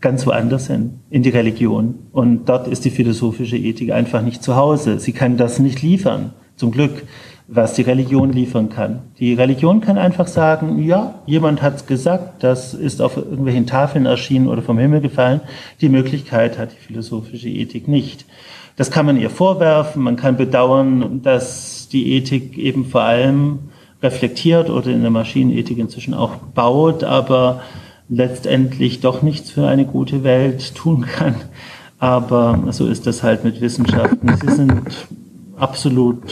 [0.00, 1.94] ganz woanders hin, in die Religion.
[2.12, 4.98] Und dort ist die philosophische Ethik einfach nicht zu Hause.
[4.98, 7.04] Sie kann das nicht liefern, zum Glück,
[7.52, 9.00] was die Religion liefern kann.
[9.18, 14.06] Die Religion kann einfach sagen, ja, jemand hat es gesagt, das ist auf irgendwelchen Tafeln
[14.06, 15.40] erschienen oder vom Himmel gefallen.
[15.80, 18.24] Die Möglichkeit hat die philosophische Ethik nicht.
[18.76, 23.58] Das kann man ihr vorwerfen, man kann bedauern, dass die Ethik eben vor allem
[24.02, 27.60] reflektiert oder in der Maschinenethik inzwischen auch baut, aber
[28.08, 31.36] letztendlich doch nichts für eine gute Welt tun kann.
[31.98, 34.34] Aber so ist das halt mit Wissenschaften.
[34.40, 34.82] Sie sind
[35.56, 36.22] absolut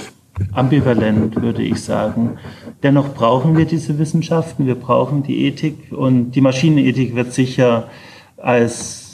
[0.52, 2.38] ambivalent, würde ich sagen.
[2.82, 7.88] Dennoch brauchen wir diese Wissenschaften, wir brauchen die Ethik und die Maschinenethik wird sicher
[8.36, 9.07] als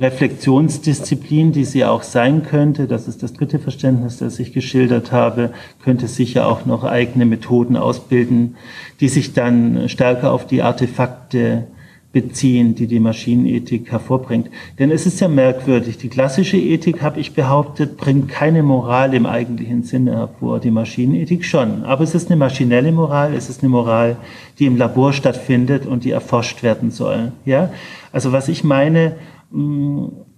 [0.00, 5.50] Reflexionsdisziplin, die sie auch sein könnte, das ist das dritte Verständnis, das ich geschildert habe,
[5.84, 8.56] könnte sicher auch noch eigene Methoden ausbilden,
[9.00, 11.66] die sich dann stärker auf die Artefakte
[12.12, 14.50] beziehen, die die Maschinenethik hervorbringt.
[14.78, 19.26] Denn es ist ja merkwürdig, die klassische Ethik, habe ich behauptet, bringt keine Moral im
[19.26, 21.84] eigentlichen Sinne hervor, die Maschinenethik schon.
[21.84, 24.16] Aber es ist eine maschinelle Moral, es ist eine Moral,
[24.58, 27.30] die im Labor stattfindet und die erforscht werden soll.
[27.44, 27.70] Ja?
[28.10, 29.14] Also was ich meine,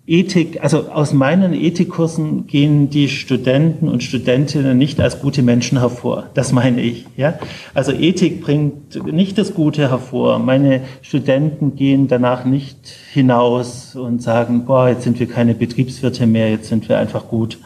[0.04, 6.24] Ethik, also aus meinen Ethikkursen gehen die Studenten und Studentinnen nicht als gute Menschen hervor.
[6.34, 7.34] Das meine ich, ja.
[7.72, 10.40] Also Ethik bringt nicht das Gute hervor.
[10.40, 16.50] Meine Studenten gehen danach nicht hinaus und sagen, boah, jetzt sind wir keine Betriebswirte mehr,
[16.50, 17.58] jetzt sind wir einfach gut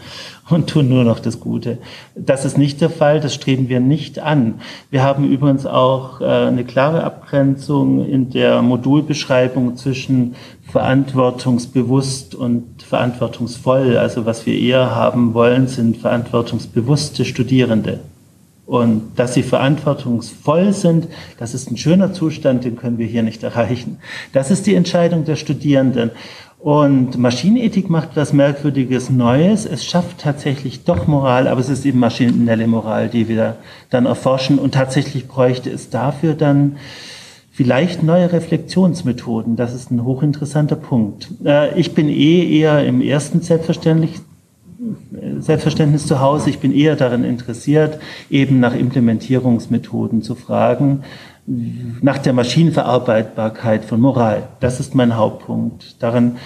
[0.48, 1.78] und tun nur noch das Gute.
[2.14, 4.60] Das ist nicht der Fall, das streben wir nicht an.
[4.90, 10.36] Wir haben übrigens auch äh, eine klare Abgrenzung in der Modulbeschreibung zwischen
[10.70, 13.96] verantwortungsbewusst und verantwortungsvoll.
[13.96, 18.00] Also was wir eher haben wollen, sind verantwortungsbewusste Studierende.
[18.66, 21.06] Und dass sie verantwortungsvoll sind,
[21.38, 23.98] das ist ein schöner Zustand, den können wir hier nicht erreichen.
[24.32, 26.10] Das ist die Entscheidung der Studierenden.
[26.58, 29.66] Und Maschinenethik macht was Merkwürdiges Neues.
[29.66, 33.54] Es schafft tatsächlich doch Moral, aber es ist eben maschinelle Moral, die wir
[33.90, 34.58] dann erforschen.
[34.58, 36.76] Und tatsächlich bräuchte es dafür dann
[37.56, 39.56] vielleicht neue Reflexionsmethoden.
[39.56, 41.30] Das ist ein hochinteressanter Punkt.
[41.42, 44.20] Äh, ich bin eh eher im ersten selbstverständlich
[45.38, 46.50] Selbstverständnis zu Hause.
[46.50, 51.02] Ich bin eher daran interessiert, eben nach Implementierungsmethoden zu fragen,
[52.02, 54.48] nach der Maschinenverarbeitbarkeit von Moral.
[54.60, 56.00] Das ist mein Hauptpunkt.
[56.02, 56.36] Daran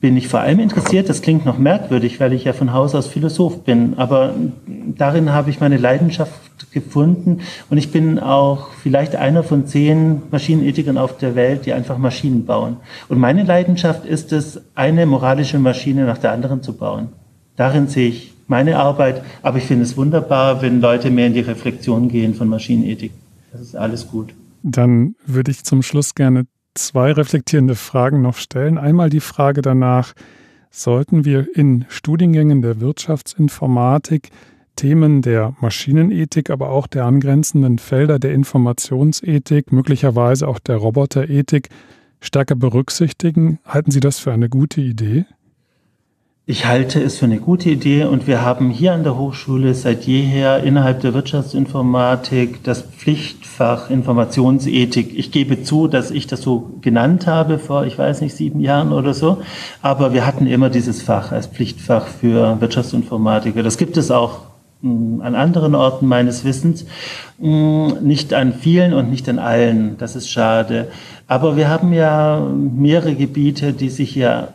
[0.00, 1.08] bin ich vor allem interessiert.
[1.08, 3.98] Das klingt noch merkwürdig, weil ich ja von Haus aus Philosoph bin.
[3.98, 4.34] Aber
[4.96, 6.32] darin habe ich meine Leidenschaft
[6.72, 7.40] gefunden.
[7.68, 12.46] Und ich bin auch vielleicht einer von zehn Maschinenethikern auf der Welt, die einfach Maschinen
[12.46, 12.78] bauen.
[13.08, 17.08] Und meine Leidenschaft ist es, eine moralische Maschine nach der anderen zu bauen.
[17.56, 19.22] Darin sehe ich meine Arbeit.
[19.42, 23.12] Aber ich finde es wunderbar, wenn Leute mehr in die Reflexion gehen von Maschinenethik.
[23.52, 24.34] Das ist alles gut.
[24.62, 28.78] Dann würde ich zum Schluss gerne zwei reflektierende Fragen noch stellen.
[28.78, 30.12] Einmal die Frage danach,
[30.70, 34.30] sollten wir in Studiengängen der Wirtschaftsinformatik
[34.76, 41.68] Themen der Maschinenethik, aber auch der angrenzenden Felder der Informationsethik, möglicherweise auch der Roboterethik
[42.20, 43.58] stärker berücksichtigen?
[43.66, 45.26] Halten Sie das für eine gute Idee?
[46.50, 50.02] Ich halte es für eine gute Idee und wir haben hier an der Hochschule seit
[50.02, 55.16] jeher innerhalb der Wirtschaftsinformatik das Pflichtfach Informationsethik.
[55.16, 58.92] Ich gebe zu, dass ich das so genannt habe vor, ich weiß nicht, sieben Jahren
[58.92, 59.40] oder so,
[59.80, 63.62] aber wir hatten immer dieses Fach als Pflichtfach für Wirtschaftsinformatiker.
[63.62, 64.40] Das gibt es auch
[64.82, 66.84] hm, an anderen Orten meines Wissens,
[67.38, 69.98] hm, nicht an vielen und nicht an allen.
[69.98, 70.88] Das ist schade.
[71.28, 74.48] Aber wir haben ja mehrere Gebiete, die sich ja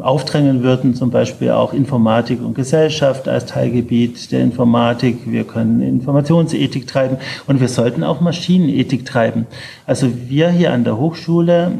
[0.00, 5.18] aufdrängen würden, zum Beispiel auch Informatik und Gesellschaft als Teilgebiet der Informatik.
[5.26, 9.46] Wir können Informationsethik treiben und wir sollten auch Maschinenethik treiben.
[9.86, 11.72] Also wir hier an der Hochschule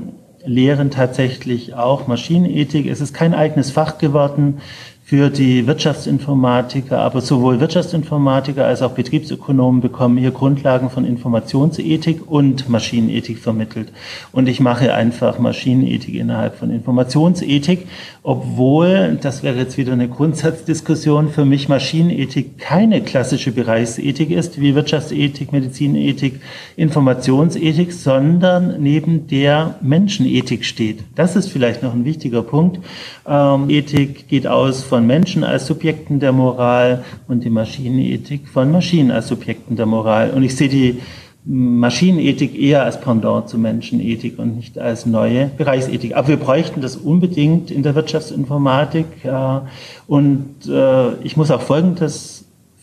[0.45, 2.87] lehren tatsächlich auch Maschinenethik.
[2.87, 4.61] Es ist kein eigenes Fach geworden
[5.07, 12.71] für die Wirtschaftsinformatiker, aber sowohl Wirtschaftsinformatiker als auch Betriebsökonomen bekommen hier Grundlagen von Informationsethik und
[12.71, 13.93] Maschinenethik vermittelt.
[14.33, 17.87] Und ich mache einfach Maschinenethik innerhalb von Informationsethik,
[18.27, 24.75] obwohl, das wäre jetzt wieder eine Grundsatzdiskussion, für mich Maschinenethik keine klassische Bereichsethik ist, wie
[24.75, 26.41] Wirtschaftsethik, Medizinethik,
[26.75, 31.05] Informationsethik, sondern neben der Menschenethik steht.
[31.15, 32.81] Das ist vielleicht noch ein wichtiger Punkt.
[33.29, 39.11] Ähm, Ethik geht aus von Menschen als Subjekten der Moral und die Maschinenethik von Maschinen
[39.11, 40.31] als Subjekten der Moral.
[40.31, 40.99] Und ich sehe die
[41.47, 46.17] Maschinenethik eher als Pendant zu Menschenethik und nicht als neue Bereichsethik.
[46.17, 49.07] Aber wir bräuchten das unbedingt in der Wirtschaftsinformatik.
[50.07, 52.34] Und äh, ich muss auch Folgendes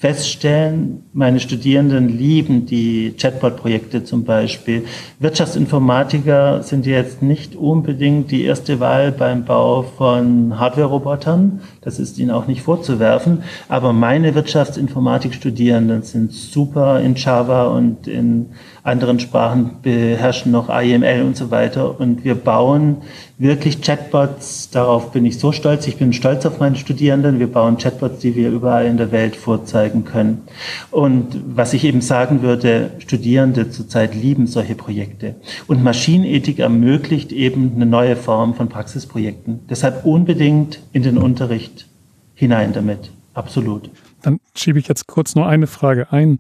[0.02, 4.86] feststellen, meine Studierenden lieben die Chatbot-Projekte zum Beispiel.
[5.20, 11.62] Wirtschaftsinformatiker sind jetzt nicht unbedingt die erste Wahl beim Bau von Hardware-Robotern.
[11.82, 13.44] Das ist ihnen auch nicht vorzuwerfen.
[13.70, 18.48] Aber meine Wirtschaftsinformatik-Studierenden sind super in Java und in
[18.84, 22.00] anderen Sprachen beherrschen noch IML und so weiter.
[22.00, 22.98] Und wir bauen
[23.38, 25.88] wirklich Chatbots, darauf bin ich so stolz.
[25.88, 27.40] Ich bin stolz auf meine Studierenden.
[27.40, 30.42] Wir bauen Chatbots, die wir überall in der Welt vorzeigen können.
[30.90, 35.36] Und was ich eben sagen würde, Studierende zurzeit lieben solche Projekte.
[35.68, 39.62] Und Maschinenethik ermöglicht eben eine neue Form von Praxisprojekten.
[39.70, 41.88] Deshalb unbedingt in den Unterricht
[42.34, 43.12] hinein damit.
[43.34, 43.90] Absolut.
[44.24, 46.40] Dann schiebe ich jetzt kurz nur eine Frage ein.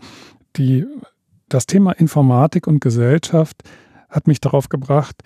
[0.57, 0.85] Die
[1.53, 3.63] das Thema Informatik und Gesellschaft
[4.09, 5.23] hat mich darauf gebracht,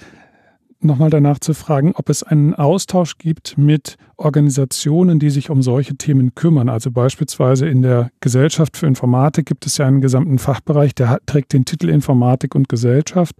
[0.80, 5.96] nochmal danach zu fragen, ob es einen Austausch gibt mit Organisationen, die sich um solche
[5.96, 6.70] Themen kümmern.
[6.70, 11.54] Also beispielsweise in der Gesellschaft für Informatik gibt es ja einen gesamten Fachbereich, der trägt
[11.54, 13.36] den Titel Informatik und Gesellschaft.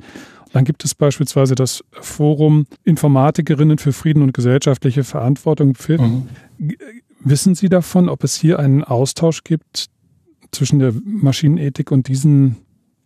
[0.54, 5.74] Dann gibt es beispielsweise das Forum Informatikerinnen für Frieden und gesellschaftliche Verantwortung.
[5.88, 6.28] Mhm.
[7.20, 9.88] Wissen Sie davon, ob es hier einen Austausch gibt
[10.52, 12.58] zwischen der Maschinenethik und diesen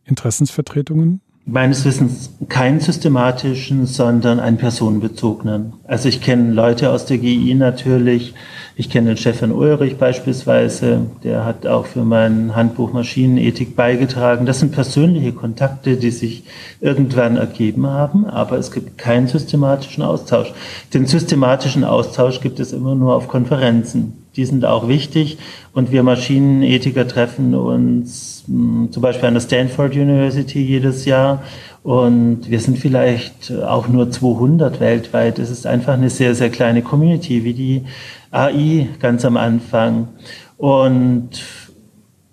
[0.09, 1.21] Interessensvertretungen?
[1.51, 5.73] Meines Wissens keinen systematischen, sondern einen personenbezogenen.
[5.87, 8.35] Also ich kenne Leute aus der GI natürlich.
[8.75, 11.07] Ich kenne den Stefan Ulrich beispielsweise.
[11.23, 14.45] Der hat auch für mein Handbuch Maschinenethik beigetragen.
[14.45, 16.43] Das sind persönliche Kontakte, die sich
[16.81, 20.53] irgendwann ergeben haben, aber es gibt keinen systematischen Austausch.
[20.93, 24.18] Den systematischen Austausch gibt es immer nur auf Konferenzen.
[24.35, 25.37] Die sind auch wichtig
[25.73, 31.41] und wir Maschinenethiker treffen uns mh, hm, zum Beispiel an der Stanford University jedes Jahr
[31.83, 35.39] und wir sind vielleicht auch nur 200 weltweit.
[35.39, 37.83] Es ist einfach eine sehr, sehr kleine Community, wie die
[38.31, 40.09] AI ganz am Anfang.
[40.57, 41.29] Und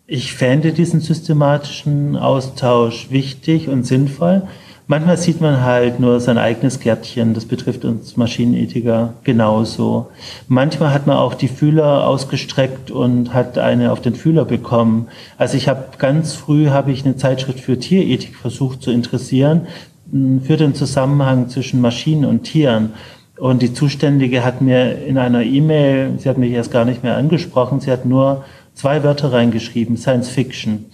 [0.06, 4.43] ich fände diesen systematischen Austausch wichtig und sinnvoll.
[4.89, 10.11] Manchmal sieht man halt nur sein eigenes Gärtchen, das betrifft uns Maschinenethiker genauso.
[10.47, 15.09] Manchmal hat man auch die Fühler ausgestreckt und hat eine auf den Fühler bekommen.
[15.39, 19.67] Also ich habe ganz früh habe ich eine Zeitschrift für Tierethik versucht zu interessieren
[20.13, 22.93] hm, für den Zusammenhang zwischen Maschinen und Tieren.
[23.39, 27.17] Und die Zuständige hat mir in einer E-Mail, sie hat mich erst gar nicht mehr
[27.17, 28.45] angesprochen, sie hat nur
[28.75, 30.87] zwei Wörter reingeschrieben, Science Fiction.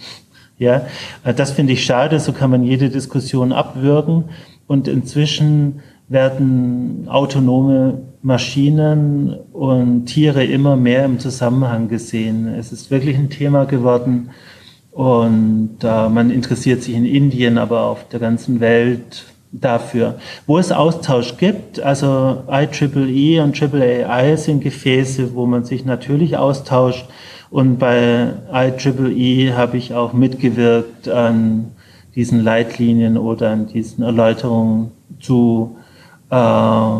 [0.62, 0.86] Ja,
[1.24, 4.24] äh, das finde ich schade, so kann man jede Diskussion abwürgen.
[4.68, 12.46] Und inzwischen werden autonome Maschinen und Tiere immer mehr im Zusammenhang gesehen.
[12.46, 14.30] Es ist wirklich ein Thema geworden
[14.92, 20.18] und äh, man interessiert sich in Indien, aber auf der ganzen Welt dafür.
[20.46, 27.06] Wo es Austausch gibt, also IEEE und AAAI sind Gefäße, wo man sich natürlich austauscht,
[27.52, 31.72] und bei IEEE habe ich auch mitgewirkt an
[32.14, 35.76] diesen Leitlinien oder an diesen Erläuterungen zu
[36.30, 36.96] äh,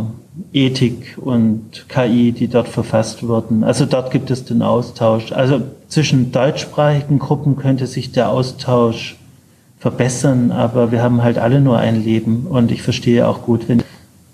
[0.53, 3.65] Ethik und KI, die dort verfasst wurden.
[3.65, 5.33] Also dort gibt es den Austausch.
[5.33, 9.17] Also zwischen deutschsprachigen Gruppen könnte sich der Austausch
[9.79, 13.83] verbessern, aber wir haben halt alle nur ein Leben und ich verstehe auch gut, wenn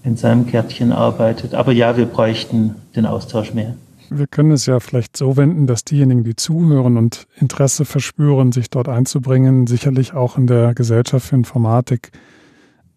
[0.02, 1.54] in seinem Kärtchen arbeitet.
[1.54, 3.74] Aber ja, wir bräuchten den Austausch mehr.
[4.10, 8.70] Wir können es ja vielleicht so wenden, dass diejenigen, die zuhören und Interesse verspüren, sich
[8.70, 12.10] dort einzubringen, sicherlich auch in der Gesellschaft für Informatik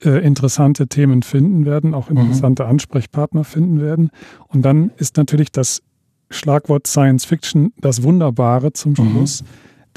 [0.03, 2.17] äh, interessante Themen finden werden, auch mhm.
[2.17, 2.69] interessante mhm.
[2.71, 4.09] Ansprechpartner finden werden.
[4.47, 5.81] Und dann ist natürlich das
[6.29, 8.95] Schlagwort Science Fiction das Wunderbare zum mhm.
[8.95, 9.47] Schluss, mhm.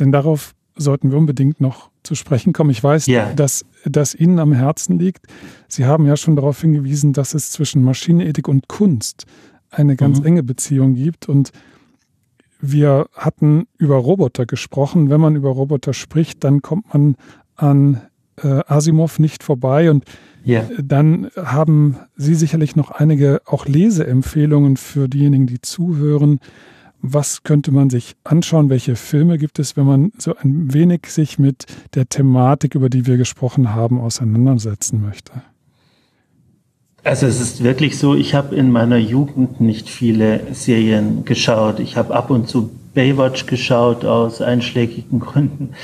[0.01, 2.71] denn darauf sollten wir unbedingt noch zu sprechen kommen.
[2.71, 3.33] Ich weiß, yeah.
[3.35, 5.27] dass das Ihnen am Herzen liegt.
[5.69, 9.25] Sie haben ja schon darauf hingewiesen, dass es zwischen Maschinenethik und Kunst
[9.77, 10.27] eine ganz mhm.
[10.27, 11.29] enge Beziehung gibt.
[11.29, 11.51] Und
[12.61, 15.11] wir hatten über Roboter gesprochen.
[15.11, 17.17] Wenn man über Roboter spricht, dann kommt man
[17.57, 18.01] an
[18.43, 19.91] äh, Asimov nicht vorbei.
[19.91, 20.05] Und
[20.47, 20.69] yeah.
[20.83, 26.41] dann haben Sie sicherlich noch einige auch Leseempfehlungen für diejenigen, die zuhören.
[27.07, 28.71] Was könnte man sich anschauen?
[28.71, 33.07] Welche Filme gibt es, wenn man so ein wenig sich mit der Thematik, über die
[33.07, 35.43] wir gesprochen haben, auseinandersetzen möchte?
[37.05, 41.79] Also es ist wirklich so, ich habe in meiner Jugend nicht viele Serien geschaut.
[41.79, 45.75] Ich habe ab und zu Baywatch geschaut aus einschlägigen Gründen.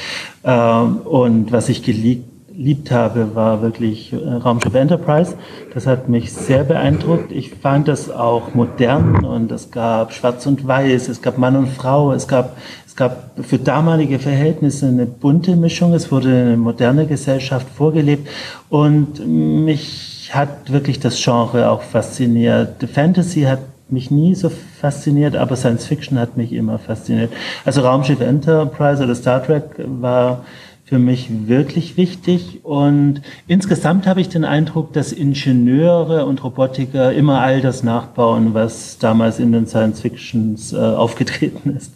[0.44, 5.34] Ähm, und was ich geliebt habe, war wirklich äh, Raumschiff Enterprise.
[5.74, 7.32] Das hat mich sehr beeindruckt.
[7.32, 11.68] Ich fand das auch modern und es gab Schwarz und Weiß, es gab Mann und
[11.68, 12.56] Frau, es gab
[12.86, 15.92] es gab für damalige Verhältnisse eine bunte Mischung.
[15.92, 18.28] Es wurde eine moderne Gesellschaft vorgelebt
[18.68, 22.82] und mich hat wirklich das Genre auch fasziniert.
[22.92, 27.32] Fantasy hat mich nie so fasziniert, aber Science Fiction hat mich immer fasziniert.
[27.64, 30.44] Also Raumschiff Enterprise oder Star Trek war
[30.84, 37.40] für mich wirklich wichtig und insgesamt habe ich den Eindruck, dass Ingenieure und Robotiker immer
[37.40, 41.94] all das nachbauen, was damals in den Science Fictions äh, aufgetreten ist.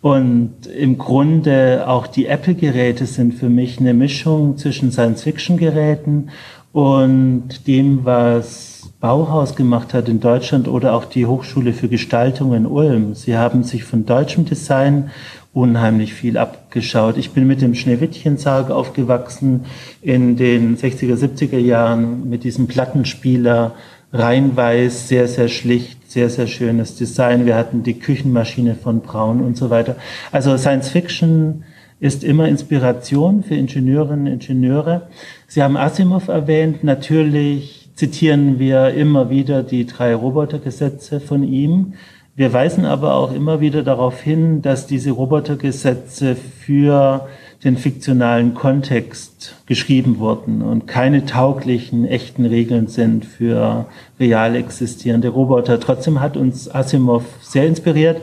[0.00, 6.30] Und im Grunde auch die Apple-Geräte sind für mich eine Mischung zwischen Science-Fiction-Geräten
[6.72, 12.66] und dem, was Bauhaus gemacht hat in Deutschland oder auch die Hochschule für Gestaltung in
[12.66, 13.14] Ulm.
[13.14, 15.10] Sie haben sich von deutschem Design
[15.52, 17.18] unheimlich viel abgeschaut.
[17.18, 19.66] Ich bin mit dem Schneewittchensarg aufgewachsen
[20.00, 23.74] in den 60er, 70er Jahren mit diesem Plattenspieler,
[24.12, 27.44] reinweiß, sehr, sehr schlicht, sehr, sehr schönes Design.
[27.44, 29.96] Wir hatten die Küchenmaschine von Braun und so weiter.
[30.30, 31.64] Also Science Fiction
[31.98, 35.08] ist immer Inspiration für Ingenieurinnen und Ingenieure.
[35.52, 36.82] Sie haben Asimov erwähnt.
[36.82, 41.92] Natürlich zitieren wir immer wieder die drei Robotergesetze von ihm.
[42.34, 47.28] Wir weisen aber auch immer wieder darauf hin, dass diese Robotergesetze für
[47.64, 53.84] den fiktionalen Kontext geschrieben wurden und keine tauglichen, echten Regeln sind für
[54.18, 55.78] real existierende Roboter.
[55.78, 58.22] Trotzdem hat uns Asimov sehr inspiriert.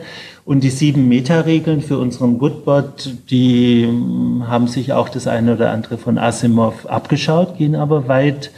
[0.50, 5.70] Und die sieben Meta-Regeln für unseren Goodbot, die hm, haben sich auch das eine oder
[5.70, 8.50] andere von Asimov abgeschaut, gehen aber weit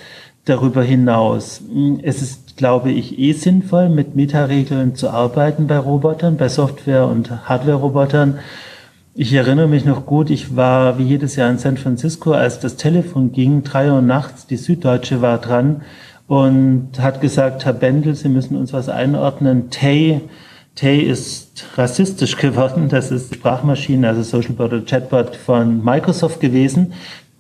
[0.46, 1.60] darüber hinaus.
[1.70, 7.08] Hm, es ist, glaube ich, eh sinnvoll, mit Meta-Regeln zu arbeiten bei Robotern, bei Software-
[7.08, 8.38] und Hardware-Robotern.
[9.14, 12.76] Ich erinnere mich noch gut, ich war wie jedes Jahr in San Francisco, als das
[12.76, 15.82] Telefon ging, drei Uhr nachts, die Süddeutsche war dran
[16.26, 19.68] und hat gesagt, Herr Bendel, Sie müssen uns was einordnen.
[19.68, 20.22] Tay
[20.74, 22.88] Tay ist rassistisch geworden.
[22.88, 26.94] Das ist Sprachmaschine, also Social Bot oder Chatbot von Microsoft gewesen.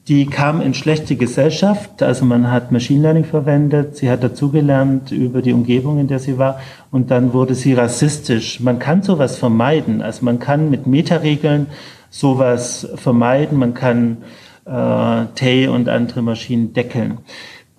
[0.08, 5.42] Die kam in schlechte Gesellschaft, also man hat Machine Learning verwendet, sie hat dazugelernt über
[5.42, 6.58] die Umgebung, in der sie war
[6.90, 8.58] und dann wurde sie rassistisch.
[8.58, 11.68] Man kann sowas vermeiden, also man kann mit Metaregeln
[12.12, 13.58] sowas vermeiden.
[13.58, 14.18] Man kann
[14.64, 14.70] äh,
[15.34, 17.18] Tay und andere Maschinen deckeln.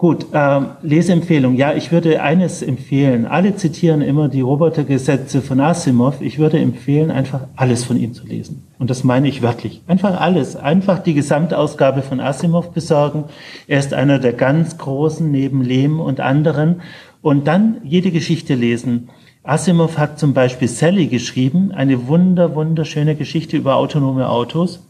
[0.04, 1.56] Gut, äh, Leseempfehlung.
[1.56, 3.26] Ja, ich würde eines empfehlen.
[3.26, 6.20] Alle zitieren immer die Robotergesetze von Asimov.
[6.20, 8.68] Ich würde empfehlen, einfach alles von ihm zu lesen.
[8.80, 9.82] Und das meine ich wörtlich.
[9.88, 10.58] Einfach alles.
[10.58, 13.24] Einfach die Gesamtausgabe von Asimov besorgen.
[13.66, 16.82] Er ist einer der ganz großen neben Lehm und anderen.
[17.22, 19.08] Und dann jede Geschichte lesen.
[19.44, 24.82] Asimov hat zum Beispiel Sally geschrieben, eine wunder, wunderschöne Geschichte über autonome Autos.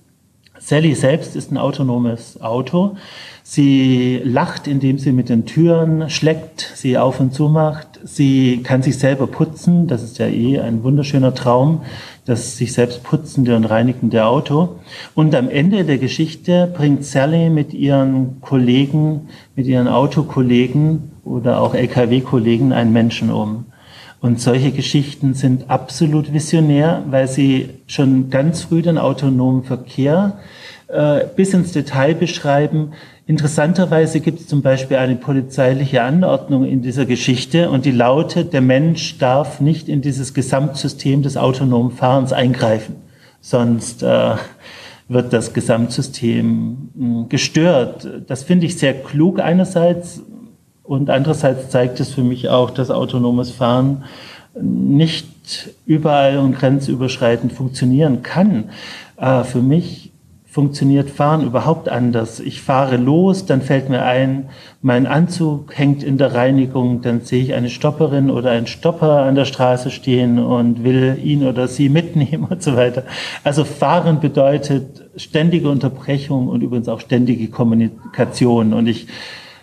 [0.65, 2.95] Sally selbst ist ein autonomes Auto.
[3.43, 7.99] Sie lacht, indem sie mit den Türen schlägt, sie auf und zu macht.
[8.05, 9.87] Sie kann sich selber putzen.
[9.87, 11.81] Das ist ja eh ein wunderschöner Traum,
[12.23, 14.79] das sich selbst putzende und reinigende Auto.
[15.15, 19.27] Und am Ende der Geschichte bringt Sally mit ihren Kollegen,
[19.57, 23.65] mit ihren Autokollegen oder auch LKW-Kollegen einen Menschen um.
[24.23, 30.39] Und solche Geschichten sind absolut visionär, weil sie schon ganz früh den autonomen Verkehr
[30.87, 32.93] äh, bis ins Detail beschreiben.
[33.27, 38.61] Interessanterweise gibt es zum Beispiel eine polizeiliche Anordnung in dieser Geschichte und die lautet, der
[38.61, 42.95] Mensch darf nicht in dieses Gesamtsystem des autonomen Fahrens eingreifen,
[43.41, 44.35] sonst äh,
[45.09, 48.07] wird das Gesamtsystem hm, gestört.
[48.27, 50.21] Das finde ich sehr klug einerseits
[50.83, 54.03] und andererseits zeigt es für mich auch, dass autonomes Fahren
[54.61, 58.65] nicht überall und grenzüberschreitend funktionieren kann.
[59.17, 60.11] Äh, für mich
[60.53, 62.39] funktioniert Fahren überhaupt anders.
[62.39, 64.49] Ich fahre los, dann fällt mir ein,
[64.83, 69.33] mein Anzug hängt in der Reinigung, dann sehe ich eine Stopperin oder einen Stopper an
[69.33, 73.03] der Straße stehen und will ihn oder sie mitnehmen und so weiter.
[73.43, 78.73] Also Fahren bedeutet ständige Unterbrechung und übrigens auch ständige Kommunikation.
[78.73, 79.07] Und ich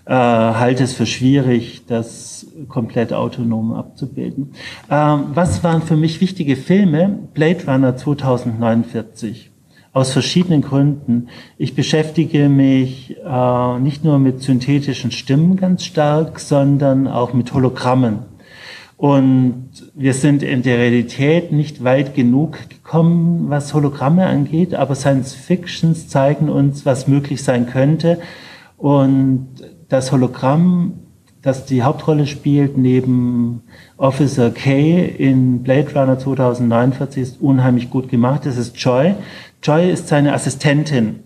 [0.06, 4.52] äh, halte es für schwierig, das komplett autonom abzubilden.
[4.90, 7.28] Ähm, was waren für mich wichtige Filme?
[7.34, 9.50] Blade Runner 2049
[9.92, 11.28] aus verschiedenen Gründen.
[11.58, 18.30] Ich beschäftige mich äh, nicht nur mit synthetischen Stimmen ganz stark, sondern auch mit Hologrammen.
[18.96, 25.32] Und wir sind in der Realität nicht weit genug gekommen, was Hologramme angeht, aber Science
[25.32, 28.18] Fictions zeigen uns, was möglich sein könnte.
[28.76, 29.48] Und
[29.90, 30.94] das Hologramm,
[31.42, 33.62] das die Hauptrolle spielt neben
[33.96, 38.46] Officer K in Blade Runner 2049, ist unheimlich gut gemacht.
[38.46, 39.14] Das ist Joy.
[39.62, 41.20] Joy ist seine Assistentin.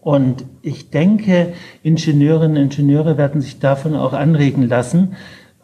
[0.00, 1.52] Und ich denke,
[1.82, 5.16] Ingenieurinnen und Ingenieure werden sich davon auch anregen lassen.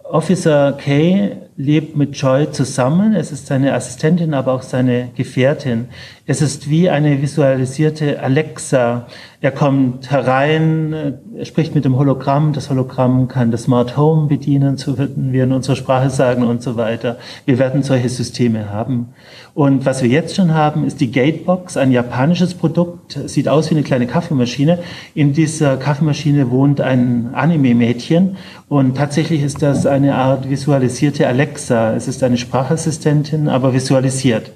[0.02, 3.14] Officer K lebt mit Joy zusammen.
[3.14, 5.86] Es ist seine Assistentin, aber auch seine Gefährtin.
[6.26, 9.06] Es ist wie eine visualisierte Alexa.
[9.44, 10.94] Er kommt herein,
[11.36, 12.54] er spricht mit dem Hologramm.
[12.54, 16.62] Das Hologramm kann das Smart Home bedienen, so würden wir in unserer Sprache sagen und
[16.62, 17.18] so weiter.
[17.44, 19.10] Wir werden solche Systeme haben.
[19.52, 23.20] Und was wir jetzt schon haben, ist die Gatebox, ein japanisches Produkt.
[23.26, 24.78] Sieht aus wie eine kleine Kaffeemaschine.
[25.14, 28.38] In dieser Kaffeemaschine wohnt ein Anime-Mädchen.
[28.70, 31.92] Und tatsächlich ist das eine Art visualisierte Alexa.
[31.92, 34.52] Es ist eine Sprachassistentin, aber visualisiert.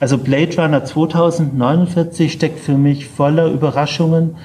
[0.00, 4.36] Also Blade Runner 2049 steckt für mich voller Überraschungen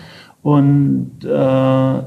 [0.41, 2.03] und äh,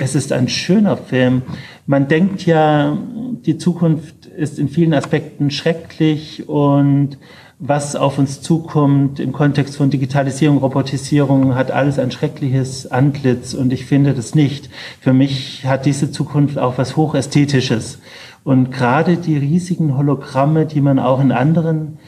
[0.00, 1.42] es ist ein schöner Film.
[1.86, 2.96] Man denkt ja,
[3.44, 7.18] die Zukunft ist in vielen Aspekten schrecklich und
[7.58, 13.72] was auf uns zukommt im Kontext von Digitalisierung, Robotisierung, hat alles ein schreckliches Antlitz und
[13.72, 14.68] ich finde das nicht.
[15.00, 17.98] Für mich hat diese Zukunft auch was Hochästhetisches.
[18.44, 21.98] Und gerade die riesigen Hologramme, die man auch in anderen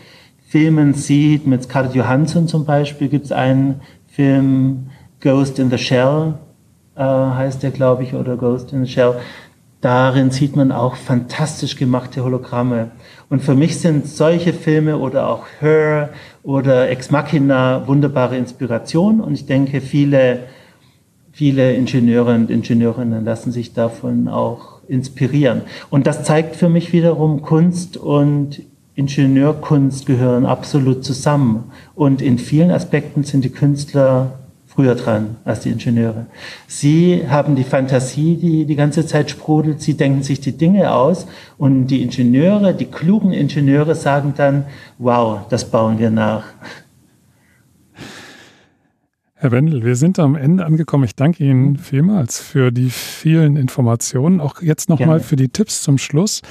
[0.48, 4.86] Filmen sieht, mit Scarlett Johansson zum Beispiel, gibt es einen Film,
[5.20, 6.38] Ghost in the Shell,
[6.96, 9.16] äh, heißt der, glaube ich, oder Ghost in the Shell.
[9.82, 12.92] Darin sieht man auch fantastisch gemachte Hologramme.
[13.28, 16.08] Und für mich sind solche Filme oder auch Her
[16.42, 19.20] oder Ex Machina wunderbare Inspiration.
[19.20, 20.44] Und ich denke, viele,
[21.30, 25.60] viele Ingenieure und Ingenieurinnen lassen sich davon auch inspirieren.
[25.90, 28.62] Und das zeigt für mich wiederum Kunst und
[28.98, 31.70] Ingenieurkunst gehören absolut zusammen.
[31.94, 36.26] Und in vielen Aspekten sind die Künstler früher dran als die Ingenieure.
[36.66, 39.80] Sie haben die Fantasie, die die ganze Zeit sprudelt.
[39.80, 41.28] Sie denken sich die Dinge aus.
[41.58, 44.64] Und die Ingenieure, die klugen Ingenieure sagen dann,
[44.98, 46.42] wow, das bauen wir nach.
[49.34, 51.04] Herr Wendel, wir sind am Ende angekommen.
[51.04, 54.40] Ich danke Ihnen vielmals für die vielen Informationen.
[54.40, 56.42] Auch jetzt nochmal für die Tipps zum Schluss.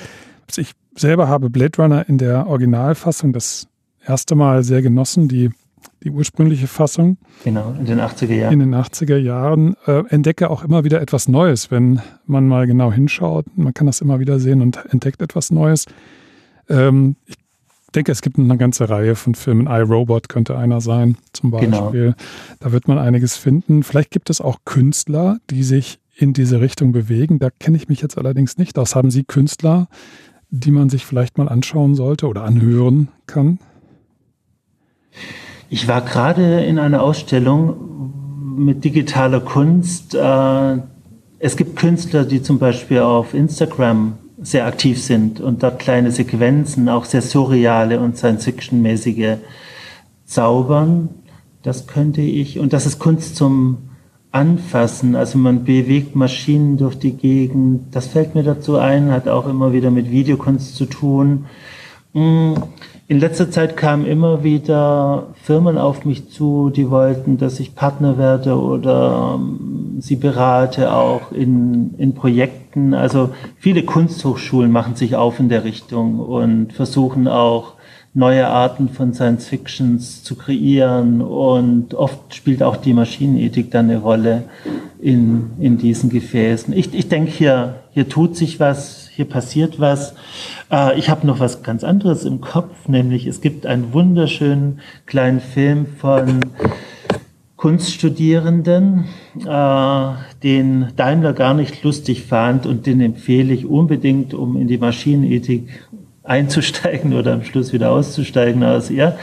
[0.55, 3.67] Ich selber habe Blade Runner in der Originalfassung das
[4.05, 5.49] erste Mal sehr genossen, die,
[6.03, 7.17] die ursprüngliche Fassung.
[7.43, 8.53] Genau, in den 80er Jahren.
[8.53, 9.75] In den 80er Jahren.
[9.85, 13.45] Äh, entdecke auch immer wieder etwas Neues, wenn man mal genau hinschaut.
[13.55, 15.85] Man kann das immer wieder sehen und entdeckt etwas Neues.
[16.69, 17.35] Ähm, ich
[17.95, 19.67] denke, es gibt eine ganze Reihe von Filmen.
[19.67, 21.83] iRobot könnte einer sein, zum Genau.
[21.83, 22.15] Beispiel.
[22.59, 23.83] Da wird man einiges finden.
[23.83, 27.39] Vielleicht gibt es auch Künstler, die sich in diese Richtung bewegen.
[27.39, 28.95] Da kenne ich mich jetzt allerdings nicht aus.
[28.95, 29.87] Haben Sie Künstler,
[30.49, 33.59] die man sich vielleicht mal anschauen sollte oder anhören kann?
[35.69, 38.13] Ich war gerade in einer Ausstellung
[38.57, 40.15] mit digitaler Kunst.
[40.15, 40.77] Äh,
[41.39, 46.89] Es gibt Künstler, die zum Beispiel auf Instagram sehr aktiv sind und dort kleine Sequenzen,
[46.89, 49.37] auch sehr surreale und Science-Fiction-mäßige
[50.25, 51.09] zaubern.
[51.61, 53.89] Das könnte ich, und das ist Kunst zum
[54.31, 57.95] Anfassen, also man bewegt Maschinen durch die Gegend.
[57.95, 61.45] Das fällt mir dazu ein, hat auch immer wieder mit Videokunst zu tun.
[62.13, 62.53] Mm,
[63.09, 68.17] In letzter Zeit kamen immer wieder Firmen auf mich zu, die wollten, dass ich Partner
[68.17, 72.93] werde oder ähm, sie berate auch in, in Projekten.
[72.93, 77.76] Also viele Kunsthochschulen machen sich auf in der Richtung und versuchen auch
[78.13, 83.99] neue Arten von Science Fictions zu kreieren und oft spielt auch die Maschinenethik dann eine
[83.99, 84.43] Rolle
[84.99, 86.73] in, in diesen Gefäßen.
[86.73, 90.15] Ich, ich denke, hier, hier tut sich was, hier passiert was.
[90.71, 95.39] Äh, ich habe noch was ganz anderes im Kopf, nämlich es gibt einen wunderschönen kleinen
[95.39, 96.39] Film von
[97.57, 99.05] Kunststudierenden,
[99.43, 100.11] äh,
[100.43, 105.67] den Daimler gar nicht lustig fand und den empfehle ich unbedingt, um in die Maschinenethik
[106.27, 109.17] einzusteigen oder am Schluss wieder auszusteigen aus ihr.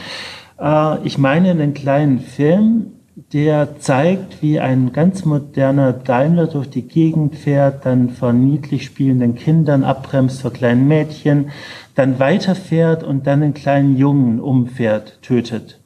[0.59, 2.87] Äh, ich meine einen kleinen Film,
[3.31, 9.35] der zeigt, wie ein ganz moderner Daimler durch die Gegend fährt, dann von niedlich spielenden
[9.35, 11.49] Kindern abbremst vor kleinen Mädchen,
[11.95, 15.79] dann weiterfährt und dann einen kleinen Jungen umfährt, tötet.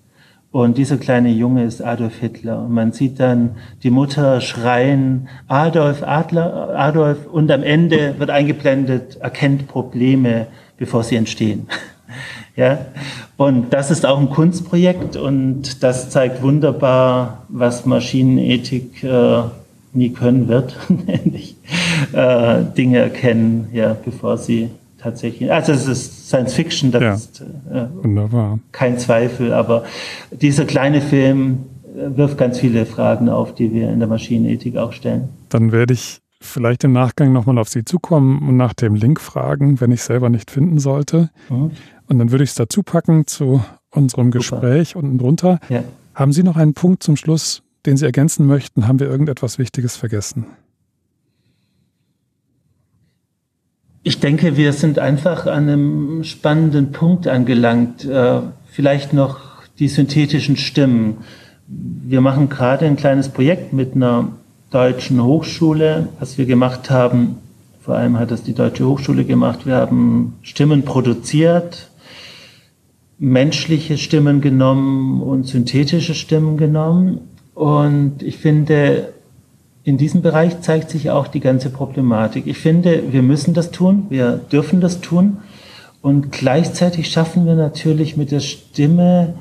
[0.51, 2.63] Und dieser kleine Junge ist Adolf Hitler.
[2.63, 9.17] Und man sieht dann die Mutter schreien, Adolf, Adler, Adolf, und am Ende wird eingeblendet,
[9.17, 10.47] erkennt Probleme,
[10.80, 11.68] bevor sie entstehen.
[12.56, 12.85] ja.
[13.38, 19.41] Und das ist auch ein Kunstprojekt und das zeigt wunderbar, was Maschinenethik äh,
[19.93, 21.56] nie können wird, nämlich
[22.14, 24.69] äh, Dinge erkennen, ja, bevor sie
[25.01, 25.51] tatsächlich.
[25.51, 27.14] Also es ist Science Fiction, das Ja.
[27.14, 27.41] ist
[27.72, 28.60] äh, Wunderbar.
[28.72, 29.85] kein Zweifel, aber
[30.31, 31.60] dieser kleine Film
[31.97, 35.30] äh, wirft ganz viele Fragen auf, die wir in der Maschinenethik auch stellen.
[35.49, 39.80] Dann werde ich vielleicht im Nachgang nochmal auf Sie zukommen und nach dem Link fragen,
[39.82, 41.30] wenn ich selber nicht finden sollte.
[41.49, 41.72] Mhm.
[42.07, 45.60] Und dann würde ich es dazu packen zu unserem Gespräch unten drunter.
[45.70, 45.84] Ja.
[46.16, 48.88] Haben Sie noch einen Punkt zum Schluss, den Sie ergänzen möchten?
[48.88, 50.45] Haben wir irgendetwas Wichtiges vergessen?
[54.02, 58.06] Ich denke, wir sind einfach an einem spannenden Punkt angelangt.
[58.06, 59.40] Äh, vielleicht noch
[59.78, 61.18] die synthetischen Stimmen.
[61.68, 64.39] Wir machen gerade ein kleines Projekt mit einer
[64.69, 66.09] deutschen Hochschule.
[66.19, 67.37] Was wir gemacht haben,
[67.81, 71.89] vor allem hat das die Deutsche Hochschule gemacht, wir haben Stimmen produziert,
[73.17, 77.21] menschliche Stimmen genommen und synthetische Stimmen genommen.
[77.55, 79.13] Und ich finde,
[79.83, 82.47] in diesem Bereich zeigt sich auch die ganze Problematik.
[82.47, 85.37] Ich finde, wir müssen das tun, wir dürfen das tun.
[86.01, 89.33] Und gleichzeitig schaffen wir natürlich mit der Stimme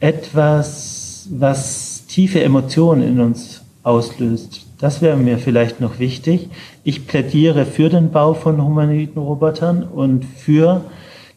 [0.00, 4.69] etwas, was tiefe Emotionen in uns auslöst.
[4.80, 6.48] Das wäre mir vielleicht noch wichtig.
[6.84, 10.80] Ich plädiere für den Bau von humanoiden Robotern und für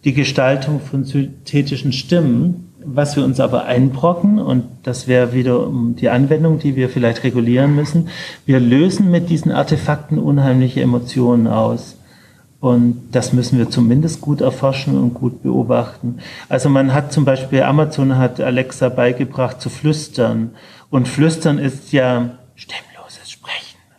[0.06, 6.10] die Gestaltung von synthetischen Stimmen, was wir uns aber einbrocken, und das wäre wieder die
[6.10, 8.10] Anwendung, die wir vielleicht regulieren müssen,
[8.46, 11.98] wir lösen mit diesen Artefakten unheimliche Emotionen aus.
[12.60, 16.20] Und das müssen wir zumindest gut erforschen und gut beobachten.
[16.48, 20.52] Also man hat zum Beispiel, Amazon hat Alexa beigebracht zu flüstern.
[20.90, 22.93] Und flüstern ist ja Sprechen.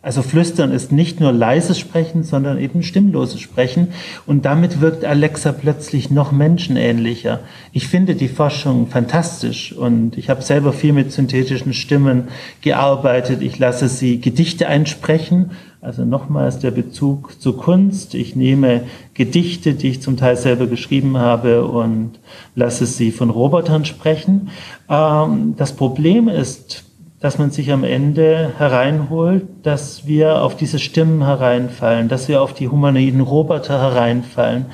[0.05, 3.87] Also flüstern ist nicht nur leises Sprechen, sondern eben stimmloses Sprechen.
[4.27, 7.39] Und damit wirkt Alexa plötzlich noch menschenähnlicher.
[7.71, 12.27] Ich finde die Forschung fantastisch und ich habe selber viel mit synthetischen Stimmen
[12.61, 13.41] gearbeitet.
[13.41, 15.53] Ich lasse sie Gedichte einsprechen.
[15.81, 18.13] Also nochmals der Bezug zur Kunst.
[18.13, 18.83] Ich nehme
[19.15, 22.19] Gedichte, die ich zum Teil selber geschrieben habe und
[22.53, 24.49] lasse sie von Robotern sprechen.
[24.87, 26.84] Ähm, das Problem ist,
[27.25, 32.53] dass man sich am Ende hereinholt, dass wir auf diese Stimmen hereinfallen, dass wir auf
[32.53, 34.67] die humanoiden Roboter hereinfallen,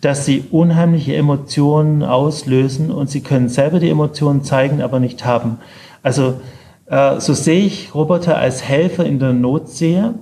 [0.00, 5.58] dass sie unheimliche Emotionen auslösen und sie können selber die Emotionen zeigen, aber nicht haben.
[6.02, 6.40] Also
[6.86, 10.14] äh, so sehe ich Roboter als Helfer in der Not sehe.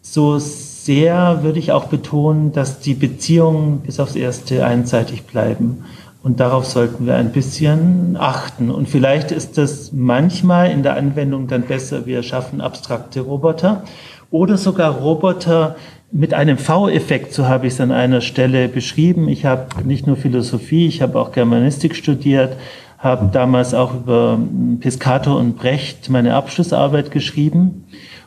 [0.00, 5.84] So sehr würde ich auch betonen, dass die Beziehungen bis aufs Erste einseitig bleiben.
[6.28, 8.70] Und darauf sollten wir ein bisschen achten.
[8.70, 13.82] Und vielleicht ist das manchmal in der Anwendung dann besser, wir schaffen abstrakte Roboter
[14.30, 15.76] oder sogar Roboter,
[16.12, 19.26] mit einem V-Effekt, so habe ich es an einer Stelle beschrieben.
[19.28, 22.56] Ich habe nicht nur Philosophie, ich habe auch Germanistik studiert,
[22.98, 24.38] habe damals auch über
[24.80, 27.86] Piscator und Brecht meine Abschlussarbeit geschrieben.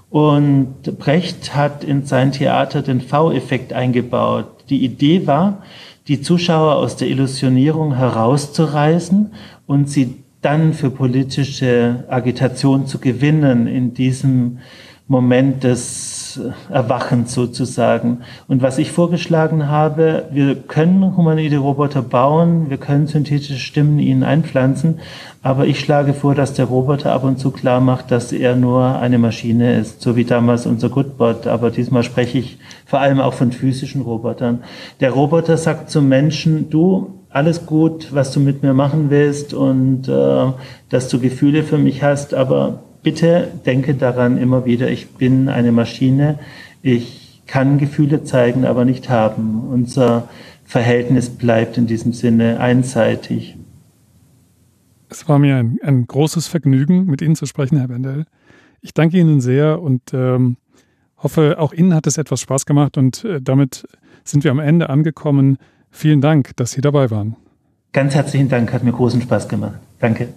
[0.09, 4.47] Und Brecht hat in sein Theater den V-Effekt eingebaut.
[4.69, 5.61] Die Idee war,
[6.11, 9.31] die Zuschauer aus der Illusionierung herauszureißen
[9.65, 14.57] und sie dann für politische Agitation zu gewinnen in diesem
[15.07, 16.10] Moment des
[16.69, 18.19] Erwachens sozusagen.
[18.47, 24.23] Und was ich vorgeschlagen habe, wir können humanoide Roboter bauen, wir können synthetische Stimmen ihnen
[24.23, 24.99] einpflanzen,
[25.43, 28.99] aber ich schlage vor, dass der Roboter ab und zu klar macht, dass er nur
[28.99, 31.47] eine Maschine ist, so wie damals unser Goodbot.
[31.47, 34.63] Aber diesmal spreche ich vor allem auch von physischen Robotern.
[34.99, 40.07] Der Roboter sagt zum Menschen, du, alles gut, was du mit mir machen willst und
[40.07, 40.51] äh,
[40.89, 45.71] dass du Gefühle für mich hast, aber bitte denke daran immer wieder, ich bin eine
[45.71, 46.39] Maschine,
[46.81, 49.67] ich kann Gefühle zeigen, aber nicht haben.
[49.69, 50.29] Unser
[50.63, 53.57] Verhältnis bleibt in diesem Sinne einseitig.
[55.09, 58.25] Es war mir ein, ein großes Vergnügen, mit Ihnen zu sprechen, Herr Wendel.
[58.79, 60.55] Ich danke Ihnen sehr und ähm,
[61.17, 63.85] hoffe, auch Ihnen hat es etwas Spaß gemacht und äh, damit
[64.23, 65.57] sind wir am Ende angekommen.
[65.89, 67.35] Vielen Dank, dass Sie dabei waren.
[67.91, 69.79] Ganz herzlichen Dank, hat mir großen Spaß gemacht.
[69.99, 70.29] Danke.